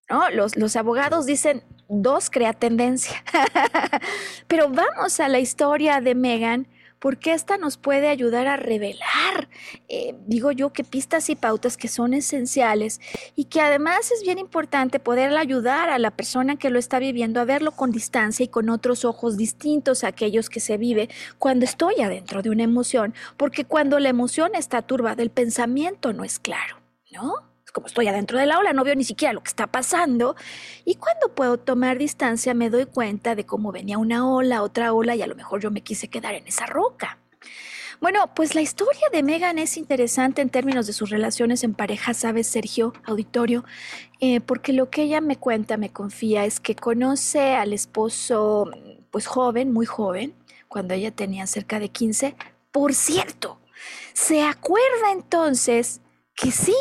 ¿No? 0.09 0.29
Los, 0.29 0.75
abogados 0.75 1.25
dicen 1.25 1.63
dos 1.87 2.29
crea 2.29 2.53
tendencia. 2.53 3.23
Pero 4.47 4.69
vamos 4.69 5.19
a 5.19 5.27
la 5.27 5.39
historia 5.39 6.01
de 6.01 6.15
Megan 6.15 6.67
porque 6.99 7.33
esta 7.33 7.57
nos 7.57 7.77
puede 7.77 8.07
ayudar 8.07 8.47
a 8.47 8.57
revelar, 8.57 9.49
eh, 9.87 10.15
digo 10.25 10.51
yo, 10.51 10.73
que 10.73 10.83
pistas 10.83 11.29
y 11.29 11.35
pautas 11.35 11.77
que 11.77 11.87
son 11.87 12.15
esenciales 12.15 12.99
y 13.35 13.45
que 13.45 13.61
además 13.61 14.11
es 14.11 14.23
bien 14.23 14.39
importante 14.39 14.99
poderle 14.99 15.37
ayudar 15.37 15.89
a 15.89 15.99
la 15.99 16.09
persona 16.11 16.55
que 16.55 16.71
lo 16.71 16.79
está 16.79 16.97
viviendo 16.97 17.39
a 17.39 17.45
verlo 17.45 17.73
con 17.73 17.91
distancia 17.91 18.43
y 18.43 18.47
con 18.47 18.69
otros 18.69 19.05
ojos 19.05 19.37
distintos 19.37 20.03
a 20.03 20.07
aquellos 20.07 20.49
que 20.49 20.59
se 20.59 20.77
vive 20.77 21.09
cuando 21.37 21.65
estoy 21.65 22.01
adentro 22.01 22.41
de 22.41 22.49
una 22.49 22.63
emoción, 22.63 23.13
porque 23.37 23.65
cuando 23.65 23.99
la 23.99 24.09
emoción 24.09 24.55
está 24.55 24.81
turbada, 24.81 25.21
el 25.21 25.29
pensamiento 25.29 26.11
no 26.11 26.23
es 26.23 26.39
claro, 26.39 26.77
¿no? 27.11 27.54
Como 27.75 27.87
estoy 27.87 28.07
adentro 28.07 28.39
de 28.39 28.45
la 28.45 28.57
ola, 28.57 28.71
no 28.71 28.85
veo 28.85 28.95
ni 28.95 29.03
siquiera 29.03 29.33
lo 29.33 29.43
que 29.43 29.49
está 29.49 29.67
pasando. 29.67 30.37
Y 30.85 30.95
cuando 30.95 31.35
puedo 31.35 31.57
tomar 31.57 31.97
distancia 31.97 32.53
me 32.53 32.69
doy 32.69 32.85
cuenta 32.85 33.35
de 33.35 33.45
cómo 33.45 33.73
venía 33.73 33.97
una 33.97 34.25
ola, 34.29 34.63
otra 34.63 34.93
ola 34.93 35.13
y 35.13 35.21
a 35.21 35.27
lo 35.27 35.35
mejor 35.35 35.59
yo 35.59 35.71
me 35.71 35.81
quise 35.81 36.07
quedar 36.07 36.35
en 36.35 36.47
esa 36.47 36.67
roca. 36.67 37.19
Bueno, 37.99 38.33
pues 38.33 38.55
la 38.55 38.61
historia 38.61 39.01
de 39.11 39.23
Megan 39.23 39.59
es 39.59 39.75
interesante 39.75 40.41
en 40.41 40.49
términos 40.49 40.87
de 40.87 40.93
sus 40.93 41.09
relaciones 41.09 41.65
en 41.65 41.73
pareja, 41.73 42.13
¿sabes, 42.13 42.47
Sergio, 42.47 42.93
auditorio? 43.03 43.65
Eh, 44.21 44.39
porque 44.39 44.71
lo 44.71 44.89
que 44.89 45.03
ella 45.03 45.19
me 45.19 45.35
cuenta, 45.35 45.75
me 45.75 45.91
confía, 45.91 46.45
es 46.45 46.61
que 46.61 46.75
conoce 46.75 47.55
al 47.55 47.73
esposo, 47.73 48.71
pues 49.11 49.27
joven, 49.27 49.73
muy 49.73 49.85
joven, 49.85 50.33
cuando 50.69 50.93
ella 50.93 51.11
tenía 51.11 51.45
cerca 51.45 51.79
de 51.79 51.89
15. 51.89 52.37
Por 52.71 52.93
cierto, 52.93 53.59
se 54.13 54.43
acuerda 54.43 55.11
entonces 55.11 55.99
que 56.35 56.51
sí, 56.51 56.75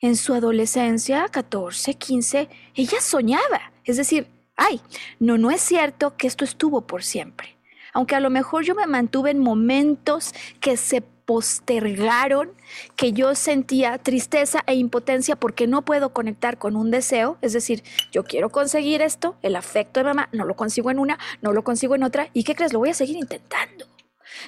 en 0.00 0.16
su 0.16 0.34
adolescencia, 0.34 1.28
14, 1.28 1.94
15, 1.94 2.48
ella 2.74 3.00
soñaba. 3.00 3.72
Es 3.84 3.96
decir, 3.96 4.28
ay, 4.56 4.80
no, 5.18 5.38
no 5.38 5.50
es 5.50 5.60
cierto 5.60 6.16
que 6.16 6.26
esto 6.26 6.44
estuvo 6.44 6.82
por 6.82 7.02
siempre. 7.02 7.56
Aunque 7.92 8.14
a 8.14 8.20
lo 8.20 8.30
mejor 8.30 8.64
yo 8.64 8.74
me 8.74 8.86
mantuve 8.86 9.30
en 9.30 9.38
momentos 9.38 10.34
que 10.60 10.76
se 10.76 11.00
postergaron, 11.00 12.52
que 12.96 13.12
yo 13.12 13.34
sentía 13.34 13.98
tristeza 13.98 14.62
e 14.66 14.74
impotencia 14.76 15.36
porque 15.36 15.66
no 15.66 15.84
puedo 15.84 16.14
conectar 16.14 16.58
con 16.58 16.74
un 16.74 16.90
deseo, 16.90 17.36
es 17.42 17.52
decir, 17.52 17.82
yo 18.10 18.24
quiero 18.24 18.48
conseguir 18.48 19.02
esto, 19.02 19.36
el 19.42 19.56
afecto 19.56 20.00
de 20.00 20.04
mamá, 20.04 20.30
no 20.32 20.46
lo 20.46 20.56
consigo 20.56 20.90
en 20.90 20.98
una, 20.98 21.18
no 21.42 21.52
lo 21.52 21.64
consigo 21.64 21.94
en 21.94 22.02
otra, 22.02 22.30
¿y 22.32 22.44
qué 22.44 22.54
crees? 22.54 22.72
Lo 22.72 22.78
voy 22.78 22.90
a 22.90 22.94
seguir 22.94 23.16
intentando. 23.16 23.84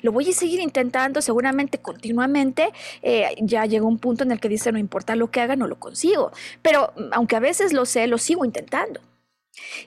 Lo 0.03 0.12
voy 0.12 0.28
a 0.30 0.32
seguir 0.32 0.61
intentando 0.61 1.22
seguramente 1.22 1.78
continuamente. 1.78 2.72
Eh, 3.03 3.34
ya 3.41 3.66
llegó 3.66 3.86
un 3.88 3.99
punto 3.99 4.24
en 4.24 4.32
el 4.32 4.41
que 4.41 4.49
dice, 4.49 4.72
no 4.72 4.78
importa 4.78 5.16
lo 5.16 5.30
que 5.30 5.41
haga, 5.41 5.57
no 5.57 5.66
lo 5.66 5.78
consigo. 5.78 6.32
Pero 6.62 6.93
mm, 6.97 7.12
aunque 7.12 7.36
a 7.36 7.41
veces 7.41 7.72
lo 7.72 7.86
sé, 7.86 8.07
lo 8.07 8.18
sigo 8.18 8.45
intentando. 8.45 9.01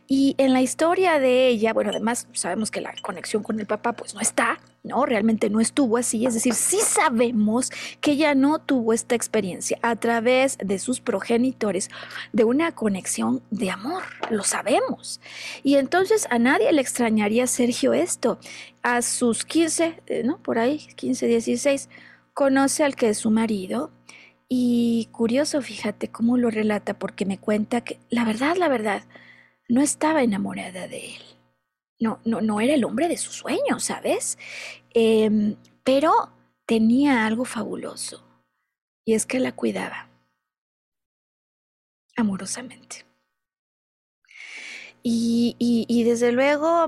Y 0.07 0.35
en 0.37 0.53
la 0.53 0.61
historia 0.61 1.19
de 1.19 1.47
ella, 1.47 1.73
bueno, 1.73 1.89
además 1.91 2.27
sabemos 2.33 2.71
que 2.71 2.81
la 2.81 2.93
conexión 3.01 3.43
con 3.43 3.59
el 3.59 3.65
papá 3.65 3.93
pues 3.93 4.13
no 4.13 4.21
está, 4.21 4.59
¿no? 4.83 5.05
Realmente 5.05 5.49
no 5.49 5.61
estuvo 5.61 5.97
así, 5.97 6.25
es 6.25 6.33
decir, 6.33 6.53
sí 6.53 6.79
sabemos 6.81 7.71
que 8.01 8.11
ella 8.11 8.35
no 8.35 8.59
tuvo 8.59 8.93
esta 8.93 9.15
experiencia 9.15 9.79
a 9.81 9.95
través 9.95 10.57
de 10.57 10.77
sus 10.77 10.99
progenitores 10.99 11.89
de 12.33 12.43
una 12.43 12.73
conexión 12.73 13.41
de 13.49 13.71
amor, 13.71 14.03
lo 14.29 14.43
sabemos. 14.43 15.21
Y 15.63 15.75
entonces 15.75 16.27
a 16.29 16.37
nadie 16.37 16.71
le 16.71 16.81
extrañaría, 16.81 17.47
Sergio, 17.47 17.93
esto. 17.93 18.39
A 18.81 19.01
sus 19.01 19.45
15, 19.45 20.01
eh, 20.07 20.23
¿no? 20.25 20.37
Por 20.39 20.59
ahí, 20.59 20.79
15, 20.95 21.27
16, 21.27 21.89
conoce 22.33 22.83
al 22.83 22.95
que 22.95 23.09
es 23.09 23.17
su 23.19 23.31
marido. 23.31 23.91
Y 24.49 25.07
curioso, 25.11 25.61
fíjate 25.61 26.09
cómo 26.09 26.37
lo 26.37 26.49
relata, 26.49 26.99
porque 26.99 27.25
me 27.25 27.37
cuenta 27.37 27.81
que 27.81 27.99
la 28.09 28.25
verdad, 28.25 28.57
la 28.57 28.67
verdad, 28.67 29.03
no 29.69 29.81
estaba 29.81 30.21
enamorada 30.21 30.87
de 30.89 31.15
él. 31.15 31.23
No, 31.99 32.19
no, 32.25 32.41
no 32.41 32.59
era 32.61 32.73
el 32.73 32.85
hombre 32.85 33.07
de 33.07 33.17
sus 33.17 33.35
sueños, 33.35 33.83
¿sabes? 33.83 34.37
Em, 34.93 35.55
pero 35.83 36.11
tenía 36.65 37.25
algo 37.25 37.45
fabuloso. 37.45 38.23
Y 39.05 39.13
es 39.13 39.25
que 39.25 39.39
la 39.39 39.51
cuidaba 39.53 40.09
amorosamente. 42.15 43.05
Y, 45.03 45.55
y, 45.59 46.03
desde 46.03 46.31
luego, 46.31 46.87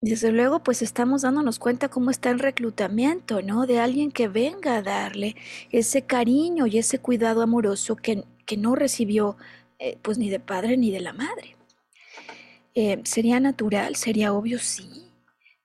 desde 0.00 0.32
luego, 0.32 0.62
pues 0.62 0.80
estamos 0.80 1.22
dándonos 1.22 1.58
cuenta 1.58 1.90
cómo 1.90 2.10
está 2.10 2.30
el 2.30 2.38
reclutamiento, 2.38 3.42
¿no? 3.42 3.66
De 3.66 3.80
alguien 3.80 4.10
que 4.12 4.28
venga 4.28 4.76
a 4.76 4.82
darle 4.82 5.36
ese 5.70 6.02
cariño 6.02 6.66
y 6.66 6.78
ese 6.78 7.00
cuidado 7.00 7.42
amoroso 7.42 7.96
que, 7.96 8.24
que 8.46 8.56
no 8.56 8.74
recibió, 8.76 9.36
eh, 9.78 9.98
pues 10.00 10.16
ni 10.16 10.30
de 10.30 10.40
padre 10.40 10.78
ni 10.78 10.90
de 10.90 11.00
la 11.00 11.12
madre. 11.12 11.57
Eh, 12.80 13.00
¿Sería 13.02 13.40
natural? 13.40 13.96
¿Sería 13.96 14.32
obvio? 14.32 14.60
Sí. 14.60 15.10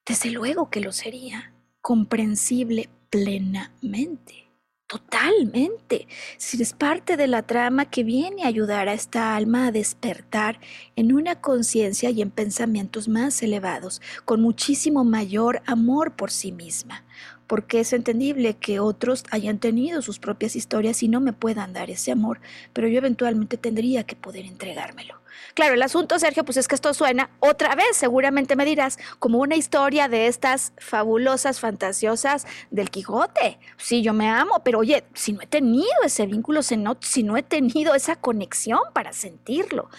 Desde 0.03 0.31
luego 0.31 0.71
que 0.71 0.79
lo 0.79 0.91
sería. 0.91 1.53
Comprensible 1.79 2.89
plenamente. 3.11 4.49
Totalmente. 4.87 6.07
Si 6.37 6.59
es 6.59 6.73
parte 6.73 7.15
de 7.15 7.27
la 7.27 7.43
trama 7.43 7.85
que 7.85 8.03
viene 8.03 8.41
a 8.41 8.47
ayudar 8.47 8.89
a 8.89 8.93
esta 8.93 9.35
alma 9.35 9.67
a 9.67 9.71
despertar 9.71 10.59
en 10.95 11.13
una 11.13 11.39
conciencia 11.39 12.09
y 12.09 12.23
en 12.23 12.31
pensamientos 12.31 13.07
más 13.07 13.43
elevados, 13.43 14.01
con 14.25 14.41
muchísimo 14.41 15.03
mayor 15.03 15.61
amor 15.67 16.15
por 16.15 16.31
sí 16.31 16.51
misma. 16.51 17.05
Porque 17.45 17.81
es 17.81 17.93
entendible 17.93 18.55
que 18.55 18.79
otros 18.79 19.23
hayan 19.29 19.59
tenido 19.59 20.01
sus 20.01 20.17
propias 20.17 20.55
historias 20.55 21.03
y 21.03 21.09
no 21.09 21.21
me 21.21 21.31
puedan 21.31 21.73
dar 21.73 21.91
ese 21.91 22.11
amor, 22.11 22.41
pero 22.73 22.87
yo 22.87 22.97
eventualmente 22.97 23.57
tendría 23.57 24.03
que 24.03 24.15
poder 24.15 24.47
entregármelo. 24.47 25.22
Claro, 25.53 25.75
el 25.75 25.81
asunto, 25.81 26.17
Sergio, 26.19 26.43
pues 26.43 26.57
es 26.57 26.67
que 26.67 26.75
esto 26.75 26.93
suena 26.93 27.29
otra 27.39 27.75
vez, 27.75 27.95
seguramente 27.95 28.55
me 28.55 28.65
dirás, 28.65 28.97
como 29.19 29.39
una 29.39 29.55
historia 29.55 30.07
de 30.07 30.27
estas 30.27 30.73
fabulosas, 30.77 31.59
fantasiosas 31.59 32.45
del 32.71 32.89
Quijote. 32.89 33.59
Sí, 33.77 34.01
yo 34.01 34.13
me 34.13 34.29
amo, 34.29 34.61
pero 34.63 34.79
oye, 34.79 35.03
si 35.13 35.33
no 35.33 35.41
he 35.41 35.47
tenido 35.47 35.85
ese 36.03 36.25
vínculo, 36.25 36.61
si 36.63 36.77
no 36.77 37.37
he 37.37 37.43
tenido 37.43 37.95
esa 37.95 38.15
conexión 38.15 38.79
para 38.93 39.13
sentirlo. 39.13 39.89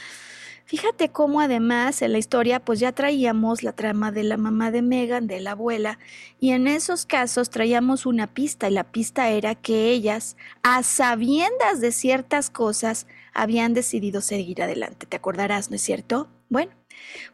Fíjate 0.67 1.11
cómo 1.11 1.43
además 1.43 2.01
en 2.01 2.13
la 2.13 2.19
historia 2.19 2.59
pues 2.59 2.81
ya 2.81 2.91
traíamos 2.93 3.63
la 3.63 3.73
trama 3.73 4.13
de 4.13 4.25
la 4.25 4.39
mamá 4.39 4.71
de 4.71 4.81
Megan, 4.81 5.27
de 5.27 5.39
la 5.41 5.51
abuela, 5.51 5.99
y 6.41 6.53
en 6.53 6.67
esos 6.67 7.05
casos 7.05 7.51
traíamos 7.51 8.07
una 8.07 8.29
pista 8.29 8.69
y 8.69 8.73
la 8.73 8.85
pista 8.85 9.29
era 9.29 9.55
que 9.55 9.91
ellas, 9.91 10.39
a 10.63 10.83
sabiendas 10.83 11.83
de 11.83 11.93
ciertas 11.93 12.49
cosas, 12.49 13.07
habían 13.35 13.75
decidido 13.75 14.21
seguir 14.21 14.63
adelante. 14.63 15.07
¿Te 15.07 15.17
acordarás, 15.17 15.71
no 15.71 15.77
es 15.77 15.83
cierto? 15.83 16.29
Bueno, 16.49 16.73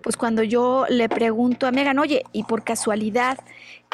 pues 0.02 0.16
cuando 0.16 0.42
yo 0.42 0.86
le 0.88 1.08
pregunto 1.08 1.66
a 1.66 1.72
Megan, 1.72 1.98
oye, 1.98 2.24
y 2.32 2.44
por 2.44 2.64
casualidad, 2.64 3.38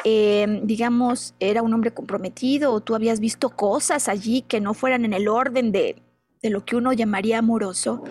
em, 0.03 0.65
digamos, 0.65 1.35
era 1.39 1.61
un 1.61 1.73
hombre 1.73 1.93
comprometido 1.93 2.71
o 2.71 2.81
tú 2.81 2.95
habías 2.95 3.19
visto 3.19 3.49
cosas 3.49 4.07
allí 4.07 4.41
que 4.41 4.61
no 4.61 4.73
fueran 4.73 5.05
en 5.05 5.13
el 5.13 5.27
orden 5.27 5.71
de, 5.71 6.01
de 6.41 6.49
lo 6.49 6.65
que 6.65 6.75
uno 6.75 6.93
llamaría 6.93 7.39
amoroso, 7.39 8.03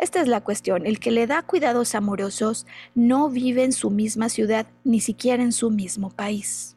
esta 0.00 0.22
es 0.22 0.28
la 0.28 0.40
cuestión. 0.40 0.86
El 0.86 0.98
que 0.98 1.10
le 1.10 1.26
da 1.26 1.42
cuidados 1.42 1.94
amorosos 1.94 2.66
no 2.94 3.28
vive 3.28 3.64
en 3.64 3.72
su 3.72 3.90
misma 3.90 4.30
ciudad, 4.30 4.66
ni 4.82 5.00
siquiera 5.00 5.42
en 5.42 5.52
su 5.52 5.70
mismo 5.70 6.08
país. 6.08 6.76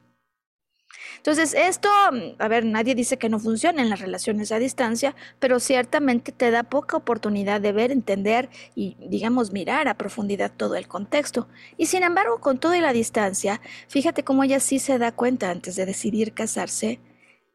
Entonces, 1.18 1.54
esto, 1.54 1.90
a 2.38 2.48
ver, 2.48 2.66
nadie 2.66 2.96
dice 2.96 3.18
que 3.18 3.30
no 3.30 3.40
funcionen 3.40 3.90
las 3.90 4.00
relaciones 4.00 4.52
a 4.52 4.60
distancia, 4.60 5.16
pero 5.40 5.60
ciertamente 5.60 6.32
te 6.32 6.52
da 6.52 6.64
poca 6.64 6.98
oportunidad 6.98 7.62
de 7.62 7.72
ver, 7.72 7.92
entender 7.92 8.50
y, 8.76 8.98
digamos, 9.00 9.52
mirar 9.52 9.88
a 9.88 9.98
profundidad 9.98 10.52
todo 10.56 10.76
el 10.76 10.88
contexto. 10.88 11.48
Y 11.78 11.88
sin 11.88 12.04
embargo, 12.04 12.40
con 12.40 12.60
toda 12.60 12.80
la 12.80 12.94
distancia, 12.94 13.62
fíjate 13.88 14.24
cómo 14.24 14.44
ella 14.44 14.60
sí 14.60 14.80
se 14.80 14.98
da 14.98 15.12
cuenta 15.12 15.50
antes 15.50 15.76
de 15.76 15.86
decidir 15.86 16.34
casarse 16.34 17.00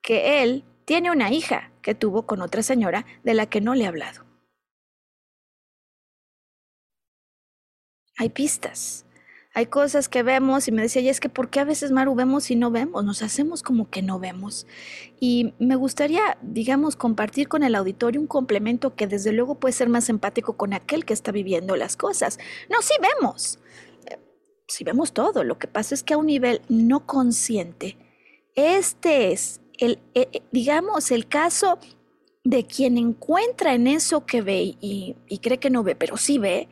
que 0.03 0.43
él 0.43 0.65
tiene 0.85 1.11
una 1.11 1.31
hija 1.31 1.71
que 1.83 1.95
tuvo 1.95 2.27
con 2.27 2.41
otra 2.43 2.63
señora 2.63 3.05
de 3.25 3.35
la 3.35 3.47
que 3.47 3.61
no 3.61 3.75
le 3.75 3.85
ha 3.85 3.89
hablado. 3.89 4.29
hay 8.19 8.29
pistas. 8.29 9.05
Hay 9.55 9.67
cosas 9.67 10.09
que 10.09 10.23
vemos 10.23 10.69
y 10.69 10.73
me 10.73 10.83
decía, 10.83 11.03
y 11.03 11.09
es 11.09 11.21
que 11.21 11.29
¿por 11.29 11.51
qué 11.51 11.61
a 11.61 11.65
veces, 11.65 11.91
Maru, 11.91 12.15
vemos 12.15 12.51
y 12.51 12.57
no 12.57 12.71
vemos? 12.71 13.05
Nos 13.05 13.23
hacemos 13.23 13.63
como 13.63 13.91
que 13.91 14.03
no 14.03 14.19
vemos. 14.19 14.67
Y 15.21 15.55
me 15.59 15.75
gustaría, 15.75 16.39
digamos, 16.43 16.97
compartir 16.97 17.49
con 17.49 17.63
el 17.63 17.75
auditorio 17.75 18.21
un 18.21 18.27
complemento 18.27 18.95
que 18.95 19.07
desde 19.07 19.33
luego 19.33 19.59
puede 19.59 19.73
ser 19.73 19.89
más 19.89 20.09
empático 20.11 20.57
con 20.57 20.75
aquel 20.75 21.05
que 21.05 21.15
está 21.15 21.33
viviendo 21.33 21.77
las 21.77 21.97
cosas. 21.97 22.39
No, 22.71 22.83
sí 22.83 22.95
vemos. 23.01 23.59
Sí 24.69 24.85
vemos 24.85 25.13
todo. 25.13 25.43
Lo 25.45 25.59
que 25.59 25.67
pasa 25.67 25.95
es 25.95 26.03
que 26.03 26.15
a 26.15 26.19
un 26.19 26.27
nivel 26.27 26.61
no 26.69 27.07
consciente, 27.07 27.97
este 28.55 29.33
es 29.33 29.63
el, 29.79 29.99
eh, 30.15 30.29
eh, 30.33 30.43
digamos, 30.53 31.11
el 31.11 31.27
caso 31.27 31.79
de 32.45 32.65
quien 32.65 32.99
encuentra 32.99 33.75
en 33.75 33.87
eso 33.87 34.27
que 34.27 34.43
ve 34.43 34.77
y, 34.81 35.17
y 35.27 35.39
cree 35.39 35.59
que 35.59 35.71
no 35.71 35.83
ve, 35.83 35.95
pero 35.95 36.17
sí 36.17 36.39
ve, 36.39 36.69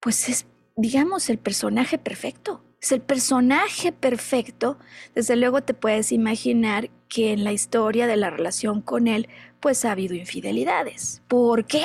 pues 0.00 0.28
es, 0.28 0.46
digamos, 0.76 1.30
el 1.30 1.38
personaje 1.38 1.98
perfecto. 1.98 2.62
Es 2.80 2.92
el 2.92 3.00
personaje 3.00 3.92
perfecto. 3.92 4.78
Desde 5.14 5.34
luego 5.36 5.62
te 5.62 5.74
puedes 5.74 6.12
imaginar 6.12 6.90
que 7.08 7.32
en 7.32 7.44
la 7.44 7.52
historia 7.52 8.06
de 8.06 8.16
la 8.16 8.30
relación 8.30 8.82
con 8.82 9.08
él, 9.08 9.28
pues 9.60 9.84
ha 9.84 9.92
habido 9.92 10.14
infidelidades. 10.14 11.22
¿Por 11.28 11.64
qué? 11.64 11.84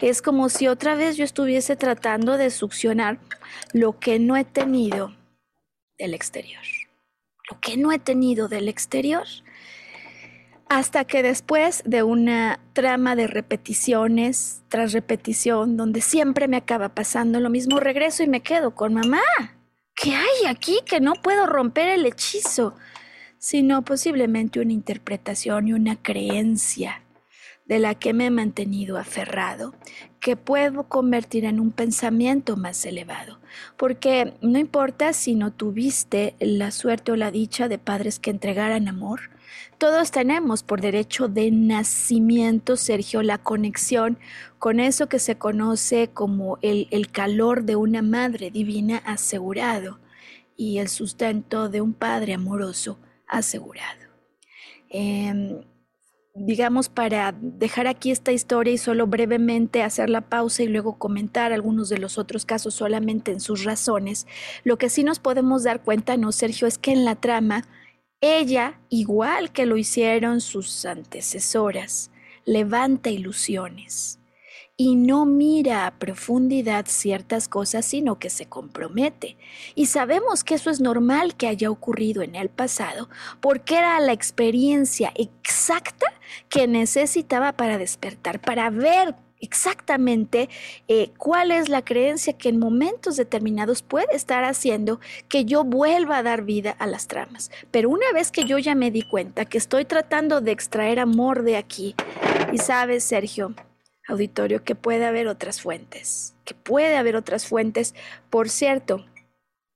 Es 0.00 0.20
como 0.20 0.50
si 0.50 0.68
otra 0.68 0.94
vez 0.94 1.16
yo 1.16 1.24
estuviese 1.24 1.74
tratando 1.76 2.36
de 2.36 2.50
succionar 2.50 3.18
lo 3.72 3.98
que 3.98 4.18
no 4.18 4.36
he 4.36 4.44
tenido 4.44 5.16
del 5.98 6.14
exterior. 6.14 6.62
Lo 7.50 7.58
que 7.60 7.78
no 7.78 7.92
he 7.92 7.98
tenido 7.98 8.48
del 8.48 8.68
exterior 8.68 9.26
hasta 10.68 11.04
que 11.04 11.22
después 11.22 11.82
de 11.86 12.02
una 12.02 12.60
trama 12.72 13.16
de 13.16 13.26
repeticiones 13.26 14.62
tras 14.68 14.92
repetición, 14.92 15.76
donde 15.76 16.00
siempre 16.00 16.48
me 16.48 16.58
acaba 16.58 16.90
pasando 16.90 17.40
lo 17.40 17.50
mismo, 17.50 17.80
regreso 17.80 18.22
y 18.22 18.28
me 18.28 18.42
quedo 18.42 18.74
con 18.74 18.94
mamá. 18.94 19.22
¿Qué 19.94 20.14
hay 20.14 20.46
aquí 20.46 20.80
que 20.86 21.00
no 21.00 21.14
puedo 21.14 21.46
romper 21.46 21.88
el 21.88 22.06
hechizo? 22.06 22.74
Sino 23.38 23.82
posiblemente 23.82 24.60
una 24.60 24.72
interpretación 24.72 25.68
y 25.68 25.72
una 25.72 25.96
creencia 25.96 27.02
de 27.66 27.78
la 27.78 27.94
que 27.94 28.14
me 28.14 28.26
he 28.26 28.30
mantenido 28.30 28.96
aferrado, 28.96 29.74
que 30.20 30.36
puedo 30.36 30.84
convertir 30.84 31.44
en 31.44 31.60
un 31.60 31.70
pensamiento 31.70 32.56
más 32.56 32.84
elevado. 32.86 33.38
Porque 33.76 34.34
no 34.40 34.58
importa 34.58 35.12
si 35.12 35.34
no 35.34 35.52
tuviste 35.52 36.34
la 36.40 36.70
suerte 36.70 37.12
o 37.12 37.16
la 37.16 37.30
dicha 37.30 37.68
de 37.68 37.78
padres 37.78 38.18
que 38.18 38.30
entregaran 38.30 38.88
amor, 38.88 39.30
todos 39.78 40.10
tenemos 40.10 40.62
por 40.64 40.80
derecho 40.80 41.28
de 41.28 41.50
nacimiento, 41.50 42.76
Sergio, 42.76 43.22
la 43.22 43.38
conexión 43.38 44.18
con 44.58 44.80
eso 44.80 45.08
que 45.08 45.20
se 45.20 45.38
conoce 45.38 46.08
como 46.08 46.58
el, 46.62 47.10
calor 47.12 47.62
de 47.62 47.76
una 47.76 48.02
madre 48.02 48.50
divina 48.50 48.98
asegurado 49.04 50.00
y 50.56 50.78
el 50.78 50.88
sustento 50.88 51.68
de 51.68 51.80
un 51.80 51.94
padre 51.94 52.34
amoroso 52.34 52.98
asegurado. 53.28 54.08
Em, 54.90 55.60
digamos, 56.34 56.88
para 56.88 57.32
dejar 57.40 57.86
aquí 57.86 58.10
esta 58.10 58.32
historia 58.32 58.72
y 58.72 58.78
solo 58.78 59.06
brevemente 59.06 59.82
hacer 59.82 60.10
la 60.10 60.22
pausa 60.22 60.62
y 60.64 60.68
luego 60.68 60.98
comentar 60.98 61.52
algunos 61.52 61.88
de 61.88 61.98
los 61.98 62.18
otros 62.18 62.44
casos 62.44 62.74
solamente 62.74 63.30
en 63.30 63.40
sus 63.40 63.64
razones, 63.64 64.26
lo 64.64 64.76
que 64.76 64.88
sí 64.88 65.04
nos 65.04 65.20
podemos 65.20 65.62
dar 65.62 65.82
cuenta, 65.82 66.16
¿no, 66.16 66.32
Sergio? 66.32 66.66
Es 66.66 66.78
que 66.78 66.92
en 66.92 67.04
la 67.04 67.14
trama, 67.16 67.64
ella, 68.20 68.80
igual 68.88 69.52
que 69.52 69.66
lo 69.66 69.76
hicieron 69.76 70.40
sus 70.40 70.84
antecesoras, 70.84 72.10
levanta 72.44 73.10
ilusiones 73.10 74.18
y 74.80 74.94
no 74.94 75.26
mira 75.26 75.86
a 75.86 75.98
profundidad 75.98 76.86
ciertas 76.86 77.48
cosas, 77.48 77.84
sino 77.84 78.20
que 78.20 78.30
se 78.30 78.46
compromete. 78.46 79.36
Y 79.74 79.86
sabemos 79.86 80.44
que 80.44 80.54
eso 80.54 80.70
es 80.70 80.80
normal 80.80 81.34
que 81.34 81.48
haya 81.48 81.68
ocurrido 81.68 82.22
en 82.22 82.36
el 82.36 82.48
pasado, 82.48 83.08
porque 83.40 83.76
era 83.76 83.98
la 83.98 84.12
experiencia 84.12 85.12
exacta 85.16 86.06
que 86.48 86.68
necesitaba 86.68 87.52
para 87.54 87.76
despertar, 87.76 88.40
para 88.40 88.70
ver 88.70 89.16
exactamente 89.40 90.48
eh, 90.88 91.10
cuál 91.16 91.50
es 91.50 91.68
la 91.68 91.84
creencia 91.84 92.32
que 92.32 92.48
en 92.48 92.58
momentos 92.58 93.16
determinados 93.16 93.82
puede 93.82 94.14
estar 94.14 94.44
haciendo 94.44 95.00
que 95.28 95.44
yo 95.44 95.64
vuelva 95.64 96.18
a 96.18 96.22
dar 96.22 96.42
vida 96.42 96.74
a 96.78 96.86
las 96.86 97.06
tramas. 97.06 97.50
Pero 97.70 97.90
una 97.90 98.10
vez 98.12 98.30
que 98.30 98.44
yo 98.44 98.58
ya 98.58 98.74
me 98.74 98.90
di 98.90 99.02
cuenta 99.02 99.44
que 99.44 99.58
estoy 99.58 99.84
tratando 99.84 100.40
de 100.40 100.52
extraer 100.52 100.98
amor 101.00 101.42
de 101.42 101.56
aquí, 101.56 101.94
y 102.52 102.58
sabes, 102.58 103.04
Sergio, 103.04 103.54
auditorio, 104.06 104.64
que 104.64 104.74
puede 104.74 105.04
haber 105.04 105.28
otras 105.28 105.60
fuentes, 105.60 106.34
que 106.44 106.54
puede 106.54 106.96
haber 106.96 107.16
otras 107.16 107.46
fuentes, 107.46 107.94
por 108.30 108.48
cierto, 108.48 109.04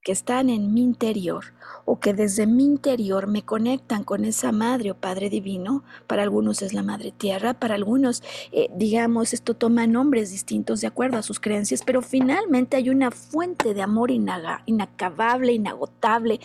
que 0.03 0.13
están 0.13 0.51
en 0.51 0.75
mi 0.75 0.83
interior 0.83 1.45
o 1.85 2.01
que 2.01 2.13
desde 2.13 2.47
mi 2.47 2.65
interior 2.65 3.29
me 3.29 3.43
conectan 3.45 4.03
con 4.03 4.25
esa 4.25 4.51
madre 4.51 4.91
o 4.91 4.95
padre 4.95 5.31
divino. 5.31 5.85
Para 6.07 6.23
algunos 6.23 6.63
es 6.63 6.73
la 6.73 6.83
madre 6.83 7.13
tierra, 7.13 7.55
para 7.55 7.75
algunos, 7.75 8.23
eh, 8.51 8.69
digamos, 8.75 9.33
esto 9.33 9.55
toma 9.55 9.87
nombres 9.87 10.31
distintos 10.31 10.81
de 10.81 10.89
acuerdo 10.89 11.19
a 11.19 11.23
sus 11.23 11.39
creencias, 11.39 11.83
pero 11.85 12.03
finalmente 12.03 12.77
hay 12.77 12.91
una 12.91 13.11
fuente 13.11 13.75
de 13.75 13.83
amor 13.83 14.11
inacabable, 14.11 15.53
inagotable, 15.53 16.41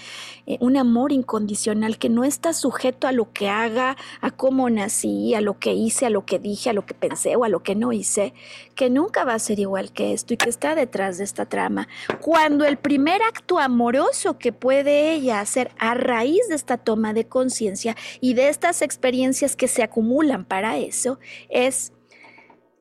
eh, 0.45 0.57
un 0.61 0.77
amor 0.77 1.11
incondicional 1.11 1.97
que 1.97 2.09
no 2.09 2.23
está 2.23 2.53
sujeto 2.53 3.07
a 3.07 3.11
lo 3.11 3.31
que 3.31 3.49
haga, 3.49 3.97
a 4.21 4.31
cómo 4.31 4.69
nací, 4.69 5.33
a 5.33 5.41
lo 5.41 5.57
que 5.57 5.73
hice, 5.73 6.05
a 6.05 6.09
lo 6.09 6.25
que 6.25 6.39
dije, 6.39 6.69
a 6.69 6.73
lo 6.73 6.85
que 6.85 6.93
pensé 6.93 7.35
o 7.35 7.43
a 7.43 7.49
lo 7.49 7.63
que 7.63 7.75
no 7.75 7.91
hice, 7.91 8.33
que 8.75 8.89
nunca 8.89 9.23
va 9.23 9.33
a 9.33 9.39
ser 9.39 9.59
igual 9.59 9.91
que 9.91 10.13
esto 10.13 10.33
y 10.33 10.37
que 10.37 10.49
está 10.49 10.75
detrás 10.75 11.17
de 11.17 11.23
esta 11.23 11.45
trama. 11.45 11.87
Cuando 12.21 12.65
el 12.65 12.77
primer 12.77 13.21
acto 13.21 13.46
amoroso 13.55 14.37
que 14.37 14.51
puede 14.51 15.13
ella 15.13 15.39
hacer 15.39 15.71
a 15.79 15.93
raíz 15.93 16.47
de 16.49 16.55
esta 16.55 16.77
toma 16.77 17.13
de 17.13 17.27
conciencia 17.27 17.95
y 18.19 18.33
de 18.33 18.49
estas 18.49 18.81
experiencias 18.81 19.55
que 19.55 19.67
se 19.67 19.83
acumulan 19.83 20.45
para 20.45 20.77
eso 20.77 21.19
es 21.49 21.93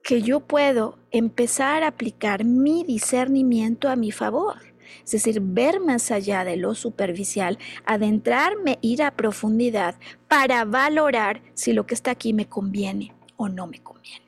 que 0.03 0.23
yo 0.23 0.41
puedo 0.41 0.99
empezar 1.11 1.83
a 1.83 1.89
aplicar 1.89 2.45
mi 2.45 2.85
discernimiento 2.85 3.89
a 3.89 3.97
mi 3.97 4.13
favor. 4.13 4.57
Es 5.05 5.11
decir, 5.11 5.41
ver 5.41 5.81
más 5.81 6.11
allá 6.11 6.45
de 6.45 6.57
lo 6.57 6.75
superficial, 6.75 7.59
adentrarme, 7.85 8.79
ir 8.83 9.03
a 9.03 9.17
profundidad 9.17 9.97
para 10.29 10.65
valorar 10.65 11.43
si 11.55 11.73
lo 11.73 11.87
que 11.87 11.95
está 11.95 12.13
aquí 12.13 12.33
me 12.33 12.49
conviene 12.49 13.15
o 13.37 13.49
no 13.49 13.67
me 13.67 13.83
conviene. 13.83 14.26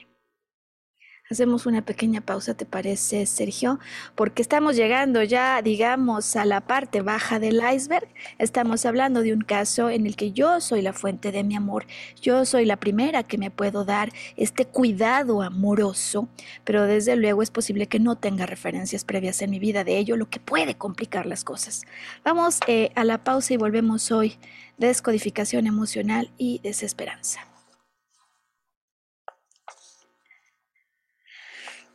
Hacemos 1.30 1.66
una 1.66 1.82
pequeña 1.82 2.22
pausa, 2.22 2.54
¿te 2.54 2.64
parece, 2.64 3.26
Sergio? 3.26 3.78
Porque 4.14 4.40
estamos 4.40 4.76
llegando 4.76 5.22
ya, 5.22 5.60
digamos, 5.60 6.36
a 6.36 6.46
la 6.46 6.62
parte 6.62 7.02
baja 7.02 7.38
del 7.38 7.60
iceberg. 7.70 8.08
Estamos 8.38 8.86
hablando 8.86 9.20
de 9.20 9.34
un 9.34 9.42
caso 9.42 9.90
en 9.90 10.06
el 10.06 10.16
que 10.16 10.32
yo 10.32 10.62
soy 10.62 10.80
la 10.80 10.94
fuente 10.94 11.30
de 11.30 11.44
mi 11.44 11.54
amor. 11.54 11.86
Yo 12.22 12.46
soy 12.46 12.64
la 12.64 12.78
primera 12.78 13.24
que 13.24 13.36
me 13.36 13.50
puedo 13.50 13.84
dar 13.84 14.10
este 14.38 14.64
cuidado 14.64 15.42
amoroso, 15.42 16.30
pero 16.64 16.84
desde 16.84 17.14
luego 17.14 17.42
es 17.42 17.50
posible 17.50 17.88
que 17.88 18.00
no 18.00 18.16
tenga 18.16 18.46
referencias 18.46 19.04
previas 19.04 19.42
en 19.42 19.50
mi 19.50 19.58
vida 19.58 19.84
de 19.84 19.98
ello, 19.98 20.16
lo 20.16 20.30
que 20.30 20.40
puede 20.40 20.76
complicar 20.76 21.26
las 21.26 21.44
cosas. 21.44 21.82
Vamos 22.24 22.58
eh, 22.68 22.90
a 22.94 23.04
la 23.04 23.22
pausa 23.22 23.52
y 23.52 23.58
volvemos 23.58 24.10
hoy. 24.12 24.38
Descodificación 24.78 25.66
emocional 25.66 26.30
y 26.38 26.60
desesperanza. 26.60 27.40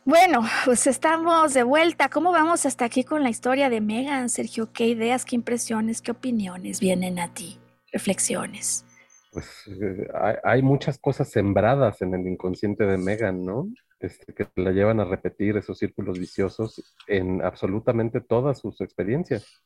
Bueno, 0.06 0.42
pues 0.66 0.86
estamos 0.86 1.54
de 1.54 1.62
vuelta. 1.62 2.10
¿Cómo 2.10 2.30
vamos 2.30 2.66
hasta 2.66 2.84
aquí 2.84 3.04
con 3.04 3.22
la 3.22 3.30
historia 3.30 3.70
de 3.70 3.80
Megan, 3.80 4.28
Sergio? 4.28 4.70
¿Qué 4.70 4.86
ideas, 4.86 5.24
qué 5.24 5.34
impresiones, 5.34 6.02
qué 6.02 6.10
opiniones 6.10 6.78
vienen 6.78 7.18
a 7.18 7.32
ti? 7.32 7.58
Reflexiones. 7.90 8.84
Pues 9.32 9.46
eh, 9.66 10.06
hay, 10.44 10.60
muchas 10.60 10.98
cosas 10.98 11.30
sembradas 11.30 12.02
en 12.02 12.12
el 12.12 12.28
inconsciente 12.28 12.84
de 12.84 12.98
Megan, 12.98 13.46
¿no? 13.46 13.66
Este, 13.98 14.34
que 14.34 14.46
la 14.56 14.72
llevan 14.72 15.00
a 15.00 15.06
repetir 15.06 15.56
esos 15.56 15.78
círculos 15.78 16.18
viciosos 16.18 16.94
en 17.06 17.42
absolutamente 17.42 18.20
todas 18.20 18.58
sus 18.58 18.82
experiencias, 18.82 19.62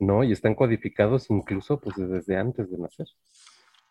¿no? 0.00 0.24
Y 0.24 0.32
están 0.32 0.56
codificados 0.56 1.30
incluso 1.30 1.78
pues 1.80 1.94
desde 1.96 2.36
antes 2.36 2.68
de 2.68 2.78
nacer. 2.78 3.06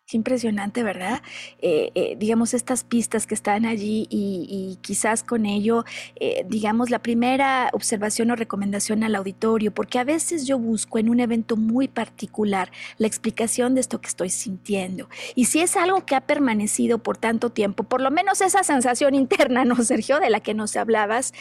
Es 0.08 0.14
impresionante, 0.14 0.84
¿verdad? 0.84 1.20
Eh, 1.58 1.90
eh, 1.96 2.14
digamos, 2.16 2.54
estas 2.54 2.84
pistas 2.84 3.26
que 3.26 3.34
están 3.34 3.66
allí 3.66 4.06
y, 4.08 4.78
quizás 4.80 5.24
con 5.24 5.46
ello, 5.46 5.84
eh, 6.20 6.46
digamos, 6.48 6.90
la 6.90 7.00
primera 7.00 7.70
observación 7.72 8.30
o 8.30 8.36
recomendación 8.36 9.02
al 9.02 9.16
auditorio, 9.16 9.74
porque 9.74 9.98
a 9.98 10.04
veces 10.04 10.46
yo 10.46 10.60
busco 10.60 11.00
en 11.00 11.08
un 11.08 11.18
evento 11.18 11.56
muy 11.56 11.88
particular 11.88 12.70
la 12.98 13.08
explicación 13.08 13.74
de 13.74 13.80
esto 13.80 14.00
que 14.00 14.06
estoy 14.06 14.30
sintiendo. 14.30 15.08
Y 15.34 15.46
si 15.46 15.58
es 15.58 15.76
algo 15.76 16.06
que 16.06 16.14
ha 16.14 16.20
permanecido 16.20 16.98
por 16.98 17.16
tanto 17.16 17.50
tiempo, 17.50 17.82
por 17.82 18.00
lo 18.00 18.12
menos 18.12 18.40
esa 18.42 18.62
sensación 18.62 19.12
interna, 19.16 19.64
¿no, 19.64 19.74
Sergio? 19.82 20.20
De 20.20 20.30
la 20.30 20.38
que 20.38 20.54
nos 20.54 20.76
hablabas, 20.76 21.34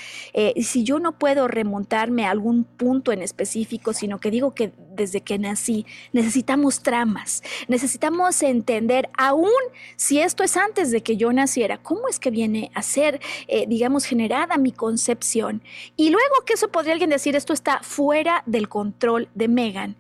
si 0.59 0.83
yo 0.83 0.97
no 0.97 1.19
puedo 1.19 1.47
remontarme 1.47 2.25
a 2.25 2.31
algún 2.31 2.63
punto 2.63 3.11
en 3.11 3.21
específico, 3.21 3.93
sino 3.93 4.19
que 4.19 4.31
digo 4.31 4.55
que 4.55 4.71
desde 4.95 5.21
que 5.21 5.37
nací 5.37 5.85
necesitamos 6.13 6.81
tramas, 6.81 7.43
necesitamos 7.67 8.41
entender, 8.55 9.09
aún 9.17 9.51
si 9.95 10.19
esto 10.19 10.43
es 10.43 10.57
antes 10.57 10.91
de 10.91 11.01
que 11.01 11.17
yo 11.17 11.31
naciera, 11.33 11.77
cómo 11.77 12.07
es 12.07 12.19
que 12.19 12.31
viene 12.31 12.71
a 12.73 12.81
ser, 12.81 13.19
eh, 13.47 13.65
digamos, 13.67 14.05
generada 14.05 14.57
mi 14.57 14.71
concepción. 14.71 15.61
Y 15.95 16.09
luego 16.09 16.35
que 16.45 16.53
eso 16.53 16.69
podría 16.69 16.93
alguien 16.93 17.09
decir, 17.09 17.35
esto 17.35 17.53
está 17.53 17.79
fuera 17.83 18.43
del 18.45 18.67
control 18.69 19.29
de 19.35 19.47
Megan. 19.47 19.95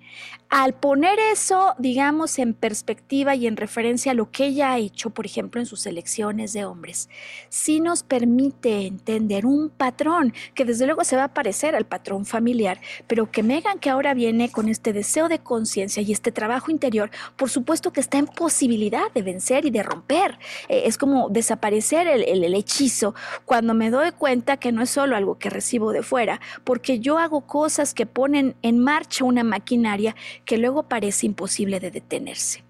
Al 0.57 0.73
poner 0.73 1.19
eso, 1.33 1.75
digamos, 1.79 2.39
en 2.39 2.53
perspectiva 2.53 3.35
y 3.35 3.45
en 3.45 3.57
referencia 3.57 4.13
a 4.13 4.15
lo 4.15 4.31
que 4.31 4.45
ella 4.45 4.71
ha 4.71 4.77
hecho, 4.77 5.09
por 5.09 5.25
ejemplo, 5.25 5.59
en 5.59 5.67
sus 5.67 5.85
elecciones 5.85 6.53
de 6.53 6.63
hombres, 6.63 7.09
sí 7.49 7.81
nos 7.81 8.03
permite 8.03 8.87
entender 8.87 9.45
un 9.45 9.69
patrón 9.69 10.33
que 10.53 10.63
desde 10.63 10.85
luego 10.85 11.03
se 11.03 11.17
va 11.17 11.25
a 11.25 11.33
parecer 11.33 11.75
al 11.75 11.83
patrón 11.83 12.25
familiar, 12.25 12.79
pero 13.05 13.29
que 13.29 13.43
Megan, 13.43 13.79
que 13.79 13.89
ahora 13.89 14.13
viene 14.13 14.49
con 14.49 14.69
este 14.69 14.93
deseo 14.93 15.27
de 15.27 15.39
conciencia 15.39 16.01
y 16.01 16.13
este 16.13 16.31
trabajo 16.31 16.71
interior, 16.71 17.11
por 17.35 17.49
supuesto 17.49 17.91
que 17.91 17.99
está 17.99 18.17
en 18.17 18.27
posibilidad 18.27 19.11
de 19.13 19.23
vencer 19.23 19.65
y 19.65 19.71
de 19.71 19.83
romper. 19.83 20.39
Eh, 20.69 20.83
es 20.85 20.97
como 20.97 21.27
desaparecer 21.27 22.07
el, 22.07 22.23
el 22.23 22.53
hechizo 22.53 23.13
cuando 23.43 23.73
me 23.73 23.89
doy 23.89 24.13
cuenta 24.13 24.55
que 24.55 24.71
no 24.71 24.81
es 24.81 24.89
solo 24.89 25.17
algo 25.17 25.37
que 25.37 25.49
recibo 25.49 25.91
de 25.91 26.01
fuera, 26.01 26.39
porque 26.63 27.01
yo 27.01 27.17
hago 27.17 27.41
cosas 27.41 27.93
que 27.93 28.05
ponen 28.05 28.55
en 28.61 28.79
marcha 28.79 29.25
una 29.25 29.43
maquinaria 29.43 30.15
que 30.45 30.57
luego 30.57 30.83
parece 30.83 31.25
imposible 31.25 31.79
de 31.79 31.91
detenerse. 31.91 32.63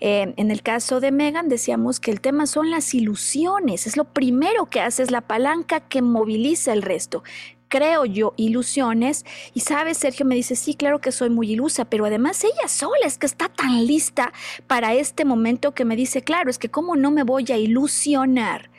Eh, 0.00 0.32
en 0.36 0.50
el 0.50 0.62
caso 0.62 1.00
de 1.00 1.12
Megan 1.12 1.48
decíamos 1.48 2.00
que 2.00 2.10
el 2.10 2.20
tema 2.20 2.46
son 2.46 2.70
las 2.70 2.94
ilusiones, 2.94 3.86
es 3.86 3.96
lo 3.96 4.04
primero 4.04 4.66
que 4.66 4.80
hace, 4.80 5.02
es 5.02 5.10
la 5.10 5.20
palanca 5.20 5.80
que 5.80 6.00
moviliza 6.00 6.72
el 6.72 6.82
resto 6.82 7.22
creo 7.70 8.04
yo 8.04 8.34
ilusiones. 8.36 9.24
Y 9.54 9.60
sabes, 9.60 9.96
Sergio 9.96 10.26
me 10.26 10.34
dice, 10.34 10.56
sí, 10.56 10.74
claro 10.74 11.00
que 11.00 11.12
soy 11.12 11.30
muy 11.30 11.52
ilusa, 11.52 11.86
pero 11.86 12.04
además 12.04 12.44
ella 12.44 12.68
sola 12.68 13.06
es 13.06 13.16
que 13.16 13.26
está 13.26 13.48
tan 13.48 13.86
lista 13.86 14.32
para 14.66 14.92
este 14.92 15.24
momento 15.24 15.72
que 15.72 15.86
me 15.86 15.96
dice, 15.96 16.22
claro, 16.22 16.50
es 16.50 16.58
que 16.58 16.68
cómo 16.68 16.96
no 16.96 17.10
me 17.10 17.22
voy 17.22 17.46
a 17.50 17.56
ilusionar. 17.56 18.70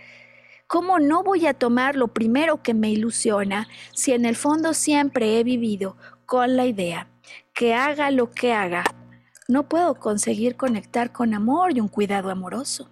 ¿Cómo 0.67 0.99
no 0.99 1.23
voy 1.23 1.47
a 1.47 1.53
tomar 1.53 1.95
lo 1.95 2.09
primero 2.09 2.61
que 2.61 2.73
me 2.73 2.91
ilusiona 2.91 3.67
si 3.93 4.13
en 4.13 4.25
el 4.25 4.35
fondo 4.35 4.73
siempre 4.73 5.39
he 5.39 5.43
vivido 5.43 5.97
con 6.25 6.55
la 6.55 6.65
idea 6.65 7.10
que 7.53 7.73
haga 7.73 8.11
lo 8.11 8.31
que 8.31 8.53
haga, 8.53 8.83
no 9.47 9.67
puedo 9.67 9.95
conseguir 9.95 10.55
conectar 10.55 11.11
con 11.11 11.33
amor 11.33 11.75
y 11.75 11.81
un 11.81 11.87
cuidado 11.87 12.29
amoroso. 12.29 12.89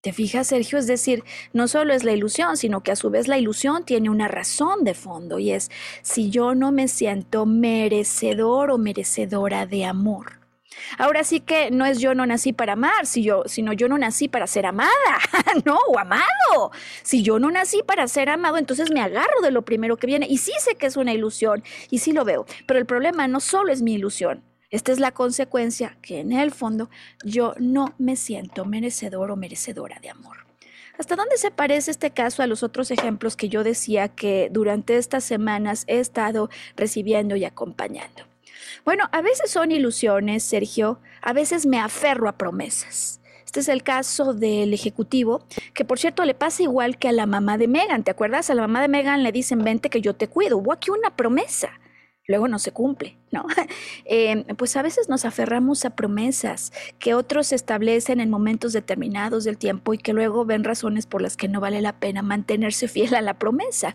¿Te 0.00 0.12
fijas, 0.12 0.46
Sergio? 0.46 0.78
Es 0.78 0.86
decir, 0.86 1.24
no 1.52 1.66
solo 1.66 1.92
es 1.92 2.04
la 2.04 2.12
ilusión, 2.12 2.56
sino 2.56 2.84
que 2.84 2.92
a 2.92 2.96
su 2.96 3.10
vez 3.10 3.26
la 3.26 3.36
ilusión 3.36 3.84
tiene 3.84 4.10
una 4.10 4.28
razón 4.28 4.84
de 4.84 4.94
fondo 4.94 5.40
y 5.40 5.50
es 5.50 5.70
si 6.02 6.30
yo 6.30 6.54
no 6.54 6.70
me 6.70 6.86
siento 6.86 7.46
merecedor 7.46 8.70
o 8.70 8.78
merecedora 8.78 9.66
de 9.66 9.84
amor. 9.84 10.37
Ahora 10.98 11.24
sí 11.24 11.40
que 11.40 11.70
no 11.70 11.86
es 11.86 11.98
yo 11.98 12.14
no 12.14 12.26
nací 12.26 12.52
para 12.52 12.74
amar, 12.74 13.06
sino 13.06 13.72
yo 13.72 13.88
no 13.88 13.98
nací 13.98 14.28
para 14.28 14.46
ser 14.46 14.66
amada, 14.66 14.90
no, 15.64 15.78
o 15.88 15.98
amado. 15.98 16.72
Si 17.02 17.22
yo 17.22 17.38
no 17.38 17.50
nací 17.50 17.82
para 17.82 18.06
ser 18.08 18.28
amado, 18.28 18.58
entonces 18.58 18.90
me 18.90 19.00
agarro 19.00 19.40
de 19.42 19.50
lo 19.50 19.62
primero 19.62 19.96
que 19.96 20.06
viene. 20.06 20.26
Y 20.28 20.38
sí 20.38 20.52
sé 20.60 20.76
que 20.76 20.86
es 20.86 20.96
una 20.96 21.12
ilusión, 21.12 21.62
y 21.90 21.98
sí 21.98 22.12
lo 22.12 22.24
veo, 22.24 22.46
pero 22.66 22.78
el 22.78 22.86
problema 22.86 23.28
no 23.28 23.40
solo 23.40 23.72
es 23.72 23.82
mi 23.82 23.94
ilusión, 23.94 24.42
Esta 24.70 24.92
es 24.92 25.00
la 25.00 25.12
consecuencia 25.12 25.96
que 26.02 26.20
en 26.20 26.32
el 26.32 26.50
fondo 26.50 26.90
yo 27.24 27.54
no 27.58 27.94
me 27.98 28.16
siento 28.16 28.66
merecedor 28.66 29.30
o 29.30 29.36
merecedora 29.36 29.98
de 30.00 30.10
amor. 30.10 30.48
¿Hasta 30.98 31.16
dónde 31.16 31.38
se 31.38 31.50
parece 31.50 31.92
este 31.92 32.10
caso 32.10 32.42
a 32.42 32.46
los 32.46 32.62
otros 32.62 32.90
ejemplos 32.90 33.36
que 33.36 33.48
yo 33.48 33.62
decía 33.62 34.08
que 34.08 34.48
durante 34.50 34.98
estas 34.98 35.24
semanas 35.24 35.84
he 35.86 36.00
estado 36.00 36.50
recibiendo 36.76 37.36
y 37.36 37.44
acompañando? 37.44 38.24
Bueno, 38.84 39.08
a 39.12 39.22
veces 39.22 39.50
son 39.50 39.72
ilusiones, 39.72 40.42
Sergio, 40.42 41.00
a 41.22 41.32
veces 41.32 41.66
me 41.66 41.78
aferro 41.78 42.28
a 42.28 42.36
promesas. 42.36 43.20
Este 43.44 43.60
es 43.60 43.68
el 43.68 43.82
caso 43.82 44.34
del 44.34 44.74
ejecutivo, 44.74 45.46
que 45.72 45.84
por 45.84 45.98
cierto 45.98 46.24
le 46.24 46.34
pasa 46.34 46.62
igual 46.62 46.98
que 46.98 47.08
a 47.08 47.12
la 47.12 47.26
mamá 47.26 47.56
de 47.56 47.66
Megan. 47.66 48.04
¿Te 48.04 48.10
acuerdas? 48.10 48.50
A 48.50 48.54
la 48.54 48.62
mamá 48.62 48.82
de 48.82 48.88
Megan 48.88 49.22
le 49.22 49.32
dicen, 49.32 49.64
vente 49.64 49.88
que 49.88 50.02
yo 50.02 50.14
te 50.14 50.28
cuido. 50.28 50.58
Hubo 50.58 50.72
aquí 50.72 50.90
una 50.90 51.16
promesa 51.16 51.70
luego 52.28 52.46
no 52.46 52.58
se 52.58 52.72
cumple, 52.72 53.16
¿no? 53.32 53.46
Eh, 54.10 54.44
pues 54.56 54.76
a 54.76 54.82
veces 54.82 55.08
nos 55.08 55.24
aferramos 55.24 55.84
a 55.84 55.90
promesas 55.90 56.72
que 56.98 57.14
otros 57.14 57.52
establecen 57.52 58.20
en 58.20 58.30
momentos 58.30 58.72
determinados 58.72 59.44
del 59.44 59.58
tiempo 59.58 59.92
y 59.92 59.98
que 59.98 60.12
luego 60.12 60.44
ven 60.44 60.64
razones 60.64 61.06
por 61.06 61.20
las 61.20 61.36
que 61.36 61.48
no 61.48 61.60
vale 61.60 61.82
la 61.82 61.98
pena 61.98 62.22
mantenerse 62.22 62.88
fiel 62.88 63.14
a 63.14 63.22
la 63.22 63.38
promesa. 63.38 63.94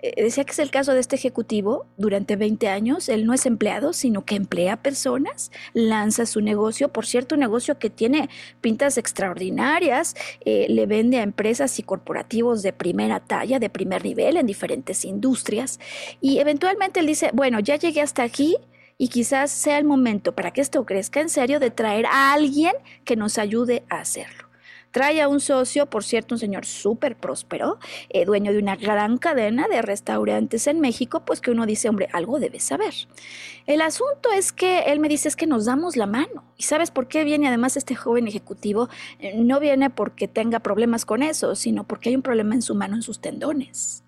Eh, 0.00 0.22
decía 0.22 0.44
que 0.44 0.52
es 0.52 0.58
el 0.58 0.70
caso 0.70 0.94
de 0.94 1.00
este 1.00 1.16
ejecutivo 1.16 1.86
durante 1.96 2.36
20 2.36 2.68
años. 2.68 3.08
Él 3.08 3.26
no 3.26 3.32
es 3.32 3.46
empleado, 3.46 3.92
sino 3.92 4.24
que 4.24 4.36
emplea 4.36 4.76
personas, 4.76 5.50
lanza 5.74 6.26
su 6.26 6.40
negocio, 6.40 6.88
por 6.88 7.06
cierto, 7.06 7.34
un 7.34 7.40
negocio 7.40 7.78
que 7.78 7.90
tiene 7.90 8.28
pintas 8.60 8.98
extraordinarias, 8.98 10.14
eh, 10.44 10.66
le 10.68 10.86
vende 10.86 11.18
a 11.18 11.22
empresas 11.22 11.78
y 11.78 11.82
corporativos 11.82 12.62
de 12.62 12.72
primera 12.72 13.20
talla, 13.20 13.58
de 13.58 13.70
primer 13.70 14.04
nivel 14.04 14.36
en 14.36 14.46
diferentes 14.46 15.04
industrias. 15.04 15.80
Y 16.20 16.38
eventualmente 16.38 17.00
él 17.00 17.06
dice, 17.06 17.30
bueno, 17.32 17.60
ya 17.60 17.76
llegué 17.76 18.00
hasta 18.00 18.22
aquí, 18.22 18.56
y 18.98 19.08
quizás 19.08 19.52
sea 19.52 19.78
el 19.78 19.84
momento 19.84 20.34
para 20.34 20.50
que 20.50 20.60
esto 20.60 20.84
crezca 20.84 21.20
en 21.20 21.28
serio 21.28 21.60
de 21.60 21.70
traer 21.70 22.06
a 22.06 22.32
alguien 22.32 22.72
que 23.04 23.14
nos 23.14 23.38
ayude 23.38 23.84
a 23.88 24.00
hacerlo. 24.00 24.47
Trae 24.90 25.20
a 25.20 25.28
un 25.28 25.40
socio, 25.40 25.86
por 25.86 26.04
cierto, 26.04 26.34
un 26.34 26.38
señor 26.38 26.64
súper 26.66 27.16
próspero, 27.16 27.78
eh, 28.08 28.24
dueño 28.24 28.52
de 28.52 28.58
una 28.58 28.76
gran 28.76 29.18
cadena 29.18 29.68
de 29.68 29.82
restaurantes 29.82 30.66
en 30.66 30.80
México, 30.80 31.24
pues 31.24 31.40
que 31.40 31.50
uno 31.50 31.66
dice, 31.66 31.88
hombre, 31.88 32.08
algo 32.12 32.38
debe 32.38 32.60
saber. 32.60 32.94
El 33.66 33.82
asunto 33.82 34.30
es 34.34 34.52
que 34.52 34.80
él 34.80 35.00
me 35.00 35.08
dice 35.08 35.28
es 35.28 35.36
que 35.36 35.46
nos 35.46 35.66
damos 35.66 35.96
la 35.96 36.06
mano. 36.06 36.44
¿Y 36.56 36.62
sabes 36.62 36.90
por 36.90 37.06
qué 37.06 37.24
viene 37.24 37.48
además 37.48 37.76
este 37.76 37.94
joven 37.94 38.26
ejecutivo? 38.26 38.88
Eh, 39.18 39.34
no 39.36 39.60
viene 39.60 39.90
porque 39.90 40.26
tenga 40.26 40.60
problemas 40.60 41.04
con 41.04 41.22
eso, 41.22 41.54
sino 41.54 41.84
porque 41.84 42.08
hay 42.08 42.16
un 42.16 42.22
problema 42.22 42.54
en 42.54 42.62
su 42.62 42.74
mano, 42.74 42.96
en 42.96 43.02
sus 43.02 43.20
tendones 43.20 44.04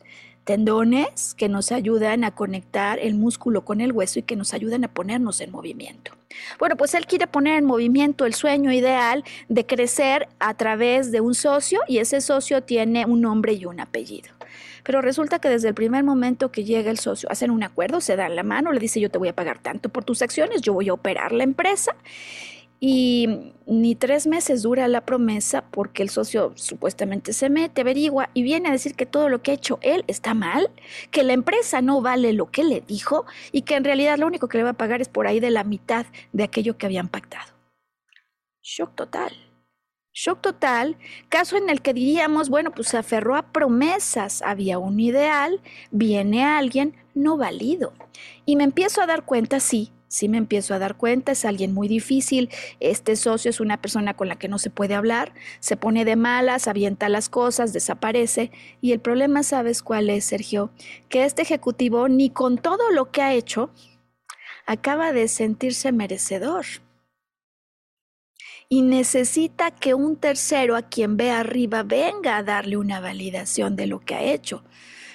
tendones 0.51 1.37
que 1.37 1.49
nos 1.49 1.71
ayudan 1.71 2.25
a 2.25 2.33
conectar 2.33 2.99
el 2.99 3.15
músculo 3.15 3.65
con 3.65 3.81
el 3.81 3.93
hueso 3.93 4.19
y 4.19 4.25
que 4.25 4.35
nos 4.35 4.53
ayudan 4.53 4.83
a 4.83 4.89
ponernos 4.89 5.41
en 5.41 5.53
movimiento. 5.53 6.11
Bueno, 6.59 6.77
pues 6.77 6.93
él 6.95 7.07
quiere 7.07 7.29
poner 7.29 7.57
en 7.57 7.65
movimiento 7.65 8.27
el 8.27 8.35
sueño 8.35 8.73
ideal 8.73 9.23
de 9.49 9.65
crecer 9.65 10.27
a 10.41 10.55
través 10.55 11.13
de 11.13 11.21
un 11.21 11.37
socio 11.37 11.83
y 11.87 11.99
ese 11.99 12.21
socio 12.21 12.65
tiene 12.65 13.07
un 13.07 13.21
nombre 13.21 13.53
y 13.53 13.65
un 13.65 13.79
apellido. 13.79 14.31
Pero 14.83 15.01
resulta 15.01 15.39
que 15.39 15.49
desde 15.49 15.69
el 15.69 15.75
primer 15.75 16.03
momento 16.03 16.51
que 16.51 16.65
llega 16.65 16.91
el 16.91 16.99
socio, 16.99 17.31
hacen 17.31 17.53
un 17.53 17.63
acuerdo, 17.63 18.01
se 18.01 18.17
dan 18.17 18.35
la 18.35 18.43
mano, 18.43 18.73
le 18.73 18.81
dice 18.81 18.99
yo 18.99 19.09
te 19.09 19.19
voy 19.19 19.29
a 19.29 19.37
pagar 19.37 19.61
tanto 19.61 19.89
por 19.89 20.03
tus 20.03 20.21
acciones, 20.21 20.63
yo 20.63 20.73
voy 20.73 20.89
a 20.89 20.95
operar 20.95 21.31
la 21.31 21.45
empresa 21.45 21.95
y 22.81 23.53
ni 23.67 23.95
tres 23.95 24.27
meses 24.27 24.63
dura 24.63 24.89
la 24.89 25.05
promesa 25.05 25.63
porque 25.71 26.03
el 26.03 26.09
socio 26.09 26.53
supuestamente 26.57 27.35
se 27.35 27.51
mete, 27.51 27.83
averigua 27.83 28.31
y 28.33 28.43
viene 28.43 28.71
a 28.71 28.73
decir 28.73 28.95
que 28.95 29.05
todo 29.05 29.29
lo 29.29 29.43
que 29.43 29.51
ha 29.51 29.55
hecho 29.55 29.79
él 29.83 30.03
está 30.07 30.33
mal, 30.33 30.71
que 31.11 31.23
la 31.23 31.35
empresa 31.35 31.83
no 31.83 32.01
vale 32.01 32.33
lo 32.33 32.51
que 32.51 32.65
le 32.65 32.81
dijo 32.81 33.27
y 33.53 33.63
que 33.63 33.77
en 33.77 33.85
realidad 33.85 34.19
lo 34.19 34.27
único 34.27 34.49
que 34.49 34.59
le 34.59 34.65
va 34.65 34.71
a 34.71 34.75
pagar 34.75 35.03
es 35.03 35.09
por 35.09 35.27
ahí 35.27 35.41
de 35.41 35.51
la 35.51 35.63
mitad 35.63 36.07
de 36.33 36.43
aquello 36.43 36.79
que 36.79 36.87
habían 36.87 37.09
pactado. 37.09 37.53
Shock 38.63 38.95
total. 38.95 39.33
Shock 40.13 40.41
total, 40.41 40.97
caso 41.29 41.57
en 41.57 41.71
el 41.71 41.83
que 41.83 41.95
diríamos, 41.95 42.49
bueno, 42.49 42.73
pues 42.73 42.89
se 42.89 42.99
aferró 42.99 43.37
a 43.37 43.53
promesas, 43.53 44.43
había 44.43 44.79
un 44.79 44.99
ideal, 44.99 45.61
viene 45.93 46.45
alguien 46.45 46.97
no 47.15 47.37
válido. 47.37 47.93
Y 48.45 48.57
me 48.57 48.65
empiezo 48.65 49.03
a 49.03 49.07
dar 49.07 49.25
cuenta, 49.25 49.61
sí, 49.61 49.93
sí 50.11 50.29
me 50.29 50.39
empiezo 50.39 50.75
a 50.75 50.81
dar 50.81 50.97
cuenta, 50.97 51.33
es 51.33 51.45
alguien 51.45 51.73
muy 51.73 51.87
difícil, 51.87 52.51
este 52.81 53.15
socio 53.15 53.49
es 53.49 53.61
una 53.61 53.81
persona 53.81 54.15
con 54.15 54.29
la 54.29 54.37
que 54.37 54.49
no 54.49 54.59
se 54.59 54.69
puede 54.69 54.95
hablar, 54.97 55.33
se 55.61 55.77
pone 55.77 56.05
de 56.05 56.17
malas, 56.17 56.67
avienta 56.67 57.09
las 57.09 57.29
cosas, 57.29 57.73
desaparece. 57.73 58.51
Y 58.81 58.91
el 58.91 58.99
problema, 58.99 59.45
¿sabes 59.45 59.83
cuál 59.83 60.11
es, 60.11 60.25
Sergio? 60.25 60.71
Que 61.09 61.25
este 61.25 61.43
ejecutivo, 61.43 62.09
ni 62.09 62.29
con 62.29 62.59
todo 62.59 62.91
lo 62.91 63.13
que 63.13 63.23
ha 63.23 63.33
hecho, 63.35 63.71
acaba 64.67 65.13
de 65.13 65.29
sentirse 65.29 65.93
merecedor. 65.93 66.67
Y 68.69 68.83
necesita 68.83 69.71
que 69.71 69.95
un 69.95 70.17
tercero 70.17 70.75
a 70.75 70.83
quien 70.83 71.17
ve 71.17 71.31
arriba 71.31 71.85
venga 71.85 72.37
a 72.37 72.43
darle 72.43 72.77
una 72.77 72.99
validación 72.99 73.77
de 73.77 73.87
lo 73.87 74.01
que 74.01 74.17
ha 74.17 74.23
hecho. 74.23 74.65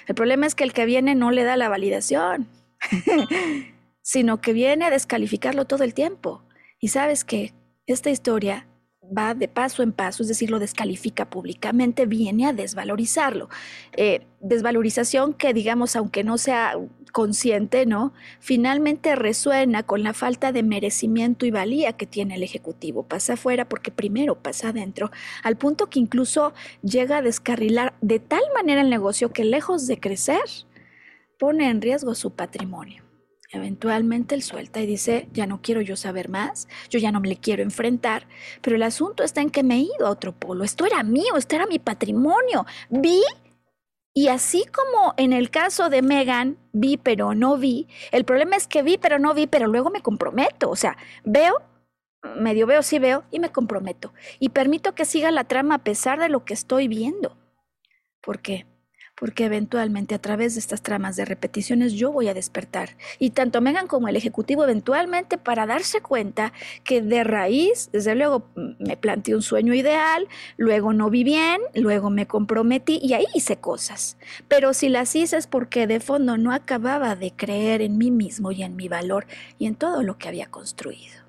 El 0.06 0.14
problema 0.14 0.46
es 0.46 0.54
que 0.54 0.64
el 0.64 0.72
que 0.72 0.86
viene 0.86 1.14
no 1.14 1.30
le 1.30 1.44
da 1.44 1.58
la 1.58 1.68
validación. 1.68 2.48
sino 4.06 4.40
que 4.40 4.52
viene 4.52 4.84
a 4.84 4.90
descalificarlo 4.90 5.64
todo 5.64 5.82
el 5.82 5.92
tiempo. 5.92 6.44
Y 6.78 6.88
sabes 6.88 7.24
que 7.24 7.54
esta 7.86 8.08
historia 8.08 8.68
va 9.02 9.34
de 9.34 9.48
paso 9.48 9.82
en 9.82 9.90
paso, 9.90 10.22
es 10.22 10.28
decir, 10.28 10.48
lo 10.48 10.60
descalifica 10.60 11.28
públicamente, 11.28 12.06
viene 12.06 12.46
a 12.46 12.52
desvalorizarlo. 12.52 13.48
Eh, 13.96 14.24
desvalorización 14.38 15.34
que, 15.34 15.52
digamos, 15.52 15.96
aunque 15.96 16.22
no 16.22 16.38
sea 16.38 16.76
consciente, 17.12 17.84
¿no? 17.84 18.12
Finalmente 18.38 19.16
resuena 19.16 19.82
con 19.82 20.04
la 20.04 20.12
falta 20.12 20.52
de 20.52 20.62
merecimiento 20.62 21.44
y 21.44 21.50
valía 21.50 21.94
que 21.94 22.06
tiene 22.06 22.36
el 22.36 22.44
Ejecutivo. 22.44 23.02
Pasa 23.08 23.32
afuera 23.32 23.68
porque 23.68 23.90
primero 23.90 24.40
pasa 24.40 24.68
adentro, 24.68 25.10
al 25.42 25.56
punto 25.56 25.90
que 25.90 25.98
incluso 25.98 26.54
llega 26.80 27.16
a 27.16 27.22
descarrilar 27.22 27.94
de 28.02 28.20
tal 28.20 28.42
manera 28.54 28.82
el 28.82 28.90
negocio 28.90 29.32
que 29.32 29.44
lejos 29.44 29.88
de 29.88 29.98
crecer, 29.98 30.44
pone 31.40 31.68
en 31.68 31.82
riesgo 31.82 32.14
su 32.14 32.30
patrimonio. 32.30 33.05
Eventualmente 33.52 34.34
él 34.34 34.42
suelta 34.42 34.80
y 34.80 34.86
dice, 34.86 35.28
ya 35.32 35.46
no 35.46 35.60
quiero 35.62 35.80
yo 35.80 35.96
saber 35.96 36.28
más, 36.28 36.68
yo 36.90 36.98
ya 36.98 37.12
no 37.12 37.20
me 37.20 37.28
le 37.28 37.36
quiero 37.36 37.62
enfrentar, 37.62 38.26
pero 38.60 38.76
el 38.76 38.82
asunto 38.82 39.22
está 39.22 39.40
en 39.40 39.50
que 39.50 39.62
me 39.62 39.76
he 39.76 39.80
ido 39.80 40.06
a 40.06 40.10
otro 40.10 40.32
polo, 40.32 40.64
esto 40.64 40.84
era 40.84 41.02
mío, 41.02 41.36
esto 41.36 41.54
era 41.54 41.66
mi 41.66 41.78
patrimonio, 41.78 42.66
vi 42.90 43.22
y 44.14 44.28
así 44.28 44.64
como 44.64 45.14
en 45.18 45.32
el 45.32 45.50
caso 45.50 45.90
de 45.90 46.02
Megan, 46.02 46.56
vi 46.72 46.96
pero 46.96 47.34
no 47.34 47.56
vi, 47.58 47.86
el 48.12 48.24
problema 48.24 48.56
es 48.56 48.66
que 48.66 48.82
vi 48.82 48.98
pero 48.98 49.18
no 49.18 49.34
vi, 49.34 49.46
pero 49.46 49.66
luego 49.66 49.90
me 49.90 50.00
comprometo, 50.00 50.70
o 50.70 50.76
sea, 50.76 50.96
veo, 51.24 51.62
medio 52.34 52.66
veo, 52.66 52.82
sí 52.82 52.98
veo 52.98 53.24
y 53.30 53.40
me 53.40 53.52
comprometo. 53.52 54.12
Y 54.40 54.48
permito 54.48 54.94
que 54.94 55.04
siga 55.04 55.30
la 55.30 55.44
trama 55.44 55.76
a 55.76 55.84
pesar 55.84 56.18
de 56.18 56.28
lo 56.28 56.44
que 56.44 56.54
estoy 56.54 56.88
viendo. 56.88 57.36
¿Por 58.20 58.40
qué? 58.40 58.66
Porque 59.16 59.46
eventualmente 59.46 60.14
a 60.14 60.20
través 60.20 60.54
de 60.54 60.60
estas 60.60 60.82
tramas 60.82 61.16
de 61.16 61.24
repeticiones 61.24 61.94
yo 61.94 62.12
voy 62.12 62.28
a 62.28 62.34
despertar. 62.34 62.96
Y 63.18 63.30
tanto 63.30 63.60
Megan 63.60 63.86
como 63.86 64.08
el 64.08 64.16
Ejecutivo 64.16 64.64
eventualmente 64.64 65.38
para 65.38 65.66
darse 65.66 66.00
cuenta 66.00 66.52
que 66.84 67.02
de 67.02 67.24
raíz, 67.24 67.90
desde 67.92 68.14
luego 68.14 68.48
me 68.78 68.96
planteé 68.96 69.34
un 69.34 69.42
sueño 69.42 69.74
ideal, 69.74 70.28
luego 70.56 70.92
no 70.92 71.10
vi 71.10 71.24
bien, 71.24 71.60
luego 71.74 72.10
me 72.10 72.26
comprometí 72.26 72.98
y 73.02 73.14
ahí 73.14 73.26
hice 73.34 73.56
cosas. 73.56 74.16
Pero 74.48 74.74
si 74.74 74.88
las 74.88 75.14
hice 75.16 75.36
es 75.36 75.46
porque 75.46 75.86
de 75.86 76.00
fondo 76.00 76.36
no 76.36 76.52
acababa 76.52 77.16
de 77.16 77.32
creer 77.32 77.82
en 77.82 77.98
mí 77.98 78.10
mismo 78.10 78.52
y 78.52 78.62
en 78.62 78.76
mi 78.76 78.88
valor 78.88 79.26
y 79.58 79.66
en 79.66 79.74
todo 79.74 80.02
lo 80.02 80.18
que 80.18 80.28
había 80.28 80.46
construido. 80.46 81.25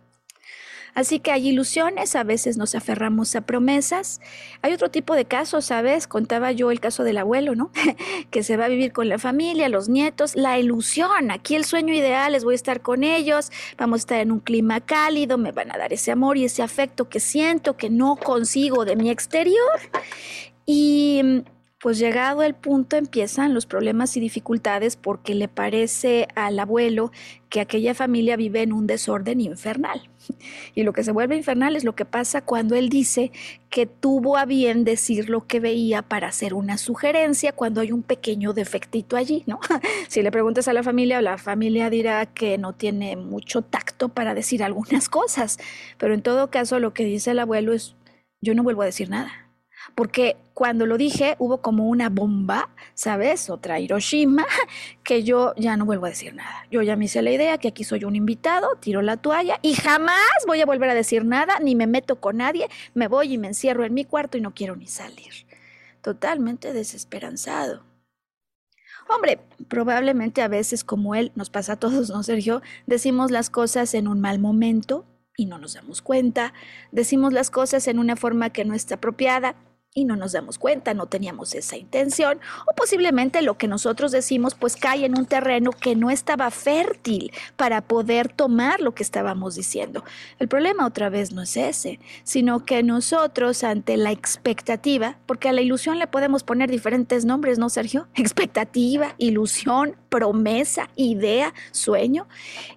Así 0.98 1.20
que 1.20 1.30
hay 1.30 1.50
ilusiones, 1.50 2.16
a 2.16 2.24
veces 2.24 2.58
nos 2.58 2.74
aferramos 2.74 3.36
a 3.36 3.42
promesas. 3.42 4.20
Hay 4.64 4.74
otro 4.74 4.90
tipo 4.90 5.14
de 5.14 5.26
casos, 5.26 5.66
¿sabes? 5.66 6.08
Contaba 6.08 6.52
yo 6.52 6.72
el 6.72 6.80
caso 6.80 7.04
del 7.04 7.20
abuelo, 7.20 7.54
¿no? 7.54 7.70
que 8.32 8.42
se 8.42 8.58
va 8.58 8.66
a 8.66 8.68
vivir 8.68 8.94
con 8.94 9.08
la 9.08 9.20
familia, 9.20 9.70
los 9.70 9.90
nietos, 9.90 10.36
la 10.36 10.58
ilusión. 10.58 11.30
Aquí 11.30 11.54
el 11.54 11.66
sueño 11.66 11.94
ideal 11.94 12.34
es 12.34 12.44
voy 12.44 12.54
a 12.54 12.56
estar 12.56 12.82
con 12.82 13.04
ellos, 13.04 13.52
vamos 13.78 14.00
a 14.00 14.02
estar 14.02 14.20
en 14.22 14.32
un 14.32 14.40
clima 14.40 14.82
cálido, 14.82 15.38
me 15.38 15.52
van 15.52 15.72
a 15.72 15.78
dar 15.78 15.94
ese 15.94 16.12
amor 16.12 16.36
y 16.36 16.46
ese 16.46 16.64
afecto 16.64 17.08
que 17.10 17.20
siento 17.20 17.78
que 17.78 17.92
no 17.92 18.16
consigo 18.16 18.84
de 18.84 18.96
mi 18.96 19.12
exterior. 19.12 19.80
Y 20.66 21.44
pues 21.80 22.00
llegado 22.00 22.42
el 22.42 22.56
punto 22.56 22.96
empiezan 22.96 23.54
los 23.54 23.68
problemas 23.68 24.18
y 24.18 24.20
dificultades 24.20 24.96
porque 24.96 25.36
le 25.36 25.48
parece 25.48 26.28
al 26.34 26.58
abuelo 26.58 27.12
que 27.50 27.62
aquella 27.62 27.94
familia 27.94 28.36
vive 28.36 28.64
en 28.64 28.74
un 28.74 28.88
desorden 28.88 29.40
infernal. 29.40 30.10
Y 30.74 30.84
lo 30.84 30.92
que 30.92 31.04
se 31.04 31.12
vuelve 31.12 31.38
infernal 31.38 31.76
es 31.76 31.84
lo 31.84 31.96
que 31.96 32.04
pasa 32.04 32.42
cuando 32.42 32.76
él 32.76 32.90
dice 32.90 33.32
que 33.70 33.86
tuvo 33.86 34.38
a 34.38 34.46
bien 34.46 34.84
decir 34.86 35.30
lo 35.30 35.46
que 35.46 35.60
veía 35.60 36.02
para 36.02 36.30
hacer 36.30 36.56
una 36.56 36.80
sugerencia 36.80 37.52
cuando 37.52 37.82
hay 37.82 37.92
un 37.92 38.02
pequeño 38.02 38.54
defectito 38.54 39.16
allí, 39.16 39.44
¿no? 39.46 39.60
Si 40.10 40.24
le 40.24 40.32
preguntas 40.32 40.68
a 40.68 40.74
la 40.74 40.84
familia, 40.84 41.22
la 41.22 41.38
familia 41.38 41.90
dirá 41.92 42.26
que 42.26 42.58
no 42.58 42.74
tiene 42.74 43.16
mucho 43.16 43.62
tacto 43.62 44.10
para 44.10 44.34
decir 44.34 44.64
algunas 44.64 45.10
cosas, 45.10 45.60
pero 45.98 46.16
en 46.16 46.24
todo 46.24 46.50
caso 46.50 46.80
lo 46.80 46.94
que 46.94 47.06
dice 47.06 47.32
el 47.32 47.40
abuelo 47.40 47.74
es, 47.74 47.96
yo 48.42 48.56
no 48.56 48.64
vuelvo 48.64 48.82
a 48.82 48.86
decir 48.86 49.10
nada 49.10 49.47
porque 49.96 50.38
cuando 50.54 50.86
lo 50.86 50.98
dije 50.98 51.36
hubo 51.40 51.62
como 51.62 51.88
una 51.88 52.10
bomba, 52.10 52.70
¿sabes? 52.94 53.50
Otra 53.50 53.80
Hiroshima, 53.80 54.46
que 55.04 55.24
yo 55.24 55.54
ya 55.56 55.78
no 55.78 55.86
vuelvo 55.86 56.06
a 56.06 56.10
decir 56.10 56.34
nada. 56.34 56.66
Yo 56.72 56.82
ya 56.82 56.96
me 56.96 57.06
hice 57.06 57.22
la 57.22 57.32
idea 57.32 57.58
que 57.58 57.68
aquí 57.68 57.84
soy 57.84 58.04
un 58.04 58.16
invitado, 58.16 58.76
tiro 58.80 59.02
la 59.02 59.18
toalla 59.18 59.60
y 59.62 59.76
jamás 59.76 60.18
voy 60.48 60.62
a 60.62 60.66
volver 60.66 60.90
a 60.90 60.96
decir 60.96 61.26
nada, 61.26 61.60
ni 61.60 61.76
me 61.76 61.88
meto 61.88 62.20
con 62.20 62.38
nadie, 62.38 62.70
me 62.94 63.08
voy 63.08 63.34
y 63.34 63.38
me 63.38 63.48
encierro 63.48 63.86
en 63.86 63.94
mi 63.94 64.06
cuarto 64.06 64.38
y 64.38 64.42
no 64.42 64.54
quiero 64.54 64.76
ni 64.76 64.88
salir. 64.88 65.46
Totalmente 66.02 66.74
desesperanzado. 66.74 67.84
Hombre, 69.10 69.40
probablemente 69.70 70.42
a 70.42 70.48
veces 70.48 70.84
como 70.84 71.16
él, 71.16 71.32
nos 71.36 71.50
pasa 71.50 71.74
a 71.74 71.80
todos, 71.80 72.10
¿no, 72.10 72.24
Sergio? 72.24 72.62
Decimos 72.88 73.32
las 73.32 73.50
cosas 73.50 73.94
en 73.94 74.08
un 74.08 74.20
mal 74.20 74.40
momento 74.40 75.06
y 75.38 75.46
no 75.46 75.60
nos 75.60 75.76
damos 75.76 76.02
cuenta, 76.02 76.54
decimos 76.92 77.32
las 77.32 77.52
cosas 77.52 77.88
en 77.88 78.00
una 78.00 78.16
forma 78.16 78.50
que 78.50 78.66
no 78.66 78.74
está 78.74 78.96
apropiada 78.96 79.56
y 79.98 80.06
no 80.06 80.16
nos 80.16 80.34
damos 80.34 80.60
cuenta, 80.60 80.94
no 80.94 81.08
teníamos 81.08 81.56
esa 81.56 81.76
intención, 81.76 82.40
o 82.68 82.76
posiblemente 82.76 83.42
lo 83.42 83.58
que 83.58 83.68
nosotros 83.68 84.12
decimos 84.12 84.54
pues 84.54 84.76
cae 84.76 85.06
en 85.06 85.18
un 85.18 85.26
terreno 85.26 85.72
que 85.72 85.96
no 85.96 86.12
estaba 86.12 86.52
fértil 86.52 87.32
para 87.56 87.82
poder 87.82 88.32
tomar 88.32 88.80
lo 88.80 88.94
que 88.94 89.02
estábamos 89.02 89.56
diciendo. 89.56 90.04
El 90.38 90.50
problema 90.50 90.86
otra 90.86 91.10
vez 91.10 91.32
no 91.34 91.42
es 91.42 91.58
ese, 91.58 92.00
sino 92.24 92.64
que 92.64 92.84
nosotros 92.84 93.64
ante 93.64 93.98
la 93.98 94.12
expectativa, 94.12 95.18
porque 95.26 95.50
a 95.50 95.54
la 95.54 95.62
ilusión 95.62 95.98
le 95.98 96.06
podemos 96.06 96.44
poner 96.44 96.70
diferentes 96.70 97.26
nombres, 97.26 97.58
¿no, 97.58 97.68
Sergio? 97.70 98.08
Expectativa, 98.14 99.16
ilusión, 99.18 99.96
promesa, 100.10 100.90
idea, 100.96 101.54
sueño, 101.72 102.28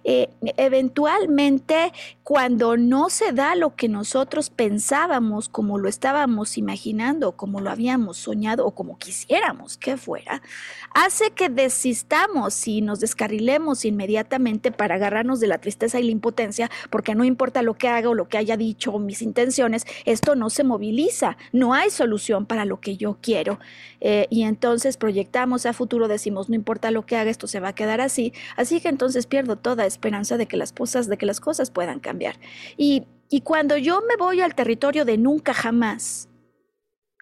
eh, 0.03 0.29
eventualmente 0.57 1.91
cuando 2.23 2.77
no 2.77 3.09
se 3.09 3.33
da 3.33 3.55
lo 3.55 3.75
que 3.75 3.89
nosotros 3.89 4.49
pensábamos 4.49 5.49
como 5.49 5.77
lo 5.77 5.89
estábamos 5.89 6.57
imaginando, 6.57 7.33
como 7.33 7.59
lo 7.59 7.69
habíamos 7.69 8.17
soñado 8.17 8.65
o 8.65 8.71
como 8.71 8.97
quisiéramos 8.97 9.77
que 9.77 9.97
fuera, 9.97 10.41
hace 10.93 11.31
que 11.31 11.49
desistamos 11.49 12.67
y 12.67 12.81
nos 12.81 12.99
descarrilemos 12.99 13.85
inmediatamente 13.85 14.71
para 14.71 14.95
agarrarnos 14.95 15.39
de 15.39 15.47
la 15.47 15.57
tristeza 15.57 15.99
y 15.99 16.03
la 16.03 16.11
impotencia, 16.11 16.69
porque 16.89 17.15
no 17.15 17.23
importa 17.23 17.61
lo 17.61 17.73
que 17.73 17.87
haga 17.87 18.09
o 18.09 18.13
lo 18.13 18.27
que 18.27 18.37
haya 18.37 18.57
dicho 18.57 18.91
o 18.91 18.99
mis 18.99 19.21
intenciones, 19.21 19.85
esto 20.05 20.35
no 20.35 20.49
se 20.49 20.63
moviliza, 20.63 21.37
no 21.51 21.73
hay 21.73 21.89
solución 21.89 22.45
para 22.45 22.65
lo 22.65 22.79
que 22.79 22.97
yo 22.97 23.17
quiero. 23.21 23.59
Eh, 23.99 24.27
y 24.31 24.43
entonces 24.43 24.97
proyectamos 24.97 25.65
a 25.65 25.73
futuro, 25.73 26.07
decimos, 26.07 26.49
no 26.49 26.55
importa 26.55 26.89
lo 26.89 27.05
que 27.05 27.17
haga, 27.17 27.20
esto 27.27 27.47
se 27.47 27.59
va 27.59 27.69
a 27.69 27.75
quedar 27.75 28.01
así, 28.01 28.33
así 28.55 28.81
que 28.81 28.89
entonces 28.89 29.27
pierdo 29.27 29.55
toda 29.57 29.85
esperanza 29.85 30.37
de 30.37 30.47
que 30.47 30.57
las 30.57 30.71
cosas, 30.71 31.07
de 31.07 31.17
que 31.17 31.25
las 31.25 31.39
cosas 31.39 31.71
puedan 31.71 31.99
cambiar. 31.99 32.35
Y, 32.77 33.05
cuando 33.43 33.77
yo 33.77 34.01
me 34.01 34.17
voy 34.17 34.41
al 34.41 34.55
territorio 34.55 35.05
de 35.05 35.17
nunca 35.17 35.53
jamás, 35.53 36.27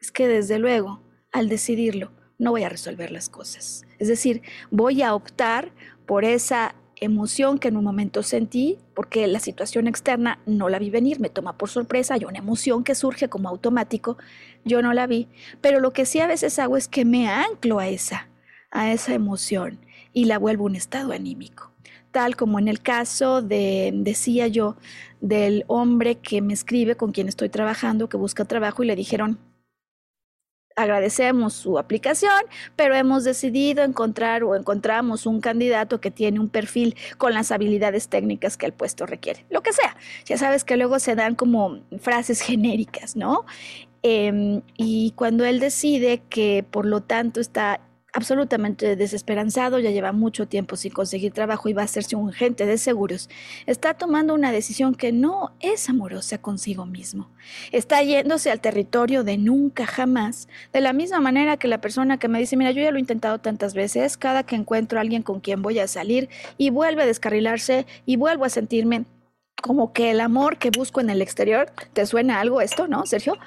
es 0.01 0.11
que 0.11 0.27
desde 0.27 0.57
luego, 0.57 1.01
al 1.31 1.49
decidirlo, 1.49 2.11
no 2.39 2.51
voy 2.51 2.63
a 2.63 2.69
resolver 2.69 3.11
las 3.11 3.29
cosas. 3.29 3.85
Es 3.99 4.07
decir, 4.07 4.41
voy 4.71 5.03
a 5.03 5.13
optar 5.13 5.71
por 6.07 6.25
esa 6.25 6.73
emoción 6.99 7.59
que 7.59 7.67
en 7.67 7.77
un 7.77 7.83
momento 7.83 8.23
sentí, 8.23 8.77
porque 8.93 9.27
la 9.27 9.39
situación 9.39 9.87
externa 9.87 10.39
no 10.45 10.69
la 10.69 10.79
vi 10.79 10.89
venir, 10.89 11.19
me 11.19 11.29
toma 11.29 11.57
por 11.57 11.69
sorpresa, 11.69 12.15
hay 12.15 12.25
una 12.25 12.39
emoción 12.39 12.83
que 12.83 12.95
surge 12.95 13.29
como 13.29 13.49
automático, 13.49 14.17
yo 14.65 14.81
no 14.81 14.93
la 14.93 15.07
vi, 15.07 15.27
pero 15.61 15.79
lo 15.79 15.93
que 15.93 16.05
sí 16.05 16.19
a 16.19 16.27
veces 16.27 16.59
hago 16.59 16.77
es 16.77 16.87
que 16.87 17.05
me 17.05 17.29
anclo 17.29 17.79
a 17.79 17.87
esa, 17.87 18.29
a 18.71 18.91
esa 18.91 19.13
emoción 19.13 19.79
y 20.13 20.25
la 20.25 20.39
vuelvo 20.39 20.65
un 20.65 20.75
estado 20.75 21.11
anímico. 21.11 21.71
Tal 22.11 22.35
como 22.35 22.59
en 22.59 22.67
el 22.67 22.81
caso 22.81 23.41
de, 23.41 23.91
decía 23.93 24.47
yo, 24.47 24.75
del 25.21 25.63
hombre 25.67 26.15
que 26.15 26.41
me 26.41 26.53
escribe 26.53 26.95
con 26.95 27.11
quien 27.11 27.27
estoy 27.27 27.49
trabajando, 27.49 28.09
que 28.09 28.17
busca 28.17 28.45
trabajo 28.45 28.83
y 28.83 28.87
le 28.87 28.95
dijeron, 28.95 29.37
agradecemos 30.79 31.53
su 31.53 31.77
aplicación, 31.77 32.41
pero 32.75 32.95
hemos 32.95 33.23
decidido 33.23 33.83
encontrar 33.83 34.43
o 34.43 34.55
encontramos 34.55 35.25
un 35.25 35.41
candidato 35.41 35.99
que 35.99 36.09
tiene 36.09 36.39
un 36.39 36.49
perfil 36.49 36.95
con 37.17 37.33
las 37.33 37.51
habilidades 37.51 38.07
técnicas 38.07 38.57
que 38.57 38.65
el 38.65 38.73
puesto 38.73 39.05
requiere. 39.05 39.45
Lo 39.49 39.61
que 39.61 39.73
sea. 39.73 39.97
Ya 40.25 40.37
sabes 40.37 40.63
que 40.63 40.77
luego 40.77 40.99
se 40.99 41.15
dan 41.15 41.35
como 41.35 41.79
frases 41.99 42.41
genéricas, 42.49 43.15
¿no? 43.15 43.45
Em, 44.01 44.61
y 44.77 45.11
cuando 45.17 45.43
él 45.43 45.59
decide 45.59 46.21
que 46.29 46.65
por 46.69 46.85
lo 46.85 47.01
tanto 47.01 47.41
está 47.41 47.81
absolutamente 48.13 48.95
desesperanzado, 48.95 49.79
ya 49.79 49.91
lleva 49.91 50.11
mucho 50.11 50.47
tiempo 50.47 50.75
sin 50.75 50.91
conseguir 50.91 51.31
trabajo 51.31 51.69
y 51.69 51.73
va 51.73 51.83
a 51.83 51.85
hacerse 51.85 52.15
un 52.15 52.29
agente 52.29 52.65
de 52.65 52.77
seguros, 52.77 53.29
está 53.65 53.93
tomando 53.93 54.33
una 54.33 54.51
decisión 54.51 54.95
que 54.95 55.11
no 55.11 55.53
es 55.59 55.89
amorosa 55.89 56.39
consigo 56.39 56.85
mismo. 56.85 57.29
Está 57.71 58.01
yéndose 58.03 58.51
al 58.51 58.61
territorio 58.61 59.23
de 59.23 59.37
nunca 59.37 59.85
jamás, 59.85 60.47
de 60.73 60.81
la 60.81 60.93
misma 60.93 61.19
manera 61.19 61.57
que 61.57 61.67
la 61.67 61.81
persona 61.81 62.17
que 62.17 62.27
me 62.27 62.39
dice, 62.39 62.57
mira, 62.57 62.71
yo 62.71 62.81
ya 62.81 62.91
lo 62.91 62.97
he 62.97 63.01
intentado 63.01 63.39
tantas 63.39 63.73
veces, 63.73 64.17
cada 64.17 64.43
que 64.43 64.55
encuentro 64.55 64.97
a 64.97 65.01
alguien 65.01 65.23
con 65.23 65.39
quien 65.39 65.61
voy 65.61 65.79
a 65.79 65.87
salir 65.87 66.29
y 66.57 66.69
vuelve 66.69 67.03
a 67.03 67.05
descarrilarse 67.05 67.85
y 68.05 68.15
vuelvo 68.15 68.45
a 68.45 68.49
sentirme 68.49 69.05
como 69.61 69.93
que 69.93 70.11
el 70.11 70.21
amor 70.21 70.57
que 70.57 70.69
busco 70.71 71.01
en 71.01 71.09
el 71.09 71.21
exterior, 71.21 71.71
¿te 71.93 72.05
suena 72.05 72.39
algo 72.39 72.61
esto, 72.61 72.87
no, 72.87 73.05
Sergio? 73.05 73.37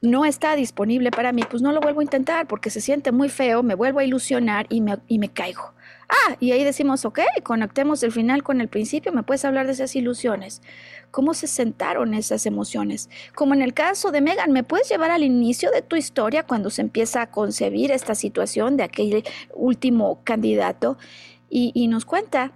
No 0.00 0.24
está 0.24 0.56
disponible 0.56 1.10
para 1.10 1.32
mí, 1.32 1.42
pues 1.48 1.62
no 1.62 1.72
lo 1.72 1.80
vuelvo 1.80 2.00
a 2.00 2.04
intentar 2.04 2.46
porque 2.46 2.70
se 2.70 2.80
siente 2.80 3.12
muy 3.12 3.28
feo, 3.28 3.62
me 3.62 3.74
vuelvo 3.74 4.00
a 4.00 4.04
ilusionar 4.04 4.66
y 4.68 4.80
me, 4.80 4.98
y 5.08 5.18
me 5.18 5.28
caigo. 5.28 5.74
Ah, 6.08 6.36
y 6.38 6.52
ahí 6.52 6.62
decimos, 6.62 7.04
ok, 7.04 7.20
conectemos 7.42 8.02
el 8.02 8.12
final 8.12 8.42
con 8.44 8.60
el 8.60 8.68
principio, 8.68 9.12
me 9.12 9.24
puedes 9.24 9.44
hablar 9.44 9.66
de 9.66 9.72
esas 9.72 9.96
ilusiones. 9.96 10.62
¿Cómo 11.10 11.34
se 11.34 11.46
sentaron 11.46 12.14
esas 12.14 12.46
emociones? 12.46 13.10
Como 13.34 13.54
en 13.54 13.62
el 13.62 13.74
caso 13.74 14.12
de 14.12 14.20
Megan, 14.20 14.52
¿me 14.52 14.62
puedes 14.62 14.88
llevar 14.88 15.10
al 15.10 15.24
inicio 15.24 15.70
de 15.70 15.82
tu 15.82 15.96
historia 15.96 16.44
cuando 16.44 16.70
se 16.70 16.82
empieza 16.82 17.22
a 17.22 17.30
concebir 17.30 17.90
esta 17.90 18.14
situación 18.14 18.76
de 18.76 18.84
aquel 18.84 19.24
último 19.54 20.20
candidato? 20.22 20.96
Y, 21.48 21.72
y 21.74 21.88
nos 21.88 22.04
cuenta 22.04 22.52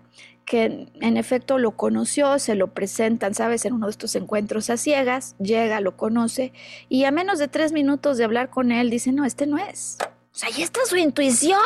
que 0.51 0.89
en 1.01 1.17
efecto 1.17 1.59
lo 1.59 1.77
conoció, 1.77 2.41
se 2.41 2.57
lo 2.57 2.75
presentan, 2.75 3.35
¿sabes? 3.35 3.65
En 3.67 3.73
uno 3.73 3.87
de 3.87 3.93
estos 3.93 4.17
encuentros 4.17 4.69
a 4.69 4.77
ciegas, 4.77 5.37
llega, 5.39 5.81
lo 5.81 5.97
conoce 5.97 6.53
y 6.89 7.05
a 7.05 7.13
menos 7.13 7.39
de 7.39 7.47
tres 7.47 7.71
minutos 7.71 8.19
de 8.19 8.25
hablar 8.25 8.51
con 8.51 8.73
él 8.73 8.91
dice, 8.91 9.13
no, 9.13 9.25
este 9.25 9.47
no 9.47 9.59
es. 9.59 9.97
O 10.03 10.35
sea, 10.35 10.49
ahí 10.49 10.61
está 10.63 10.81
su 10.87 10.97
intuición. 10.97 11.61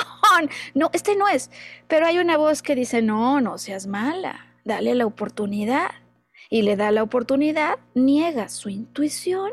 No, 0.75 0.91
este 0.93 1.17
no 1.17 1.29
es. 1.29 1.51
Pero 1.89 2.07
hay 2.07 2.19
una 2.19 2.37
voz 2.37 2.61
que 2.61 2.75
dice, 2.75 3.01
no, 3.01 3.41
no 3.41 3.57
seas 3.57 3.87
mala, 3.87 4.55
dale 4.65 4.95
la 4.95 5.07
oportunidad. 5.07 5.91
Y 6.51 6.61
le 6.61 6.77
da 6.77 6.91
la 6.91 7.03
oportunidad, 7.03 7.79
niega 7.95 8.51
su 8.51 8.69
intuición 8.69 9.51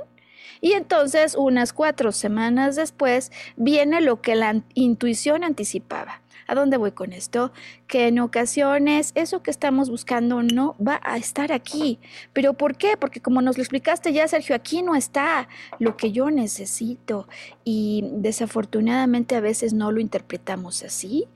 y 0.59 0.73
entonces, 0.73 1.35
unas 1.35 1.73
cuatro 1.73 2.11
semanas 2.11 2.75
después, 2.75 3.31
viene 3.55 4.01
lo 4.01 4.21
que 4.21 4.35
la 4.35 4.61
intuición 4.73 5.43
anticipaba. 5.43 6.20
¿A 6.51 6.55
dónde 6.55 6.75
voy 6.75 6.91
con 6.91 7.13
esto? 7.13 7.53
Que 7.87 8.09
en 8.09 8.19
ocasiones 8.19 9.13
eso 9.15 9.41
que 9.41 9.51
estamos 9.51 9.89
buscando 9.89 10.43
no 10.43 10.75
va 10.85 10.99
a 11.01 11.15
estar 11.15 11.53
aquí. 11.53 11.97
¿Pero 12.33 12.55
por 12.55 12.75
qué? 12.75 12.97
Porque 12.97 13.21
como 13.21 13.41
nos 13.41 13.57
lo 13.57 13.63
explicaste 13.63 14.11
ya, 14.11 14.27
Sergio, 14.27 14.53
aquí 14.53 14.81
no 14.81 14.95
está 14.95 15.47
lo 15.79 15.95
que 15.95 16.11
yo 16.11 16.29
necesito. 16.29 17.29
Y 17.63 18.03
desafortunadamente 18.15 19.35
a 19.35 19.39
veces 19.39 19.71
no 19.71 19.93
lo 19.93 20.01
interpretamos 20.01 20.83
así. 20.83 21.29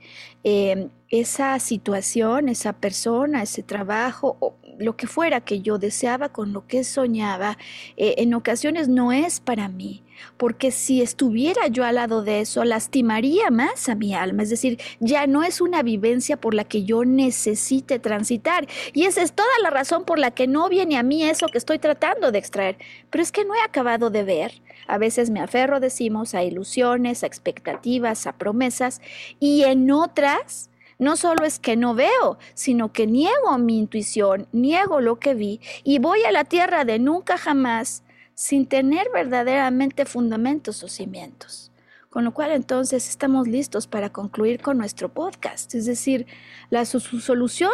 Em, 0.44 0.90
esa 1.08 1.58
situación, 1.60 2.50
esa 2.50 2.74
persona, 2.74 3.42
ese 3.42 3.62
trabajo, 3.62 4.58
lo 4.78 4.96
que 4.96 5.06
fuera 5.06 5.40
que 5.40 5.60
yo 5.60 5.78
deseaba, 5.78 6.28
con 6.30 6.52
lo 6.52 6.66
que 6.66 6.84
soñaba, 6.84 7.58
eh, 7.96 8.14
en 8.18 8.34
ocasiones 8.34 8.88
no 8.88 9.12
es 9.12 9.40
para 9.40 9.68
mí 9.68 10.02
porque 10.36 10.70
si 10.70 11.02
estuviera 11.02 11.66
yo 11.68 11.84
al 11.84 11.96
lado 11.96 12.22
de 12.22 12.40
eso, 12.40 12.64
lastimaría 12.64 13.50
más 13.50 13.88
a 13.88 13.94
mi 13.94 14.14
alma, 14.14 14.42
es 14.42 14.50
decir, 14.50 14.78
ya 15.00 15.26
no 15.26 15.42
es 15.42 15.60
una 15.60 15.82
vivencia 15.82 16.36
por 16.36 16.54
la 16.54 16.64
que 16.64 16.84
yo 16.84 17.04
necesite 17.04 17.98
transitar. 17.98 18.66
Y 18.92 19.04
esa 19.04 19.22
es 19.22 19.32
toda 19.32 19.48
la 19.62 19.70
razón 19.70 20.04
por 20.04 20.18
la 20.18 20.30
que 20.30 20.46
no 20.46 20.68
viene 20.68 20.96
a 20.96 21.02
mí 21.02 21.24
eso 21.24 21.46
que 21.48 21.58
estoy 21.58 21.78
tratando 21.78 22.32
de 22.32 22.38
extraer. 22.38 22.76
Pero 23.10 23.22
es 23.22 23.32
que 23.32 23.44
no 23.44 23.54
he 23.54 23.62
acabado 23.62 24.10
de 24.10 24.24
ver. 24.24 24.62
A 24.86 24.98
veces 24.98 25.30
me 25.30 25.40
aferro, 25.40 25.80
decimos, 25.80 26.34
a 26.34 26.42
ilusiones, 26.42 27.22
a 27.22 27.26
expectativas, 27.26 28.26
a 28.26 28.32
promesas, 28.32 29.00
y 29.40 29.64
en 29.64 29.90
otras... 29.90 30.70
No 30.98 31.16
solo 31.16 31.44
es 31.44 31.58
que 31.58 31.76
no 31.76 31.94
veo, 31.94 32.38
sino 32.54 32.92
que 32.92 33.06
niego 33.06 33.58
mi 33.58 33.78
intuición, 33.78 34.46
niego 34.52 35.00
lo 35.00 35.18
que 35.18 35.34
vi 35.34 35.60
y 35.84 35.98
voy 35.98 36.22
a 36.24 36.32
la 36.32 36.44
tierra 36.44 36.84
de 36.84 36.98
nunca 36.98 37.36
jamás 37.36 38.02
sin 38.34 38.66
tener 38.66 39.08
verdaderamente 39.12 40.04
fundamentos 40.04 40.82
o 40.82 40.88
cimientos. 40.88 41.72
Con 42.10 42.24
lo 42.24 42.32
cual 42.32 42.52
entonces 42.52 43.10
estamos 43.10 43.46
listos 43.46 43.86
para 43.86 44.10
concluir 44.10 44.62
con 44.62 44.78
nuestro 44.78 45.10
podcast. 45.10 45.74
Es 45.74 45.84
decir, 45.84 46.26
la 46.70 46.86
solución 46.86 47.72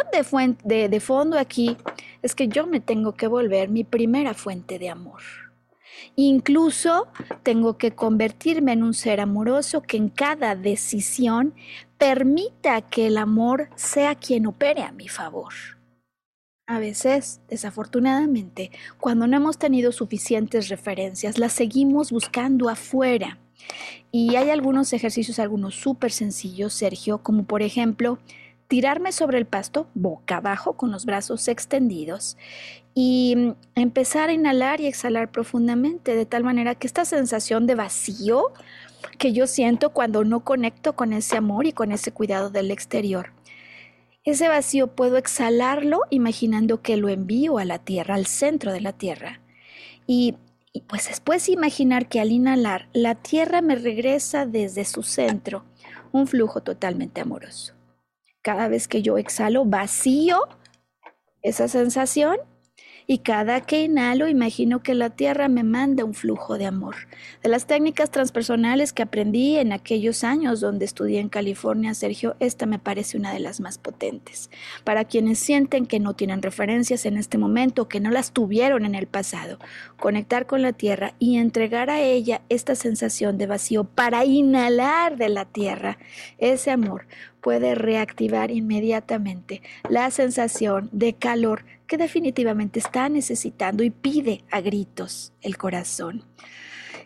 de, 0.65 0.89
de 0.89 0.99
fondo 0.99 1.39
aquí 1.39 1.77
es 2.21 2.35
que 2.35 2.49
yo 2.49 2.67
me 2.67 2.81
tengo 2.81 3.13
que 3.13 3.27
volver 3.27 3.69
mi 3.69 3.85
primera 3.85 4.33
fuente 4.33 4.79
de 4.79 4.89
amor. 4.89 5.21
Incluso 6.15 7.07
tengo 7.43 7.77
que 7.77 7.95
convertirme 7.95 8.73
en 8.73 8.83
un 8.83 8.93
ser 8.93 9.21
amoroso 9.21 9.81
que 9.81 9.97
en 9.97 10.09
cada 10.09 10.55
decisión 10.55 11.53
permita 12.03 12.81
que 12.81 13.07
el 13.07 13.17
amor 13.17 13.69
sea 13.75 14.15
quien 14.15 14.45
opere 14.45 14.83
a 14.83 14.91
mi 14.91 15.07
favor. 15.07 15.53
A 16.67 16.77
veces, 16.77 17.39
desafortunadamente, 17.47 18.71
cuando 18.99 19.25
no 19.25 19.37
hemos 19.37 19.57
tenido 19.57 19.93
suficientes 19.93 20.67
referencias, 20.67 21.37
las 21.37 21.53
seguimos 21.53 22.11
buscando 22.11 22.67
afuera. 22.67 23.37
Y 24.11 24.35
hay 24.35 24.49
algunos 24.49 24.91
ejercicios, 24.91 25.39
algunos 25.39 25.75
súper 25.75 26.11
sencillos, 26.11 26.73
Sergio, 26.73 27.19
como 27.19 27.45
por 27.45 27.61
ejemplo, 27.61 28.19
tirarme 28.67 29.13
sobre 29.13 29.37
el 29.37 29.45
pasto 29.45 29.87
boca 29.93 30.37
abajo 30.37 30.73
con 30.73 30.91
los 30.91 31.05
brazos 31.05 31.47
extendidos 31.47 32.35
y 32.93 33.53
empezar 33.75 34.29
a 34.29 34.33
inhalar 34.33 34.81
y 34.81 34.87
exhalar 34.87 35.31
profundamente, 35.31 36.15
de 36.15 36.25
tal 36.25 36.43
manera 36.43 36.75
que 36.75 36.85
esta 36.85 37.05
sensación 37.05 37.65
de 37.65 37.75
vacío 37.75 38.51
que 39.17 39.33
yo 39.33 39.47
siento 39.47 39.91
cuando 39.91 40.23
no 40.23 40.41
conecto 40.41 40.93
con 40.95 41.13
ese 41.13 41.37
amor 41.37 41.65
y 41.65 41.73
con 41.73 41.91
ese 41.91 42.11
cuidado 42.11 42.49
del 42.49 42.71
exterior, 42.71 43.31
ese 44.23 44.47
vacío 44.47 44.87
puedo 44.87 45.17
exhalarlo 45.17 46.01
imaginando 46.09 46.81
que 46.81 46.95
lo 46.95 47.09
envío 47.09 47.57
a 47.57 47.65
la 47.65 47.79
tierra, 47.79 48.15
al 48.15 48.25
centro 48.25 48.71
de 48.71 48.81
la 48.81 48.93
tierra. 48.93 49.41
Y, 50.07 50.35
pues 50.87 51.07
después 51.07 51.49
imaginar 51.49 52.07
que 52.07 52.19
al 52.19 52.31
inhalar 52.31 52.87
la 52.93 53.15
tierra 53.15 53.61
me 53.61 53.75
regresa 53.75 54.45
desde 54.45 54.85
su 54.85 55.03
centro 55.03 55.65
un 56.11 56.25
flujo 56.25 56.61
totalmente 56.61 57.21
amoroso. 57.21 57.73
Cada 58.41 58.67
vez 58.67 58.87
que 58.87 59.01
yo 59.01 59.17
exhalo 59.17 59.65
vacío 59.65 60.39
esa 61.41 61.67
sensación 61.67 62.37
y 63.07 63.19
cada 63.19 63.61
que 63.61 63.83
inhalo 63.83 64.27
imagino 64.27 64.81
que 64.81 64.93
la 64.93 65.09
tierra 65.09 65.47
me 65.47 65.63
manda 65.63 66.05
un 66.05 66.13
flujo 66.13 66.57
de 66.57 66.65
amor. 66.65 66.95
De 67.41 67.49
las 67.49 67.65
técnicas 67.65 68.11
transpersonales 68.11 68.93
que 68.93 69.03
aprendí 69.03 69.57
en 69.57 69.71
aquellos 69.71 70.23
años 70.23 70.61
donde 70.61 70.85
estudié 70.85 71.19
en 71.19 71.29
California, 71.29 71.93
Sergio, 71.93 72.35
esta 72.39 72.65
me 72.65 72.79
parece 72.79 73.17
una 73.17 73.33
de 73.33 73.39
las 73.39 73.59
más 73.59 73.77
potentes. 73.77 74.49
Para 74.83 75.05
quienes 75.05 75.39
sienten 75.39 75.85
que 75.85 75.99
no 75.99 76.13
tienen 76.13 76.41
referencias 76.41 77.05
en 77.05 77.17
este 77.17 77.37
momento, 77.37 77.87
que 77.87 77.99
no 77.99 78.11
las 78.11 78.31
tuvieron 78.31 78.85
en 78.85 78.95
el 78.95 79.07
pasado, 79.07 79.59
conectar 79.97 80.45
con 80.45 80.61
la 80.61 80.73
tierra 80.73 81.13
y 81.19 81.37
entregar 81.37 81.89
a 81.89 82.01
ella 82.01 82.41
esta 82.49 82.75
sensación 82.75 83.37
de 83.37 83.47
vacío 83.47 83.83
para 83.83 84.25
inhalar 84.25 85.17
de 85.17 85.29
la 85.29 85.45
tierra 85.45 85.97
ese 86.37 86.71
amor 86.71 87.05
puede 87.43 87.75
reactivar 87.75 88.49
inmediatamente 88.49 89.61
la 89.89 90.09
sensación 90.09 90.89
de 90.93 91.13
calor 91.13 91.65
que 91.85 91.97
definitivamente 91.97 92.79
está 92.79 93.09
necesitando 93.09 93.83
y 93.83 93.89
pide 93.89 94.45
a 94.49 94.61
gritos 94.61 95.33
el 95.41 95.57
corazón. 95.57 96.23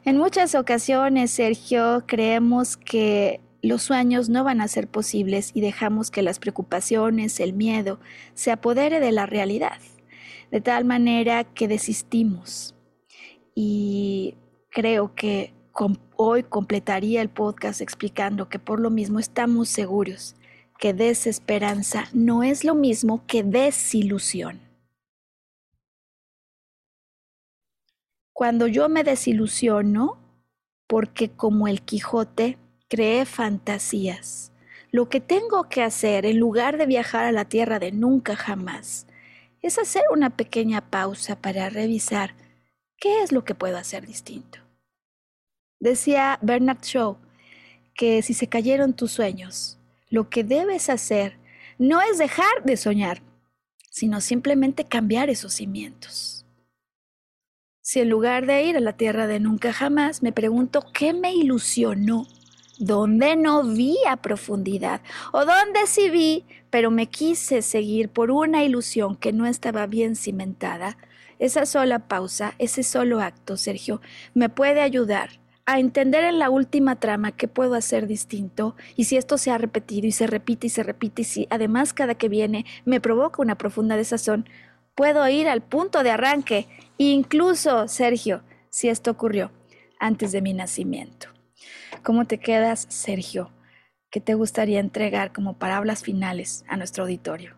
En 0.05 0.17
muchas 0.17 0.53
ocasiones, 0.53 1.31
Sergio, 1.31 2.03
creemos 2.05 2.77
que 2.77 3.41
los 3.63 3.81
sueños 3.81 4.29
no 4.29 4.43
van 4.43 4.61
a 4.61 4.67
ser 4.67 4.88
posibles 4.88 5.51
y 5.55 5.61
dejamos 5.61 6.11
que 6.11 6.21
las 6.21 6.38
preocupaciones, 6.38 7.39
el 7.39 7.53
miedo, 7.53 7.99
se 8.35 8.51
apodere 8.51 8.99
de 8.99 9.11
la 9.11 9.25
realidad, 9.25 9.79
de 10.51 10.61
tal 10.61 10.85
manera 10.85 11.43
que 11.45 11.67
desistimos. 11.67 12.75
Y 13.55 14.35
creo 14.69 15.15
que 15.15 15.56
hoy 16.15 16.43
completaría 16.43 17.21
el 17.21 17.30
podcast 17.30 17.82
explicando 17.82 18.49
que 18.49 18.59
por 18.59 18.80
lo 18.80 18.89
mismo 18.89 19.19
estamos 19.19 19.69
seguros 19.69 20.36
que 20.78 20.93
desesperanza 20.93 22.05
no 22.13 22.43
es 22.43 22.63
lo 22.63 22.75
mismo 22.75 23.25
que 23.25 23.43
desilusión. 23.43 24.59
Cuando 28.34 28.67
yo 28.67 28.88
me 28.88 29.03
desilusiono, 29.03 30.19
porque 30.86 31.32
como 31.32 31.67
el 31.67 31.82
Quijote 31.82 32.57
cree 32.88 33.25
fantasías, 33.25 34.51
lo 34.91 35.09
que 35.09 35.19
tengo 35.19 35.63
que 35.69 35.82
hacer 35.82 36.25
en 36.25 36.39
lugar 36.39 36.78
de 36.78 36.86
viajar 36.86 37.25
a 37.25 37.32
la 37.32 37.45
tierra 37.45 37.80
de 37.80 37.91
nunca 37.91 38.36
jamás 38.36 39.07
es 39.61 39.80
hacer 39.80 40.03
una 40.13 40.30
pequeña 40.38 40.82
pausa 40.89 41.41
para 41.41 41.69
revisar 41.69 42.36
qué 42.97 43.23
es 43.23 43.32
lo 43.32 43.43
que 43.43 43.55
puedo 43.55 43.78
hacer 43.78 44.05
distinto. 44.05 44.66
Decía 45.80 46.39
Bernard 46.41 46.82
Shaw 46.82 47.17
que 47.93 48.21
si 48.21 48.34
se 48.34 48.47
cayeron 48.47 48.93
tus 48.93 49.11
sueños, 49.11 49.78
lo 50.09 50.30
que 50.30 50.43
debes 50.43 50.89
hacer 50.89 51.38
no 51.78 52.01
es 52.01 52.17
dejar 52.17 52.63
de 52.63 52.78
soñar, 52.78 53.21
sino 53.91 54.21
simplemente 54.21 54.86
cambiar 54.86 55.30
esos 55.30 55.53
cimientos. 55.53 56.45
Si 57.82 57.99
en 57.99 58.09
lugar 58.09 58.45
de 58.47 58.63
ir 58.63 58.75
a 58.75 58.82
la 58.82 58.93
tierra 58.93 59.28
de 59.28 59.39
nunca 59.39 59.71
jamás, 59.71 60.21
me 60.23 60.32
pregunto 60.32 60.86
qué 60.93 61.13
me 61.13 61.34
ilusionó, 61.34 62.28
dónde 62.80 63.36
no 63.36 63.63
vi 63.63 63.97
a 64.09 64.17
profundidad, 64.17 65.01
o 65.32 65.45
dónde 65.45 65.86
sí 65.86 66.09
vi, 66.09 66.45
pero 66.69 66.91
me 66.91 67.07
quise 67.07 67.61
seguir 67.61 68.09
por 68.09 68.30
una 68.32 68.63
ilusión 68.63 69.15
que 69.15 69.32
no 69.32 69.45
estaba 69.45 69.86
bien 69.88 70.15
cimentada, 70.15 70.97
esa 71.39 71.65
sola 71.65 72.07
pausa, 72.07 72.55
ese 72.57 72.84
solo 72.84 73.21
acto, 73.21 73.57
Sergio, 73.57 74.01
me 74.34 74.49
puede 74.49 74.82
ayudar 74.82 75.39
a 75.68 75.80
entender 75.80 76.24
en 76.24 76.39
la 76.39 76.49
última 76.49 76.95
trama 76.95 77.34
qué 77.34 77.47
puedo 77.47 77.76
hacer 77.76 78.07
distinto 78.07 78.76
y 78.95 79.03
si 79.03 79.18
esto 79.18 79.38
se 79.38 79.51
ha 79.51 79.59
repetido 79.59 80.07
y 80.07 80.11
se 80.11 80.26
repite 80.26 80.65
y 80.65 80.70
se 80.72 80.82
repite 80.82 81.22
y 81.22 81.26
si 81.26 81.47
además 81.51 81.93
cada 81.93 82.15
que 82.15 82.30
viene 82.30 82.65
me 82.86 82.99
provoca 82.99 83.41
una 83.41 83.59
profunda 83.59 83.95
desazón, 83.97 84.49
puedo 84.95 85.28
ir 85.28 85.47
al 85.47 85.61
punto 85.61 86.01
de 86.01 86.09
arranque 86.09 86.68
Incluso, 86.97 87.88
Sergio, 87.88 88.41
si 88.72 88.89
esto 88.89 89.11
ocurrió 89.11 89.51
antes 89.99 90.32
de 90.32 90.41
mi 90.41 90.53
nacimiento. 90.53 91.28
¿Cómo 92.01 92.26
te 92.26 92.39
quedas, 92.39 92.88
Sergio? 92.89 93.51
¿Qué 94.09 94.22
te 94.22 94.34
gustaría 94.34 94.80
entregar 94.80 95.34
como 95.34 95.59
palabras 95.59 96.01
finales 96.01 96.63
a 96.68 96.78
nuestro 96.78 97.03
auditorio? 97.03 97.56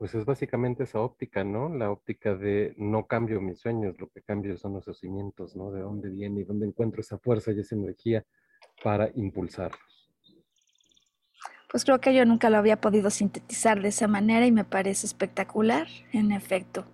Pues 0.00 0.14
es 0.14 0.24
básicamente 0.24 0.84
esa 0.84 0.98
óptica, 1.00 1.44
¿no? 1.44 1.68
La 1.68 1.90
óptica 1.90 2.34
de 2.34 2.72
no 2.78 3.06
cambio 3.06 3.38
mis 3.42 3.60
sueños, 3.60 3.96
lo 3.98 4.08
que 4.08 4.22
cambio 4.22 4.56
son 4.56 4.72
los 4.72 4.98
cimientos, 4.98 5.54
¿no? 5.54 5.70
De 5.72 5.82
dónde 5.82 6.08
viene 6.08 6.40
y 6.40 6.44
dónde 6.44 6.66
encuentro 6.66 7.02
esa 7.02 7.18
fuerza 7.18 7.52
y 7.52 7.60
esa 7.60 7.74
energía 7.74 8.24
para 8.82 9.10
impulsarlos. 9.14 10.10
Pues 11.70 11.84
creo 11.84 12.00
que 12.00 12.14
yo 12.14 12.24
nunca 12.24 12.48
lo 12.48 12.56
había 12.56 12.80
podido 12.80 13.10
sintetizar 13.10 13.82
de 13.82 13.88
esa 13.88 14.08
manera 14.08 14.46
y 14.46 14.52
me 14.52 14.64
parece 14.64 15.06
espectacular, 15.06 15.86
en 16.14 16.32
efecto. 16.32 16.86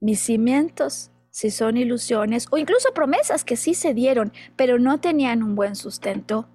Mis 0.00 0.18
cimientos 0.18 1.12
si 1.30 1.52
son 1.52 1.76
ilusiones 1.76 2.48
o 2.50 2.58
incluso 2.58 2.92
promesas 2.92 3.44
que 3.44 3.56
sí 3.56 3.74
se 3.74 3.94
dieron, 3.94 4.32
pero 4.56 4.80
no 4.80 4.98
tenían 4.98 5.44
un 5.44 5.54
buen 5.54 5.76
sustento, 5.76 6.48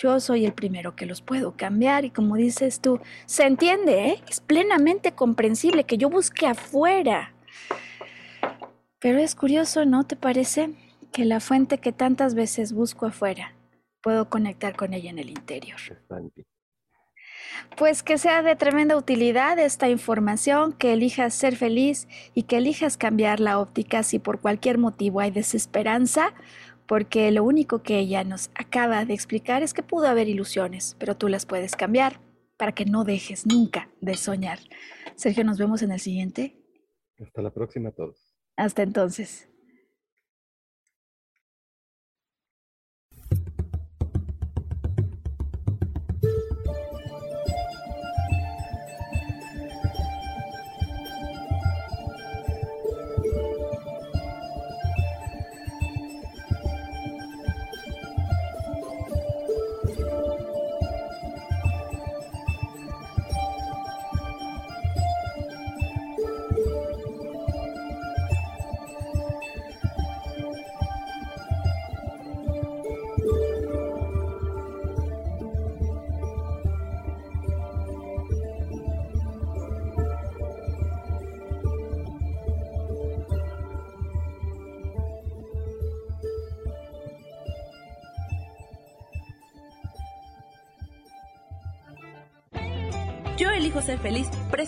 yo 0.00 0.18
soy 0.18 0.46
el 0.46 0.54
primero 0.54 0.96
que 0.96 1.04
los 1.04 1.20
puedo 1.20 1.56
cambiar 1.56 2.04
y 2.06 2.10
como 2.10 2.36
dices 2.36 2.80
tú, 2.80 3.00
se 3.26 3.44
entiende, 3.44 4.08
¿eh? 4.08 4.22
es 4.28 4.40
plenamente 4.40 5.12
comprensible 5.12 5.84
que 5.84 5.98
yo 5.98 6.08
busque 6.08 6.46
afuera. 6.46 7.34
Pero 8.98 9.18
es 9.18 9.34
curioso, 9.34 9.84
¿no 9.84 10.04
te 10.04 10.16
parece? 10.16 10.70
Que 11.12 11.24
la 11.26 11.40
fuente 11.40 11.78
que 11.78 11.92
tantas 11.92 12.34
veces 12.34 12.72
busco 12.72 13.06
afuera, 13.06 13.54
puedo 14.00 14.30
conectar 14.30 14.74
con 14.74 14.94
ella 14.94 15.10
en 15.10 15.18
el 15.18 15.28
interior. 15.28 15.78
Pues 17.76 18.02
que 18.02 18.16
sea 18.16 18.42
de 18.42 18.56
tremenda 18.56 18.96
utilidad 18.96 19.58
esta 19.58 19.88
información, 19.88 20.72
que 20.72 20.94
elijas 20.94 21.34
ser 21.34 21.56
feliz 21.56 22.08
y 22.34 22.44
que 22.44 22.56
elijas 22.56 22.96
cambiar 22.96 23.38
la 23.38 23.58
óptica 23.58 24.02
si 24.02 24.18
por 24.18 24.40
cualquier 24.40 24.78
motivo 24.78 25.20
hay 25.20 25.30
desesperanza, 25.30 26.32
porque 26.90 27.30
lo 27.30 27.44
único 27.44 27.84
que 27.84 28.00
ella 28.00 28.24
nos 28.24 28.50
acaba 28.56 29.04
de 29.04 29.14
explicar 29.14 29.62
es 29.62 29.74
que 29.74 29.84
pudo 29.84 30.08
haber 30.08 30.26
ilusiones, 30.26 30.96
pero 30.98 31.16
tú 31.16 31.28
las 31.28 31.46
puedes 31.46 31.76
cambiar 31.76 32.20
para 32.56 32.72
que 32.72 32.84
no 32.84 33.04
dejes 33.04 33.46
nunca 33.46 33.88
de 34.00 34.16
soñar. 34.16 34.58
Sergio, 35.14 35.44
nos 35.44 35.56
vemos 35.56 35.82
en 35.82 35.92
el 35.92 36.00
siguiente. 36.00 36.56
Hasta 37.20 37.42
la 37.42 37.54
próxima 37.54 37.90
a 37.90 37.92
todos. 37.92 38.34
Hasta 38.56 38.82
entonces. 38.82 39.49